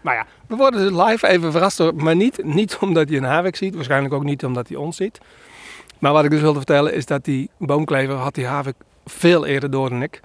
Maar 0.00 0.14
ja, 0.14 0.26
we 0.46 0.56
worden 0.56 0.80
dus 0.80 1.06
live 1.06 1.26
even 1.28 1.52
verrast 1.52 1.76
door. 1.76 1.94
Maar 1.94 2.16
niet, 2.16 2.44
niet 2.44 2.78
omdat 2.80 3.08
hij 3.08 3.18
een 3.18 3.24
havik 3.24 3.56
ziet. 3.56 3.74
Waarschijnlijk 3.74 4.14
ook 4.14 4.24
niet 4.24 4.44
omdat 4.44 4.68
hij 4.68 4.76
ons 4.76 4.96
ziet. 4.96 5.20
Maar 5.98 6.12
wat 6.12 6.24
ik 6.24 6.30
dus 6.30 6.40
wilde 6.40 6.56
vertellen 6.58 6.94
is 6.94 7.06
dat 7.06 7.24
die 7.24 7.50
boomklever 7.58 8.14
had 8.14 8.34
die 8.34 8.46
havik 8.46 8.74
veel 9.04 9.46
eerder 9.46 9.70
door 9.70 9.90
dan 9.90 10.02
ik. 10.02 10.20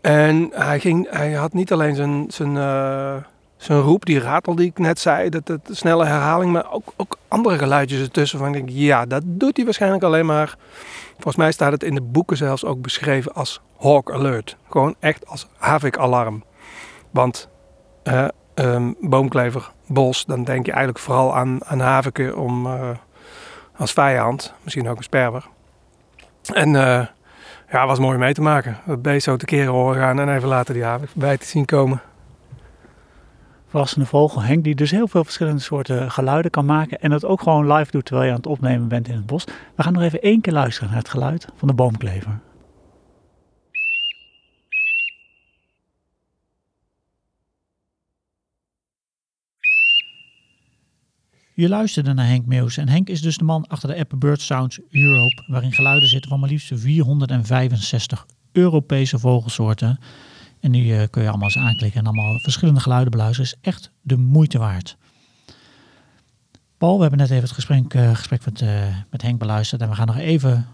En 0.00 0.50
hij, 0.54 0.80
ging, 0.80 1.06
hij 1.10 1.32
had 1.32 1.52
niet 1.52 1.72
alleen 1.72 1.94
zijn, 1.94 2.24
zijn, 2.28 2.56
eh, 2.56 3.16
zijn 3.60 3.80
roep, 3.80 4.04
die 4.04 4.18
ratel 4.18 4.54
die 4.54 4.66
ik 4.66 4.78
net 4.78 4.98
zei, 4.98 5.28
dat, 5.28 5.46
dat 5.46 5.60
snelle 5.70 6.04
herhaling, 6.04 6.52
maar 6.52 6.72
ook, 6.72 6.92
ook 6.96 7.16
andere 7.28 7.58
geluidjes 7.58 8.00
ertussen. 8.00 8.38
Van 8.38 8.48
ik 8.48 8.52
denk, 8.52 8.68
ja, 8.68 9.06
dat 9.06 9.22
doet 9.24 9.56
hij 9.56 9.64
waarschijnlijk 9.64 10.02
alleen 10.02 10.26
maar. 10.26 10.56
Volgens 11.12 11.36
mij 11.36 11.52
staat 11.52 11.72
het 11.72 11.82
in 11.82 11.94
de 11.94 12.00
boeken 12.00 12.36
zelfs 12.36 12.64
ook 12.64 12.82
beschreven 12.82 13.32
als 13.34 13.60
hawk 13.78 14.12
alert. 14.12 14.56
Gewoon 14.68 14.94
echt 14.98 15.26
als 15.26 15.46
havik-alarm. 15.56 16.44
Want 17.10 17.48
eh, 18.02 18.28
ehm, 18.54 18.92
boomklever, 19.00 19.72
bos, 19.86 20.24
dan 20.24 20.44
denk 20.44 20.66
je 20.66 20.72
eigenlijk 20.72 21.04
vooral 21.04 21.36
aan, 21.36 21.64
aan 21.64 21.80
haviken 21.80 22.36
om, 22.36 22.66
eh, 22.66 22.90
als 23.76 23.92
vijand. 23.92 24.54
Misschien 24.62 24.88
ook 24.88 24.96
een 24.96 25.02
sperwer. 25.02 25.46
En 26.52 26.76
eh 26.76 27.06
ja, 27.70 27.86
was 27.86 27.98
mooi 27.98 28.18
mee 28.18 28.34
te 28.34 28.42
maken. 28.42 28.78
Dat 28.86 29.02
beest 29.02 29.24
zo 29.24 29.36
te 29.36 29.44
keren 29.44 29.72
horen 29.72 30.00
gaan 30.00 30.20
en 30.20 30.34
even 30.34 30.48
later 30.48 30.74
die 30.74 30.84
havik 30.84 31.10
bij 31.14 31.36
te 31.36 31.46
zien 31.46 31.64
komen. 31.64 32.00
Verrassende 33.70 34.06
vogel 34.06 34.42
Henk, 34.42 34.64
die 34.64 34.74
dus 34.74 34.90
heel 34.90 35.08
veel 35.08 35.24
verschillende 35.24 35.60
soorten 35.60 36.10
geluiden 36.10 36.50
kan 36.50 36.64
maken 36.64 37.00
en 37.00 37.10
dat 37.10 37.24
ook 37.24 37.42
gewoon 37.42 37.72
live 37.72 37.90
doet 37.90 38.04
terwijl 38.04 38.26
je 38.26 38.32
aan 38.32 38.40
het 38.40 38.46
opnemen 38.46 38.88
bent 38.88 39.08
in 39.08 39.14
het 39.14 39.26
bos. 39.26 39.44
We 39.76 39.82
gaan 39.82 39.92
nog 39.92 40.02
even 40.02 40.20
één 40.20 40.40
keer 40.40 40.52
luisteren 40.52 40.88
naar 40.88 40.98
het 40.98 41.08
geluid 41.08 41.46
van 41.56 41.68
de 41.68 41.74
boomklever. 41.74 42.40
Je 51.54 51.68
luisterde 51.68 52.12
naar 52.12 52.26
Henk 52.26 52.46
Meus 52.46 52.76
en 52.76 52.88
Henk 52.88 53.08
is 53.08 53.22
dus 53.22 53.36
de 53.36 53.44
man 53.44 53.66
achter 53.66 53.88
de 53.88 53.96
app 53.96 54.12
Bird 54.18 54.40
Sounds 54.40 54.80
Europe, 54.90 55.44
waarin 55.46 55.72
geluiden 55.72 56.08
zitten 56.08 56.30
van 56.30 56.40
maar 56.40 56.48
liefst 56.48 56.72
465 56.74 58.26
Europese 58.52 59.18
vogelsoorten. 59.18 59.98
En 60.60 60.72
die 60.72 60.96
eh, 60.96 61.08
kun 61.10 61.22
je 61.22 61.28
allemaal 61.28 61.48
eens 61.48 61.58
aanklikken 61.58 62.00
en 62.00 62.06
allemaal 62.06 62.38
verschillende 62.38 62.80
geluiden 62.80 63.10
beluisteren. 63.10 63.50
is 63.50 63.58
echt 63.60 63.90
de 64.00 64.16
moeite 64.16 64.58
waard. 64.58 64.96
Paul, 66.78 66.94
we 66.94 67.00
hebben 67.00 67.18
net 67.18 67.30
even 67.30 67.42
het 67.42 67.52
gesprek, 67.52 67.94
eh, 67.94 68.14
gesprek 68.14 68.44
met, 68.44 68.60
eh, 68.60 68.96
met 69.10 69.22
Henk 69.22 69.38
beluisterd. 69.38 69.80
En 69.80 69.88
we 69.88 69.94
gaan 69.94 70.06
nog 70.06 70.18
even 70.18 70.66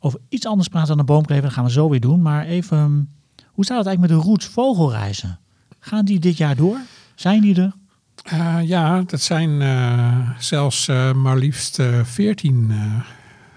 over 0.00 0.20
iets 0.28 0.46
anders 0.46 0.68
praten 0.68 0.88
dan 0.88 1.06
de 1.06 1.12
boomklever. 1.12 1.44
Dat 1.44 1.52
gaan 1.52 1.64
we 1.64 1.70
zo 1.70 1.88
weer 1.88 2.00
doen. 2.00 2.22
Maar 2.22 2.44
even, 2.44 2.78
hm, 2.78 3.02
hoe 3.46 3.64
staat 3.64 3.78
het 3.78 3.86
eigenlijk 3.86 4.00
met 4.00 4.10
de 4.10 4.28
Roots 4.28 4.46
vogelreizen? 4.46 5.38
Gaan 5.78 6.04
die 6.04 6.18
dit 6.18 6.36
jaar 6.36 6.56
door? 6.56 6.78
Zijn 7.14 7.40
die 7.40 7.60
er? 7.60 7.72
Ja, 8.64 9.02
dat 9.02 9.20
zijn 9.20 9.60
zelfs 10.38 10.86
maar 11.14 11.36
liefst 11.36 11.82
veertien 12.02 12.72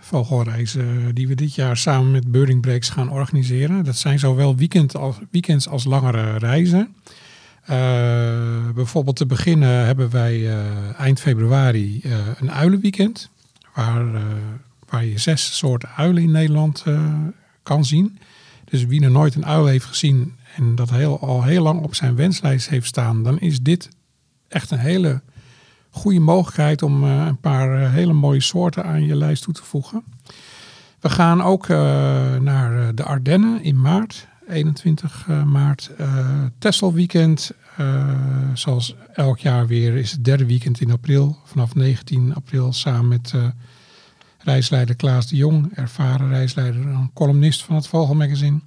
vogelreizen 0.09 1.15
die 1.15 1.27
we 1.27 1.35
dit 1.35 1.55
jaar 1.55 1.77
samen 1.77 2.11
met 2.11 2.31
Birding 2.31 2.61
Breaks 2.61 2.89
gaan 2.89 3.11
organiseren. 3.11 3.83
Dat 3.83 3.97
zijn 3.97 4.19
zowel 4.19 4.55
weekend 4.55 4.95
als, 4.95 5.17
weekends 5.31 5.67
als 5.67 5.83
langere 5.83 6.37
reizen. 6.37 6.95
Eh, 7.65 8.69
bijvoorbeeld 8.75 9.15
te 9.15 9.25
beginnen 9.25 9.85
hebben 9.85 10.09
wij 10.09 10.49
eh, 10.49 10.99
eind 10.99 11.19
februari 11.19 12.01
eh, 12.01 12.11
een 12.39 12.51
uilenweekend. 12.51 13.29
Waar, 13.75 14.05
waar 14.89 15.05
je 15.05 15.17
zes 15.17 15.57
soorten 15.57 15.89
uilen 15.89 16.23
in 16.23 16.31
Nederland 16.31 16.83
kan 17.63 17.85
zien. 17.85 18.19
Dus 18.65 18.85
wie 18.85 19.01
nog 19.01 19.11
nooit 19.11 19.35
een 19.35 19.45
uil 19.45 19.65
heeft 19.65 19.85
gezien 19.85 20.33
en 20.55 20.75
dat 20.75 20.89
heel, 20.89 21.19
al 21.19 21.43
heel 21.43 21.63
lang 21.63 21.81
op 21.81 21.95
zijn 21.95 22.15
wenslijst 22.15 22.69
heeft 22.69 22.87
staan, 22.87 23.23
dan 23.23 23.39
is 23.39 23.61
dit 23.61 23.89
echt 24.47 24.71
een 24.71 24.79
hele 24.79 25.21
goede 25.89 26.19
mogelijkheid 26.19 26.81
om 26.81 27.03
eh, 27.03 27.25
een 27.25 27.39
paar 27.39 27.81
eh, 27.81 27.91
hele 27.91 28.13
mooie 28.13 28.41
soorten 28.41 28.85
aan 28.85 29.05
je 29.05 29.15
lijst 29.15 29.43
toe 29.43 29.53
te 29.53 29.63
voegen. 29.63 30.03
We 30.99 31.09
gaan 31.09 31.41
ook 31.41 31.69
eh, 31.69 31.77
naar 32.35 32.95
de 32.95 33.03
Ardennen 33.03 33.63
in 33.63 33.81
maart, 33.81 34.27
21 34.47 35.25
eh, 35.27 35.43
maart. 35.43 35.91
Texel 36.57 36.93
weekend, 36.93 37.51
zoals 38.53 38.95
elk 39.13 39.39
jaar 39.39 39.67
weer, 39.67 39.95
is 39.95 40.11
het 40.11 40.23
derde 40.23 40.45
weekend 40.45 40.81
in 40.81 40.91
april. 40.91 41.37
Vanaf 41.43 41.75
19 41.75 42.35
april 42.35 42.73
samen 42.73 43.07
met 43.07 43.33
reisleider 44.37 44.95
Klaas 44.95 45.27
de 45.27 45.35
Jong, 45.35 45.71
ervaren 45.75 46.29
reisleider 46.29 46.81
en 46.81 47.11
columnist 47.13 47.63
van 47.63 47.75
het 47.75 47.87
Vogelmagazine. 47.87 48.59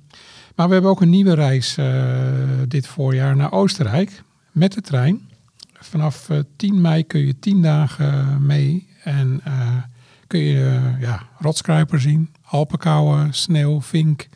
Maar 0.57 0.67
we 0.67 0.73
hebben 0.73 0.91
ook 0.91 1.01
een 1.01 1.11
nieuwe 1.11 1.35
reis 1.35 1.79
dit 2.69 2.87
voorjaar 2.87 3.37
naar 3.37 3.53
Oostenrijk 3.53 4.23
met 4.53 4.73
de 4.73 4.81
trein. 4.81 5.29
Vanaf 5.83 6.29
eh, 6.31 6.39
10 6.57 6.81
mei 6.81 7.05
kun 7.07 7.27
je 7.27 7.39
10 7.39 7.63
dagen 7.63 8.47
mee 8.47 8.89
en 9.05 9.41
eh, 9.45 9.53
kun 10.27 10.41
je 10.41 10.81
eh, 10.95 11.01
ja, 11.01 11.23
rotskruiper 11.39 12.01
zien, 12.01 12.31
alpenkauwen, 12.45 13.35
sneeuw, 13.35 13.81
vink. 13.83 14.29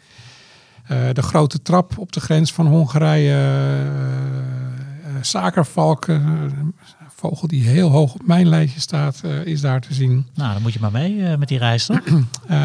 Eh, 0.87 0.99
de 1.13 1.23
grote 1.23 1.63
trap 1.63 1.99
op 1.99 2.13
de 2.13 2.21
grens 2.21 2.53
van 2.53 2.67
Hongarije, 2.67 3.33
eh, 3.35 3.87
eh, 3.87 5.23
zakervalk, 5.23 6.07
eh, 6.09 6.15
een 6.15 6.75
vogel 7.15 7.49
die 7.49 7.63
heel 7.69 7.91
hoog 7.91 8.15
op 8.15 8.27
mijn 8.27 8.49
lijstje 8.49 8.81
staat, 8.81 9.21
eh, 9.25 9.45
is 9.45 9.61
daar 9.61 9.81
te 9.81 9.95
zien. 9.95 10.27
Nou, 10.35 10.53
dan 10.53 10.63
moet 10.63 10.73
je 10.73 10.81
maar 10.81 10.93
mee 10.93 11.27
eh, 11.27 11.37
met 11.37 11.49
die 11.49 11.59
reis 11.59 11.87
toch? 11.87 12.01
Eh, 12.47 12.59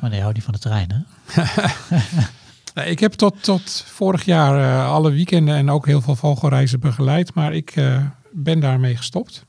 maar 0.00 0.10
nee, 0.10 0.20
hou 0.20 0.32
niet 0.32 0.42
van 0.42 0.52
de 0.52 0.58
trein 0.58 0.90
hè? 0.92 1.42
Nee, 2.74 2.90
ik 2.90 3.00
heb 3.00 3.12
tot, 3.12 3.42
tot 3.42 3.84
vorig 3.86 4.24
jaar 4.24 4.60
eh, 4.60 4.92
alle 4.92 5.10
weekenden 5.10 5.54
en 5.54 5.70
ook 5.70 5.86
heel 5.86 6.00
veel 6.00 6.16
vogelreizen 6.16 6.80
begeleid. 6.80 7.34
Maar 7.34 7.54
ik 7.54 7.70
eh, 7.70 8.04
ben 8.32 8.60
daarmee 8.60 8.96
gestopt. 8.96 9.44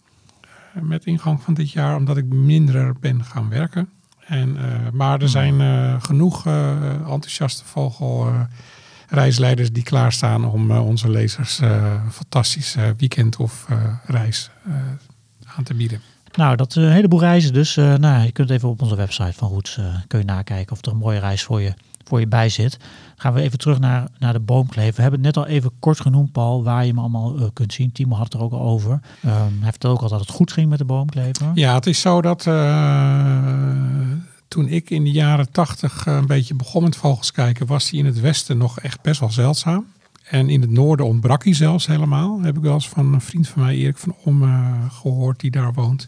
eh, 0.73 0.81
met 0.81 1.05
ingang 1.05 1.41
van 1.41 1.53
dit 1.53 1.71
jaar, 1.71 1.95
omdat 1.95 2.17
ik 2.17 2.25
minder 2.25 2.93
ben 2.99 3.23
gaan 3.23 3.49
werken. 3.49 3.89
En, 4.25 4.57
maar 4.93 5.21
er 5.21 5.29
zijn 5.29 5.61
eh, 5.61 5.95
genoeg 6.01 6.45
enthousiaste 6.45 7.63
vogelreisleiders 7.65 9.71
die 9.71 9.83
klaarstaan 9.83 10.45
om 10.45 10.71
onze 10.71 11.09
lezers 11.09 11.59
een 11.59 12.11
fantastische 12.11 12.93
weekend 12.97 13.37
of 13.37 13.67
reis 14.05 14.49
aan 15.45 15.63
te 15.63 15.73
bieden. 15.73 16.01
Nou, 16.33 16.55
dat 16.55 16.69
is 16.69 16.75
een 16.75 16.91
heleboel 16.91 17.19
reizen 17.19 17.53
dus. 17.53 17.75
nou, 17.75 18.25
je 18.25 18.31
kunt 18.31 18.49
even 18.49 18.69
op 18.69 18.81
onze 18.81 18.95
website 18.95 19.33
van 19.33 19.49
Roots 19.49 19.79
kun 20.07 20.19
je 20.19 20.25
nakijken 20.25 20.71
of 20.71 20.85
er 20.85 20.91
een 20.91 20.97
mooie 20.97 21.19
reis 21.19 21.43
voor 21.43 21.61
je, 21.61 21.73
voor 22.03 22.19
je 22.19 22.27
bij 22.27 22.49
zit. 22.49 22.77
Gaan 23.15 23.33
we 23.33 23.41
even 23.41 23.57
terug 23.57 23.79
naar, 23.79 24.07
naar 24.19 24.33
de 24.33 24.39
boomklever. 24.39 24.95
We 24.95 25.01
hebben 25.01 25.23
het 25.23 25.35
net 25.35 25.45
al 25.45 25.51
even 25.51 25.71
kort 25.79 25.99
genoemd, 26.01 26.31
Paul, 26.31 26.63
waar 26.63 26.81
je 26.81 26.89
hem 26.89 26.99
allemaal 26.99 27.37
eh, 27.37 27.45
kunt 27.53 27.73
zien. 27.73 27.91
Timo 27.91 28.15
had 28.15 28.23
het 28.23 28.33
er 28.33 28.41
ook 28.41 28.51
al 28.51 28.61
over. 28.61 28.99
Ehm, 29.21 29.61
hij 29.61 29.71
vertelde 29.71 29.95
ook 29.95 30.03
al 30.03 30.09
dat 30.09 30.19
het 30.19 30.29
goed 30.29 30.51
ging 30.51 30.69
met 30.69 30.77
de 30.77 30.85
boomklever. 30.85 31.51
Ja, 31.53 31.73
het 31.73 31.85
is 31.85 32.01
zo 32.01 32.21
dat 32.21 32.47
eh, 32.47 33.43
toen 34.47 34.67
ik 34.67 34.89
in 34.89 35.03
de 35.03 35.11
jaren 35.11 35.51
tachtig 35.51 36.05
een 36.05 36.25
beetje 36.25 36.55
begon 36.55 36.83
met 36.83 36.95
vogels 36.95 37.31
kijken, 37.31 37.65
was 37.65 37.89
hij 37.89 37.99
in 37.99 38.05
het 38.05 38.19
westen 38.19 38.57
nog 38.57 38.79
echt 38.79 39.01
best 39.01 39.19
wel 39.19 39.31
zeldzaam. 39.31 39.85
En 40.23 40.49
in 40.49 40.61
het 40.61 40.69
noorden 40.69 41.05
ontbrak 41.05 41.43
hij 41.43 41.53
zelfs 41.53 41.87
helemaal. 41.87 42.41
Heb 42.41 42.57
ik 42.57 42.61
wel 42.63 42.73
eens 42.73 42.89
van 42.89 43.13
een 43.13 43.21
vriend 43.21 43.47
van 43.47 43.61
mij, 43.61 43.75
Erik 43.75 43.97
van 43.97 44.15
Om, 44.23 44.43
eh, 44.43 44.73
gehoord, 44.91 45.39
die 45.39 45.51
daar 45.51 45.73
woont. 45.73 46.07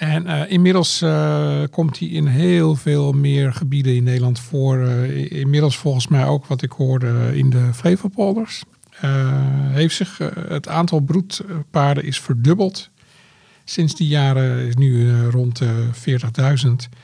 En 0.00 0.26
eh, 0.26 0.50
inmiddels 0.50 1.02
eh, 1.02 1.62
komt 1.70 1.98
hij 1.98 2.08
in 2.08 2.26
heel 2.26 2.76
veel 2.76 3.12
meer 3.12 3.52
gebieden 3.52 3.94
in 3.94 4.04
Nederland 4.04 4.38
voor. 4.38 4.78
Eh, 4.86 5.30
inmiddels 5.30 5.76
volgens 5.78 6.08
mij 6.08 6.26
ook 6.26 6.46
wat 6.46 6.62
ik 6.62 6.72
hoorde 6.72 7.30
in 7.36 7.50
de 7.50 7.68
Flevopolders. 7.74 8.62
Heeft 9.70 9.94
zich, 9.96 10.18
het 10.48 10.68
aantal 10.68 11.00
broedpaarden 11.00 12.04
is 12.04 12.20
verdubbeld. 12.20 12.90
Sinds 13.64 13.94
die 13.94 14.08
jaren 14.08 14.66
is 14.66 14.74
nu 14.74 15.22
rond 15.22 15.58
de 15.58 15.88
40.000. 16.88 16.96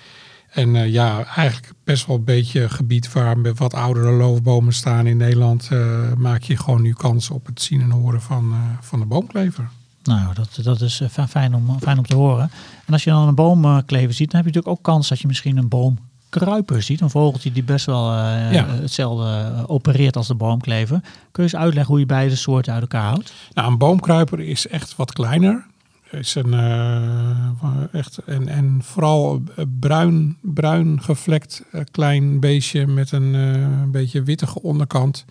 En 0.50 0.90
ja, 0.90 1.24
eigenlijk 1.24 1.72
best 1.84 2.06
wel 2.06 2.16
een 2.16 2.24
beetje 2.24 2.68
gebied 2.68 3.12
waar 3.12 3.38
met 3.38 3.58
wat 3.58 3.74
oudere 3.74 4.10
loofbomen 4.10 4.72
staan 4.72 5.06
in 5.06 5.16
Nederland. 5.16 5.70
maak 6.16 6.42
je 6.42 6.56
gewoon 6.56 6.82
nu 6.82 6.92
kans 6.92 7.30
op 7.30 7.46
het 7.46 7.62
zien 7.62 7.80
en 7.80 7.90
horen 7.90 8.22
van, 8.22 8.54
van 8.80 8.98
de 8.98 9.06
boomklever. 9.06 9.68
Nou, 10.02 10.34
dat, 10.34 10.58
dat 10.62 10.80
is 10.80 11.02
fi- 11.10 11.26
fijn 11.26 11.54
om, 11.54 11.80
fijn 11.80 11.98
om 11.98 12.06
te 12.06 12.16
horen. 12.16 12.50
En 12.86 12.92
als 12.92 13.04
je 13.04 13.10
dan 13.10 13.28
een 13.28 13.34
boomklever 13.34 14.14
ziet, 14.14 14.30
dan 14.30 14.40
heb 14.40 14.48
je 14.52 14.56
natuurlijk 14.56 14.68
ook 14.78 14.82
kans 14.94 15.08
dat 15.08 15.20
je 15.20 15.26
misschien 15.26 15.56
een 15.56 15.68
boomkruiper 15.68 16.82
ziet. 16.82 17.00
Een 17.00 17.10
vogeltje 17.10 17.52
die 17.52 17.62
best 17.64 17.86
wel 17.86 18.12
eh, 18.12 18.52
Ja. 18.52 18.66
hetzelfde 18.66 19.24
eh, 19.56 19.62
opereert 19.66 20.16
als 20.16 20.26
de 20.26 20.34
boomklever. 20.34 21.00
Kun 21.00 21.44
je 21.44 21.50
eens 21.52 21.56
uitleggen 21.56 21.90
hoe 21.90 22.00
je 22.00 22.06
beide 22.06 22.36
soorten 22.36 22.72
uit 22.72 22.82
elkaar 22.82 23.08
houdt? 23.08 23.32
Nou, 23.54 23.70
een 23.72 23.78
boomkruiper 23.78 24.40
is 24.40 24.66
echt 24.68 24.96
wat 24.96 25.12
kleiner. 25.12 25.66
Is 26.10 26.34
een, 26.34 26.54
eh, 26.54 27.82
echt, 27.92 28.18
en, 28.26 28.48
en 28.48 28.78
vooral 28.82 29.42
eh, 29.56 29.64
bruin, 29.80 30.36
bruin 30.40 31.02
gevlekt 31.02 31.62
eh, 31.72 31.80
klein 31.90 32.40
beestje 32.40 32.86
met 32.86 33.12
een 33.12 33.34
eh, 33.34 33.90
beetje 33.90 34.22
wittige 34.22 34.62
onderkant. 34.62 35.24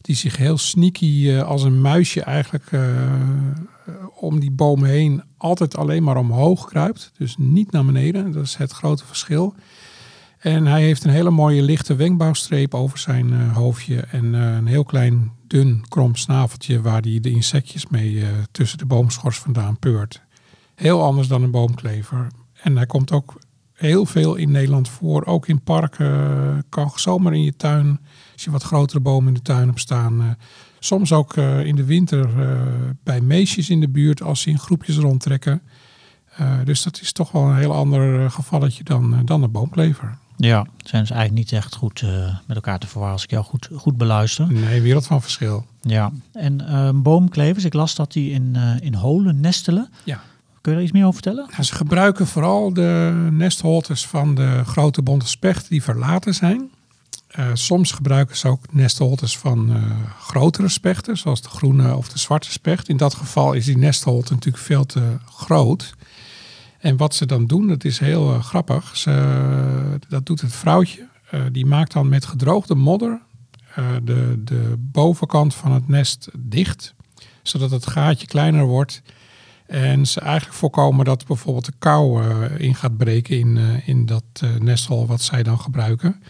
Die 0.00 0.16
zich 0.16 0.36
heel 0.36 0.58
sneaky 0.58 1.30
eh, 1.30 1.42
als 1.42 1.62
een 1.62 1.80
muisje 1.80 2.22
eigenlijk 2.22 2.72
eh, 2.72 3.02
eh, 3.02 3.10
om 4.20 4.40
die 4.40 4.50
bomen 4.50 4.88
heen 4.88 5.22
altijd 5.36 5.76
alleen 5.76 6.02
maar 6.02 6.16
omhoog 6.16 6.66
kruipt. 6.66 7.10
Dus 7.16 7.36
niet 7.38 7.72
naar 7.72 7.84
beneden. 7.84 8.32
Dat 8.32 8.44
is 8.44 8.56
het 8.56 8.72
grote 8.72 9.06
verschil. 9.06 9.54
En 10.38 10.66
hij 10.66 10.82
heeft 10.82 11.04
een 11.04 11.10
hele 11.10 11.30
mooie 11.30 11.62
lichte 11.62 11.94
wenkbrauwstreep 11.94 12.74
over 12.74 12.98
zijn 12.98 13.32
eh, 13.32 13.56
hoofdje. 13.56 14.00
En 14.00 14.34
eh, 14.34 14.54
een 14.54 14.66
heel 14.66 14.84
klein, 14.84 15.32
dun, 15.46 15.84
krom 15.88 16.16
snaveltje 16.16 16.80
waar 16.80 17.00
hij 17.00 17.20
de 17.20 17.30
insectjes 17.30 17.86
mee 17.86 18.20
eh, 18.20 18.28
tussen 18.50 18.78
de 18.78 18.86
boomschors 18.86 19.38
vandaan 19.38 19.78
peurt. 19.78 20.22
Heel 20.74 21.02
anders 21.02 21.28
dan 21.28 21.42
een 21.42 21.50
boomklever. 21.50 22.26
En 22.62 22.76
hij 22.76 22.86
komt 22.86 23.12
ook 23.12 23.38
heel 23.72 24.06
veel 24.06 24.34
in 24.34 24.50
Nederland 24.50 24.88
voor. 24.88 25.24
Ook 25.24 25.48
in 25.48 25.62
parken. 25.62 26.64
kan 26.68 26.90
zomaar 26.94 27.32
in 27.32 27.42
je 27.42 27.56
tuin, 27.56 28.00
als 28.32 28.44
je 28.44 28.50
wat 28.50 28.62
grotere 28.62 29.00
bomen 29.00 29.28
in 29.28 29.34
de 29.34 29.42
tuin 29.42 29.66
hebt 29.66 29.80
staan, 29.80 30.36
Soms 30.80 31.12
ook 31.12 31.36
eh, 31.36 31.64
in 31.64 31.76
de 31.76 31.84
winter 31.84 32.42
eh, 32.42 32.60
bij 33.02 33.20
meisjes 33.20 33.70
in 33.70 33.80
de 33.80 33.88
buurt 33.88 34.22
als 34.22 34.40
ze 34.40 34.50
in 34.50 34.58
groepjes 34.58 34.96
rondtrekken. 34.96 35.62
Eh, 36.36 36.52
dus 36.64 36.82
dat 36.82 37.00
is 37.00 37.12
toch 37.12 37.32
wel 37.32 37.42
een 37.42 37.56
heel 37.56 37.74
ander 37.74 38.30
gevalletje 38.30 38.84
dan, 38.84 39.22
dan 39.24 39.40
de 39.40 39.48
boomklever. 39.48 40.18
Ja, 40.36 40.66
zijn 40.84 41.06
ze 41.06 41.14
eigenlijk 41.14 41.44
niet 41.44 41.60
echt 41.60 41.74
goed 41.74 42.02
met 42.46 42.56
elkaar 42.56 42.78
te 42.78 42.86
verwarren 42.86 43.14
als 43.14 43.24
ik 43.24 43.30
jou 43.30 43.44
goed, 43.44 43.68
goed 43.74 43.96
beluister. 43.96 44.52
Nee, 44.52 44.80
wereld 44.80 45.06
van 45.06 45.22
verschil. 45.22 45.66
Ja, 45.80 46.12
en 46.32 47.02
boomklevers, 47.02 47.64
ik 47.64 47.72
las 47.72 47.94
dat 47.94 48.12
die 48.12 48.30
in, 48.30 48.56
in 48.80 48.94
holen 48.94 49.40
nestelen. 49.40 49.90
Ja. 50.04 50.20
Kun 50.60 50.72
je 50.72 50.78
er 50.78 50.84
iets 50.84 50.92
meer 50.92 51.06
over 51.06 51.22
vertellen? 51.22 51.64
Ze 51.64 51.74
gebruiken 51.74 52.26
vooral 52.26 52.72
de 52.72 53.28
nestholtes 53.30 54.06
van 54.06 54.34
de 54.34 54.62
grote 54.64 55.02
bonte 55.02 55.28
specht 55.28 55.68
die 55.68 55.82
verlaten 55.82 56.34
zijn. 56.34 56.70
Eh, 57.28 57.50
soms 57.52 57.92
gebruiken 57.92 58.36
ze 58.36 58.48
ook 58.48 58.72
nestholtes 58.72 59.38
van 59.38 59.74
eh, 59.74 59.82
grotere 60.20 60.68
spechten, 60.68 61.16
zoals 61.16 61.42
de 61.42 61.48
groene 61.48 61.96
of 61.96 62.08
de 62.08 62.18
zwarte 62.18 62.50
specht. 62.50 62.88
In 62.88 62.96
dat 62.96 63.14
geval 63.14 63.52
is 63.52 63.64
die 63.64 63.78
nestholte 63.78 64.32
natuurlijk 64.32 64.64
veel 64.64 64.86
te 64.86 65.16
groot. 65.24 65.94
En 66.78 66.96
wat 66.96 67.14
ze 67.14 67.26
dan 67.26 67.46
doen, 67.46 67.68
dat 67.68 67.84
is 67.84 67.98
heel 67.98 68.34
eh, 68.34 68.42
grappig. 68.42 68.96
Ze, 68.96 69.98
dat 70.08 70.26
doet 70.26 70.40
het 70.40 70.52
vrouwtje. 70.52 71.06
Die 71.52 71.66
maakt 71.66 71.92
dan 71.92 72.08
met 72.08 72.24
gedroogde 72.26 72.74
modder 72.74 73.20
de, 74.02 74.42
de 74.44 74.74
bovenkant 74.78 75.54
van 75.54 75.72
het 75.72 75.88
nest 75.88 76.28
dicht. 76.38 76.94
Zodat 77.42 77.70
het 77.70 77.86
gaatje 77.86 78.26
kleiner 78.26 78.64
wordt. 78.64 79.02
En 79.66 80.06
ze 80.06 80.20
eigenlijk 80.20 80.58
voorkomen 80.58 81.04
dat 81.04 81.26
bijvoorbeeld 81.26 81.64
de 81.64 81.72
kou 81.78 82.24
in 82.44 82.74
gaat 82.74 82.96
breken 82.96 83.38
in, 83.38 83.82
in 83.84 84.06
dat 84.06 84.24
nesthol 84.58 85.06
wat 85.06 85.22
zij 85.22 85.42
dan 85.42 85.60
gebruiken. 85.60 86.22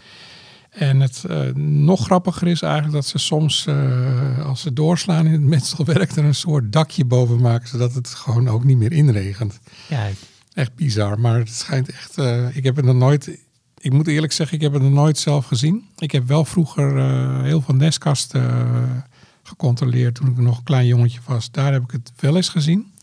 En 0.79 0.99
het 0.99 1.23
eh, 1.29 1.53
nog 1.63 2.03
grappiger 2.03 2.47
is 2.47 2.61
eigenlijk 2.61 2.93
dat 2.93 3.05
ze 3.05 3.17
soms, 3.17 3.65
eh, 3.65 4.45
als 4.45 4.61
ze 4.61 4.73
doorslaan 4.73 5.25
in 5.25 5.31
het 5.31 5.41
metselwerk, 5.55 6.11
er 6.11 6.25
een 6.25 6.35
soort 6.35 6.71
dakje 6.73 7.05
boven 7.05 7.41
maken, 7.41 7.67
zodat 7.67 7.93
het 7.93 8.07
gewoon 8.07 8.47
ook 8.47 8.63
niet 8.63 8.77
meer 8.77 8.91
inregent. 8.91 9.59
Ja, 9.87 10.07
Echt 10.53 10.75
bizar, 10.75 11.19
maar 11.19 11.37
het 11.37 11.49
schijnt 11.49 11.89
echt. 11.89 12.17
eh, 12.17 12.55
ik 12.55 12.63
heb 12.63 12.75
het 12.75 12.85
nog 12.85 12.95
nooit. 12.95 13.39
Ik 13.77 13.91
moet 13.91 14.07
eerlijk 14.07 14.33
zeggen, 14.33 14.55
ik 14.57 14.63
heb 14.63 14.73
het 14.73 14.81
nog 14.81 14.91
nooit 14.91 15.17
zelf 15.17 15.45
gezien. 15.45 15.85
Ik 15.97 16.11
heb 16.11 16.27
wel 16.27 16.45
vroeger 16.45 17.03
heel 17.43 17.61
veel 17.61 17.75
nestkasten 17.75 19.05
gecontroleerd 19.43 20.15
toen 20.15 20.27
ik 20.27 20.37
nog 20.37 20.57
een 20.57 20.63
klein 20.63 20.85
jongetje 20.85 21.19
was. 21.25 21.51
Daar 21.51 21.71
heb 21.71 21.83
ik 21.83 21.91
het 21.91 22.11
wel 22.19 22.35
eens 22.35 22.49
gezien. 22.49 22.93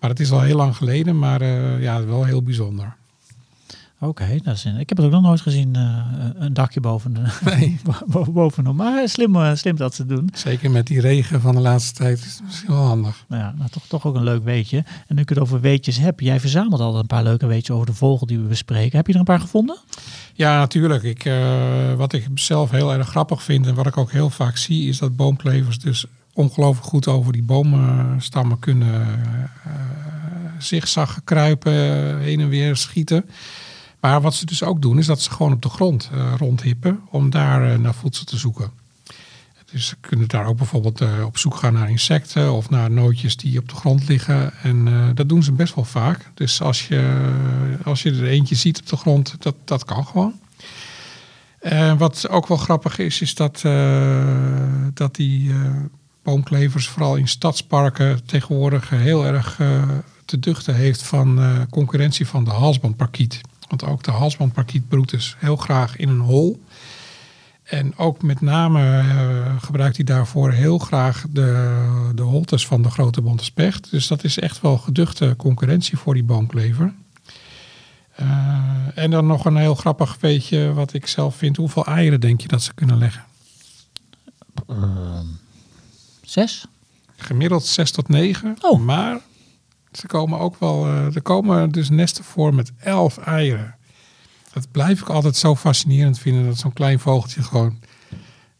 Maar 0.00 0.10
het 0.10 0.20
is 0.20 0.30
al 0.30 0.40
heel 0.40 0.56
lang 0.56 0.76
geleden, 0.76 1.18
maar 1.18 1.44
ja, 1.80 2.04
wel 2.04 2.24
heel 2.24 2.42
bijzonder. 2.42 2.96
Oké. 4.00 4.38
dat 4.42 4.54
is 4.54 4.64
in- 4.64 4.76
ik 4.78 4.88
heb 4.88 4.98
het 4.98 5.06
ook 5.06 5.12
nog 5.12 5.22
nooit 5.22 5.40
gezien, 5.40 5.74
eh, 5.76 5.96
een 6.34 6.52
dakje 6.54 6.80
boven, 6.80 7.14
de, 7.14 7.20
Nee. 7.44 7.80
bo- 8.06 8.24
bovenop. 8.32 8.74
Maar 8.74 9.08
slim, 9.08 9.36
eh, 9.36 9.54
slim 9.54 9.76
dat 9.76 9.94
ze 9.94 10.06
doen. 10.06 10.28
Zeker 10.34 10.70
met 10.70 10.86
die 10.86 11.00
regen 11.00 11.40
van 11.40 11.54
de 11.54 11.60
laatste 11.60 11.92
tijd 11.94 12.18
is 12.18 12.32
het 12.34 12.44
misschien 12.44 12.68
wel 12.70 12.84
handig. 12.86 13.24
Nou 13.28 13.42
ja, 13.42 13.54
nou, 13.56 13.70
toch, 13.70 13.86
toch 13.86 14.06
ook 14.06 14.14
een 14.14 14.22
leuk 14.24 14.44
weetje. 14.44 14.84
En 15.06 15.14
nu 15.14 15.22
ik 15.22 15.28
het 15.28 15.38
over 15.38 15.60
weetjes 15.60 15.98
heb, 15.98 16.20
jij 16.20 16.40
verzamelt 16.40 16.80
altijd 16.80 17.00
een 17.02 17.06
paar 17.08 17.22
leuke 17.22 17.46
weetjes 17.46 17.70
over 17.74 17.86
de 17.86 17.94
vogel 17.94 18.26
die 18.26 18.38
we 18.38 18.44
bespreken. 18.48 18.96
Heb 18.96 19.06
je 19.06 19.12
er 19.12 19.18
een 19.18 19.24
paar 19.24 19.40
gevonden? 19.40 19.78
Ja, 20.34 20.58
natuurlijk. 20.58 21.02
Ik, 21.02 21.24
eh, 21.24 21.94
wat 21.96 22.12
ik 22.12 22.28
zelf 22.34 22.70
heel 22.70 22.92
erg 22.92 23.08
grappig 23.08 23.42
vind 23.42 23.66
en 23.66 23.74
wat 23.74 23.86
ik 23.86 23.96
ook 23.96 24.10
heel 24.12 24.30
vaak 24.30 24.56
zie, 24.56 24.88
is 24.88 24.98
dat 24.98 25.16
boomklevers 25.16 25.78
dus 25.78 26.04
ongelooflijk 26.32 26.86
goed 26.86 27.06
over 27.08 27.32
die 27.32 27.42
boomstammen 27.42 28.58
kunnen 28.58 29.02
eh 29.64 29.72
zigzaggen, 30.58 31.24
kruipen, 31.24 31.72
eh, 31.72 32.18
heen 32.24 32.40
en 32.40 32.48
weer 32.48 32.76
schieten. 32.76 33.24
Maar 34.00 34.20
wat 34.20 34.34
ze 34.34 34.46
dus 34.46 34.62
ook 34.62 34.82
doen, 34.82 34.98
is 34.98 35.06
dat 35.06 35.20
ze 35.20 35.30
gewoon 35.30 35.52
op 35.52 35.62
de 35.62 35.68
grond 35.68 36.10
eh, 36.12 36.32
rondhippen 36.36 37.00
om 37.10 37.30
daar 37.30 37.72
eh, 37.72 37.78
naar 37.78 37.94
voedsel 37.94 38.24
te 38.24 38.36
zoeken. 38.36 38.70
Dus 39.72 39.86
ze 39.86 39.96
kunnen 40.00 40.28
daar 40.28 40.46
ook 40.46 40.56
bijvoorbeeld 40.56 41.00
eh, 41.00 41.24
op 41.24 41.38
zoek 41.38 41.56
gaan 41.56 41.72
naar 41.72 41.90
insecten 41.90 42.52
of 42.52 42.70
naar 42.70 42.90
nootjes 42.90 43.36
die 43.36 43.58
op 43.58 43.68
de 43.68 43.74
grond 43.74 44.08
liggen. 44.08 44.52
En 44.62 45.12
dat 45.14 45.28
doen 45.28 45.42
ze 45.42 45.52
best 45.52 45.74
wel 45.74 45.84
vaak. 45.84 46.30
Dus 46.34 46.60
als 46.60 46.88
je, 46.88 47.30
als 47.84 48.02
je 48.02 48.10
er 48.10 48.26
eentje 48.26 48.54
ziet 48.54 48.78
op 48.78 48.86
de 48.86 48.96
grond, 48.96 49.36
dat, 49.38 49.54
dat 49.64 49.84
kan 49.84 50.06
gewoon. 50.06 50.34
Wat 51.98 52.28
ook 52.28 52.46
wel 52.46 52.56
grappig 52.56 52.98
is, 52.98 53.20
is 53.20 53.34
dat, 53.34 53.64
dat 54.94 55.14
die 55.14 55.54
boomklevers 56.22 56.88
vooral 56.88 57.16
in 57.16 57.28
stadsparken 57.28 58.24
tegenwoordig 58.24 58.90
heel 58.90 59.26
erg 59.26 59.56
te 60.24 60.38
duchten 60.38 60.74
heeft 60.74 61.02
van 61.02 61.66
concurrentie 61.70 62.26
van 62.26 62.44
de 62.44 62.50
halsbandparkiet. 62.50 63.40
Want 63.68 63.84
ook 63.84 64.02
de 64.02 64.10
halsbandparkiet 64.10 64.88
broedt 64.88 65.10
dus 65.10 65.36
heel 65.38 65.56
graag 65.56 65.96
in 65.96 66.08
een 66.08 66.20
hol. 66.20 66.62
En 67.62 67.96
ook 67.96 68.22
met 68.22 68.40
name 68.40 68.98
eh, 68.98 69.62
gebruikt 69.62 69.96
hij 69.96 70.04
daarvoor 70.04 70.50
heel 70.50 70.78
graag 70.78 71.24
de, 71.30 72.10
de 72.14 72.22
holtes 72.22 72.66
van 72.66 72.82
de 72.82 72.90
grote 72.90 73.20
bonte 73.20 73.44
specht. 73.44 73.90
Dus 73.90 74.06
dat 74.06 74.24
is 74.24 74.38
echt 74.38 74.60
wel 74.60 74.78
geduchte 74.78 75.34
concurrentie 75.36 75.98
voor 75.98 76.14
die 76.14 76.24
boomklever. 76.24 76.94
Eh, 78.14 78.58
en 78.94 79.10
dan 79.10 79.26
nog 79.26 79.44
een 79.44 79.56
heel 79.56 79.74
grappig 79.74 80.16
weetje 80.20 80.72
wat 80.72 80.92
ik 80.92 81.06
zelf 81.06 81.36
vind. 81.36 81.56
Hoeveel 81.56 81.86
eieren 81.86 82.20
denk 82.20 82.40
je 82.40 82.48
dat 82.48 82.62
ze 82.62 82.74
kunnen 82.74 82.98
leggen? 82.98 83.24
Ehm, 84.66 85.26
zes? 86.22 86.66
Gemiddeld 87.16 87.64
6 87.64 87.90
tot 87.90 88.08
9. 88.08 88.56
Oh. 88.60 88.80
Maar 88.80 89.20
ze 89.92 90.06
komen 90.06 90.38
ook 90.38 90.56
wel. 90.60 90.86
eh, 90.86 91.14
er 91.14 91.22
komen 91.22 91.70
dus 91.70 91.90
nesten 91.90 92.24
voor 92.24 92.54
met 92.54 92.72
11 92.78 93.18
eieren. 93.18 93.74
Dat 94.52 94.70
blijf 94.70 95.00
ik 95.00 95.08
altijd 95.08 95.36
zo 95.36 95.56
fascinerend 95.56 96.18
vinden 96.18 96.44
dat 96.46 96.58
zo'n 96.58 96.72
klein 96.72 96.98
vogeltje 96.98 97.42
gewoon 97.42 97.78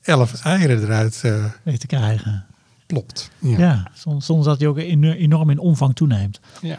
11 0.02 0.42
eieren 0.44 0.82
eruit 0.82 1.20
eh, 1.24 1.44
Weet 1.62 1.80
te 1.80 1.86
krijgen. 1.86 2.46
plopt. 2.86 3.30
Ja, 3.38 3.58
Ja. 3.58 3.90
soms, 3.94 4.24
soms 4.24 4.44
dat 4.44 4.58
die 4.58 4.68
ook 4.68 4.78
eno- 4.78 5.12
enorm 5.12 5.50
in 5.50 5.58
omvang 5.58 5.94
toeneemt. 5.94 6.40
ja. 6.62 6.78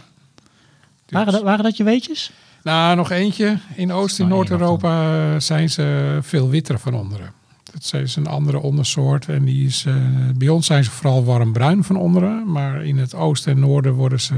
Waren, 1.09 1.33
dat, 1.33 1.41
waren 1.41 1.63
dat 1.63 1.77
je 1.77 1.83
weetjes? 1.83 2.31
Nou, 2.63 2.95
nog 2.95 3.11
eentje. 3.11 3.57
In 3.75 3.91
Oost- 3.91 4.19
en 4.19 4.27
Noord-Europa 4.27 5.39
zijn 5.39 5.69
ze 5.69 6.17
veel 6.21 6.49
witter 6.49 6.79
van 6.79 6.93
onderen. 6.93 7.33
Dat 7.71 8.01
is 8.01 8.15
een 8.15 8.27
andere 8.27 8.59
ondersoort. 8.59 9.29
En 9.29 9.45
die 9.45 9.65
is, 9.65 9.85
eh, 9.85 9.95
bij 10.35 10.49
ons 10.49 10.65
zijn 10.65 10.83
ze 10.83 10.91
vooral 10.91 11.23
warmbruin 11.23 11.83
van 11.83 11.95
onderen. 11.95 12.51
Maar 12.51 12.85
in 12.85 12.97
het 12.97 13.15
oosten 13.15 13.51
en 13.51 13.59
noorden 13.59 13.93
worden 13.93 14.19
ze 14.19 14.35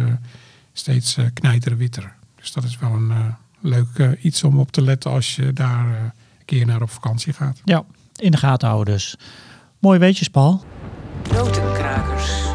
steeds 0.74 1.18
eh 1.18 1.26
knijterwitter. 1.34 2.16
Dus 2.36 2.52
dat 2.52 2.64
is 2.64 2.78
wel 2.80 2.92
een 2.92 3.12
eh, 3.12 3.18
leuk 3.60 4.18
iets 4.22 4.44
om 4.44 4.60
op 4.60 4.72
te 4.72 4.82
letten 4.82 5.12
als 5.12 5.36
je 5.36 5.54
daar 5.54 5.86
eh, 5.86 6.04
een 6.04 6.46
keer 6.46 6.66
naar 6.66 6.82
op 6.82 6.90
vakantie 6.90 7.34
gaat. 7.34 7.62
Ja, 7.64 7.84
in 8.16 8.32
de 8.32 8.38
gaten 8.38 8.68
houden 8.68 8.94
dus. 8.94 9.16
Mooie 9.80 10.00
weetjes, 10.00 10.28
Paul. 10.28 10.64
Notenkrakers. 11.32 12.51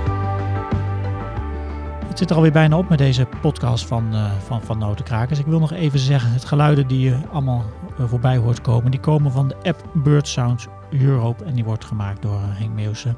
Het 2.16 2.24
zit 2.24 2.34
er 2.34 2.42
alweer 2.42 2.60
bijna 2.60 2.78
op 2.78 2.88
met 2.88 2.98
deze 2.98 3.26
podcast 3.40 3.86
van, 3.86 4.14
eh, 4.14 4.32
van, 4.46 4.62
van 4.62 4.78
Notenkrakers. 4.78 5.38
Ik 5.38 5.46
wil 5.46 5.58
nog 5.58 5.72
even 5.72 5.98
zeggen, 5.98 6.32
het 6.32 6.44
geluiden 6.44 6.86
die 6.86 7.00
je 7.00 7.18
allemaal 7.32 7.64
eh, 7.98 8.04
voorbij 8.08 8.36
hoort 8.36 8.60
komen, 8.60 8.90
die 8.90 9.00
komen 9.00 9.32
van 9.32 9.48
de 9.48 9.56
app 9.62 9.84
Bird 9.94 10.28
Sounds 10.28 10.66
Europe. 10.90 11.44
En 11.44 11.54
die 11.54 11.64
wordt 11.64 11.84
gemaakt 11.84 12.22
door 12.22 12.34
eh, 12.34 12.58
Henk 12.58 12.74
Meeuwsen. 12.74 13.16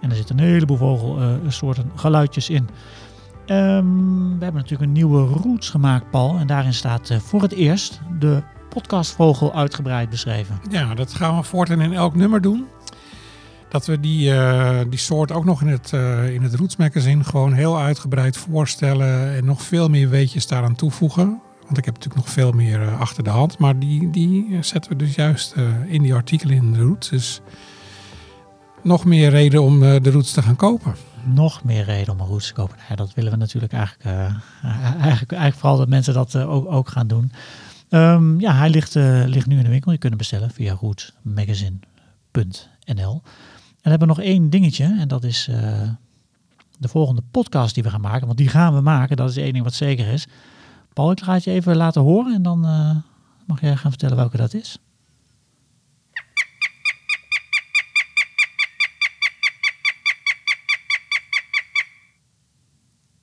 En 0.00 0.10
er 0.10 0.16
zitten 0.16 0.38
een 0.38 0.44
heleboel 0.44 0.76
vogelsoorten 0.76 1.90
geluidjes 1.94 2.50
in. 2.50 2.68
Ehm, 3.46 3.86
we 4.38 4.44
hebben 4.44 4.54
natuurlijk 4.54 4.82
een 4.82 4.92
nieuwe 4.92 5.20
roots 5.20 5.70
gemaakt, 5.70 6.10
Paul. 6.10 6.38
En 6.38 6.46
daarin 6.46 6.74
staat 6.74 7.18
voor 7.22 7.42
het 7.42 7.52
eerst 7.52 8.00
de 8.18 8.42
podcastvogel 8.68 9.54
uitgebreid 9.54 10.10
beschreven. 10.10 10.60
Ja, 10.70 10.94
dat 10.94 11.14
gaan 11.14 11.36
we 11.36 11.42
voortaan 11.42 11.80
in 11.80 11.92
elk 11.92 12.14
nummer 12.14 12.40
doen. 12.40 12.66
Dat 13.68 13.86
we 13.86 14.00
die, 14.00 14.34
eh, 14.34 14.80
die 14.90 14.98
soort 14.98 15.32
ook 15.32 15.44
nog 15.44 15.62
in 15.62 15.68
het, 15.68 15.92
eh, 15.92 16.34
in 16.34 16.42
het 16.42 16.54
Roots 16.54 16.76
Magazine 16.76 17.24
gewoon 17.24 17.52
heel 17.52 17.78
uitgebreid 17.78 18.36
voorstellen. 18.36 19.36
En 19.36 19.44
nog 19.44 19.62
veel 19.62 19.88
meer 19.88 20.08
weetjes 20.08 20.46
daaraan 20.46 20.74
toevoegen. 20.74 21.40
Want 21.64 21.78
ik 21.78 21.84
heb 21.84 21.94
natuurlijk 21.94 22.24
nog 22.24 22.34
veel 22.34 22.52
meer 22.52 22.82
eh, 22.82 23.00
achter 23.00 23.24
de 23.24 23.30
hand. 23.30 23.58
Maar 23.58 23.78
die, 23.78 24.10
die 24.10 24.58
zetten 24.60 24.90
we 24.90 24.96
dus 24.96 25.14
juist 25.14 25.54
in 25.86 26.02
die 26.02 26.14
artikelen 26.14 26.56
in 26.56 26.72
de 26.72 26.80
Roots. 26.80 27.08
Dus 27.08 27.40
nog 28.82 29.04
meer 29.04 29.30
reden 29.30 29.62
om 29.62 29.80
de 29.80 30.10
Roots 30.10 30.32
te 30.32 30.42
gaan 30.42 30.56
kopen. 30.56 30.94
nog 31.24 31.64
meer 31.64 31.84
reden 31.84 32.14
om 32.14 32.20
een 32.20 32.26
roots 32.26 32.46
te 32.46 32.52
kopen. 32.52 32.76
Nou 32.76 32.86
ja, 32.88 32.94
dat 32.94 33.14
willen 33.14 33.32
we 33.32 33.38
natuurlijk 33.38 33.72
eigenlijk, 33.72 34.04
eigenlijk, 34.62 35.32
eigenlijk 35.32 35.54
vooral 35.54 35.76
dat 35.76 35.88
mensen 35.88 36.14
dat 36.14 36.36
ook, 36.36 36.72
ook 36.72 36.88
gaan 36.88 37.06
doen. 37.06 37.32
Ehm, 37.88 38.40
ja, 38.40 38.54
hij 38.54 38.70
ligt, 38.70 38.94
ligt 39.24 39.46
nu 39.46 39.56
in 39.56 39.64
de 39.64 39.70
winkel. 39.70 39.92
Je 39.92 39.98
kunt 39.98 40.12
hem 40.12 40.18
bestellen 40.18 40.50
via 40.50 40.76
rootsmagazine.nl. 40.80 43.22
We 43.88 43.94
hebben 43.94 44.16
nog 44.16 44.26
één 44.26 44.50
dingetje 44.50 44.96
en 44.98 45.08
dat 45.08 45.24
is 45.24 45.48
eh, 45.48 45.90
de 46.78 46.88
volgende 46.88 47.22
podcast 47.30 47.74
die 47.74 47.82
we 47.82 47.90
gaan 47.90 48.00
maken. 48.00 48.26
Want 48.26 48.38
die 48.38 48.48
gaan 48.48 48.74
we 48.74 48.80
maken, 48.80 49.16
dat 49.16 49.30
is 49.30 49.36
één 49.36 49.52
ding 49.52 49.64
wat 49.64 49.74
zeker 49.74 50.06
is. 50.06 50.26
Paul, 50.92 51.10
ik 51.10 51.20
ga 51.20 51.32
het 51.32 51.44
je 51.44 51.50
even 51.50 51.76
laten 51.76 52.02
horen 52.02 52.34
en 52.34 52.42
dan 52.42 52.64
eh, 52.64 52.96
mag 53.46 53.60
jij 53.60 53.76
gaan 53.76 53.90
vertellen 53.90 54.16
welke 54.16 54.36
dat 54.36 54.54
is. 54.54 54.78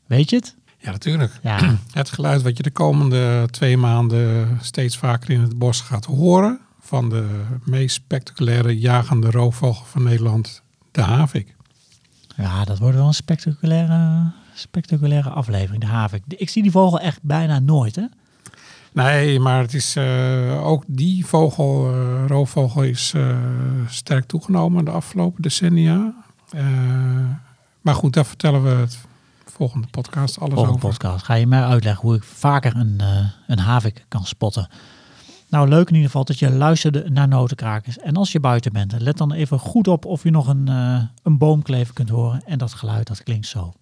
Weet 0.06 0.30
je 0.30 0.36
het? 0.36 0.56
Ja, 0.78 0.92
natuurlijk. 0.92 1.40
Ja, 1.44 1.78
Het 1.92 2.10
geluid 2.10 2.42
wat 2.42 2.58
je 2.58 2.64
de 2.64 2.72
komende 2.72 3.48
twee 3.52 3.78
maanden 3.78 4.58
steeds 4.62 4.98
vaker 4.98 5.30
in 5.30 5.42
het 5.42 5.58
bos 5.58 5.82
gaat 5.82 6.06
horen. 6.06 6.60
Van 6.86 7.10
de 7.10 7.44
meest 7.64 7.96
spectaculaire 7.96 8.80
jagende 8.80 9.32
roofvogel 9.32 9.86
van 9.86 10.04
Nederland, 10.04 10.62
de 10.92 11.02
havik. 11.02 11.56
Ja, 12.36 12.64
dat 12.64 12.80
wordt 12.80 12.96
wel 12.96 13.08
een 13.08 13.14
spectaculaire, 13.14 14.32
spectaculaire 14.54 15.30
aflevering, 15.30 15.82
de 15.82 15.90
havik. 15.90 16.24
Ik 16.28 16.50
zie 16.50 16.62
die 16.62 16.72
vogel 16.72 17.00
echt 17.00 17.20
bijna 17.22 17.60
nooit, 17.60 17.96
hè? 17.96 18.06
Nee, 18.92 19.40
maar 19.40 19.62
het 19.62 19.74
is 19.74 19.96
eh, 19.96 20.68
ook 20.68 20.84
die 20.88 21.26
vogel, 21.26 21.94
eh, 21.94 22.26
roofvogel, 22.28 22.84
is 22.84 23.14
eh, 23.16 23.38
sterk 23.88 24.26
toegenomen 24.26 24.86
de 24.86 24.92
afgelopen 24.92 25.42
decennia. 25.42 26.14
Maar 27.82 27.96
goed, 27.96 28.14
daar 28.14 28.26
vertellen 28.26 28.64
we 28.64 28.70
het 28.70 28.98
volgende 29.46 29.88
podcast 29.88 30.40
alles 30.40 30.54
Volgende 30.54 30.78
over. 30.78 30.90
podcast 30.90 31.26
ga 31.26 31.34
je 31.34 31.48
mij 31.48 31.64
uitleggen 31.64 32.02
hoe 32.02 32.16
ik 32.16 32.24
vaker 32.24 32.76
een, 32.76 33.02
een 33.48 33.60
havik 33.60 34.06
kan 34.08 34.26
spotten. 34.26 34.70
Nou, 35.56 35.68
leuk 35.68 35.88
in 35.88 35.94
ieder 35.94 36.10
geval 36.10 36.26
dat 36.26 36.40
je 36.40 36.52
luisterde 36.52 37.10
naar 37.10 37.28
Notenkrakers. 37.28 37.98
En 37.98 38.16
als 38.16 38.32
je 38.32 38.40
buiten 38.40 38.74
bent, 38.74 39.00
let 39.00 39.18
dan 39.18 39.32
even 39.32 39.60
goed 39.60 39.88
op 39.88 40.06
of 40.06 40.24
je 40.24 40.32
nog 40.32 40.48
een, 40.48 40.68
eh, 40.68 41.02
een 41.24 41.38
boomklever 41.38 41.94
kunt 41.94 42.10
horen. 42.10 42.42
En 42.46 42.58
dat 42.58 42.74
geluid, 42.74 43.08
dat 43.08 43.24
klinkt 43.24 43.48
zo. 43.48 43.74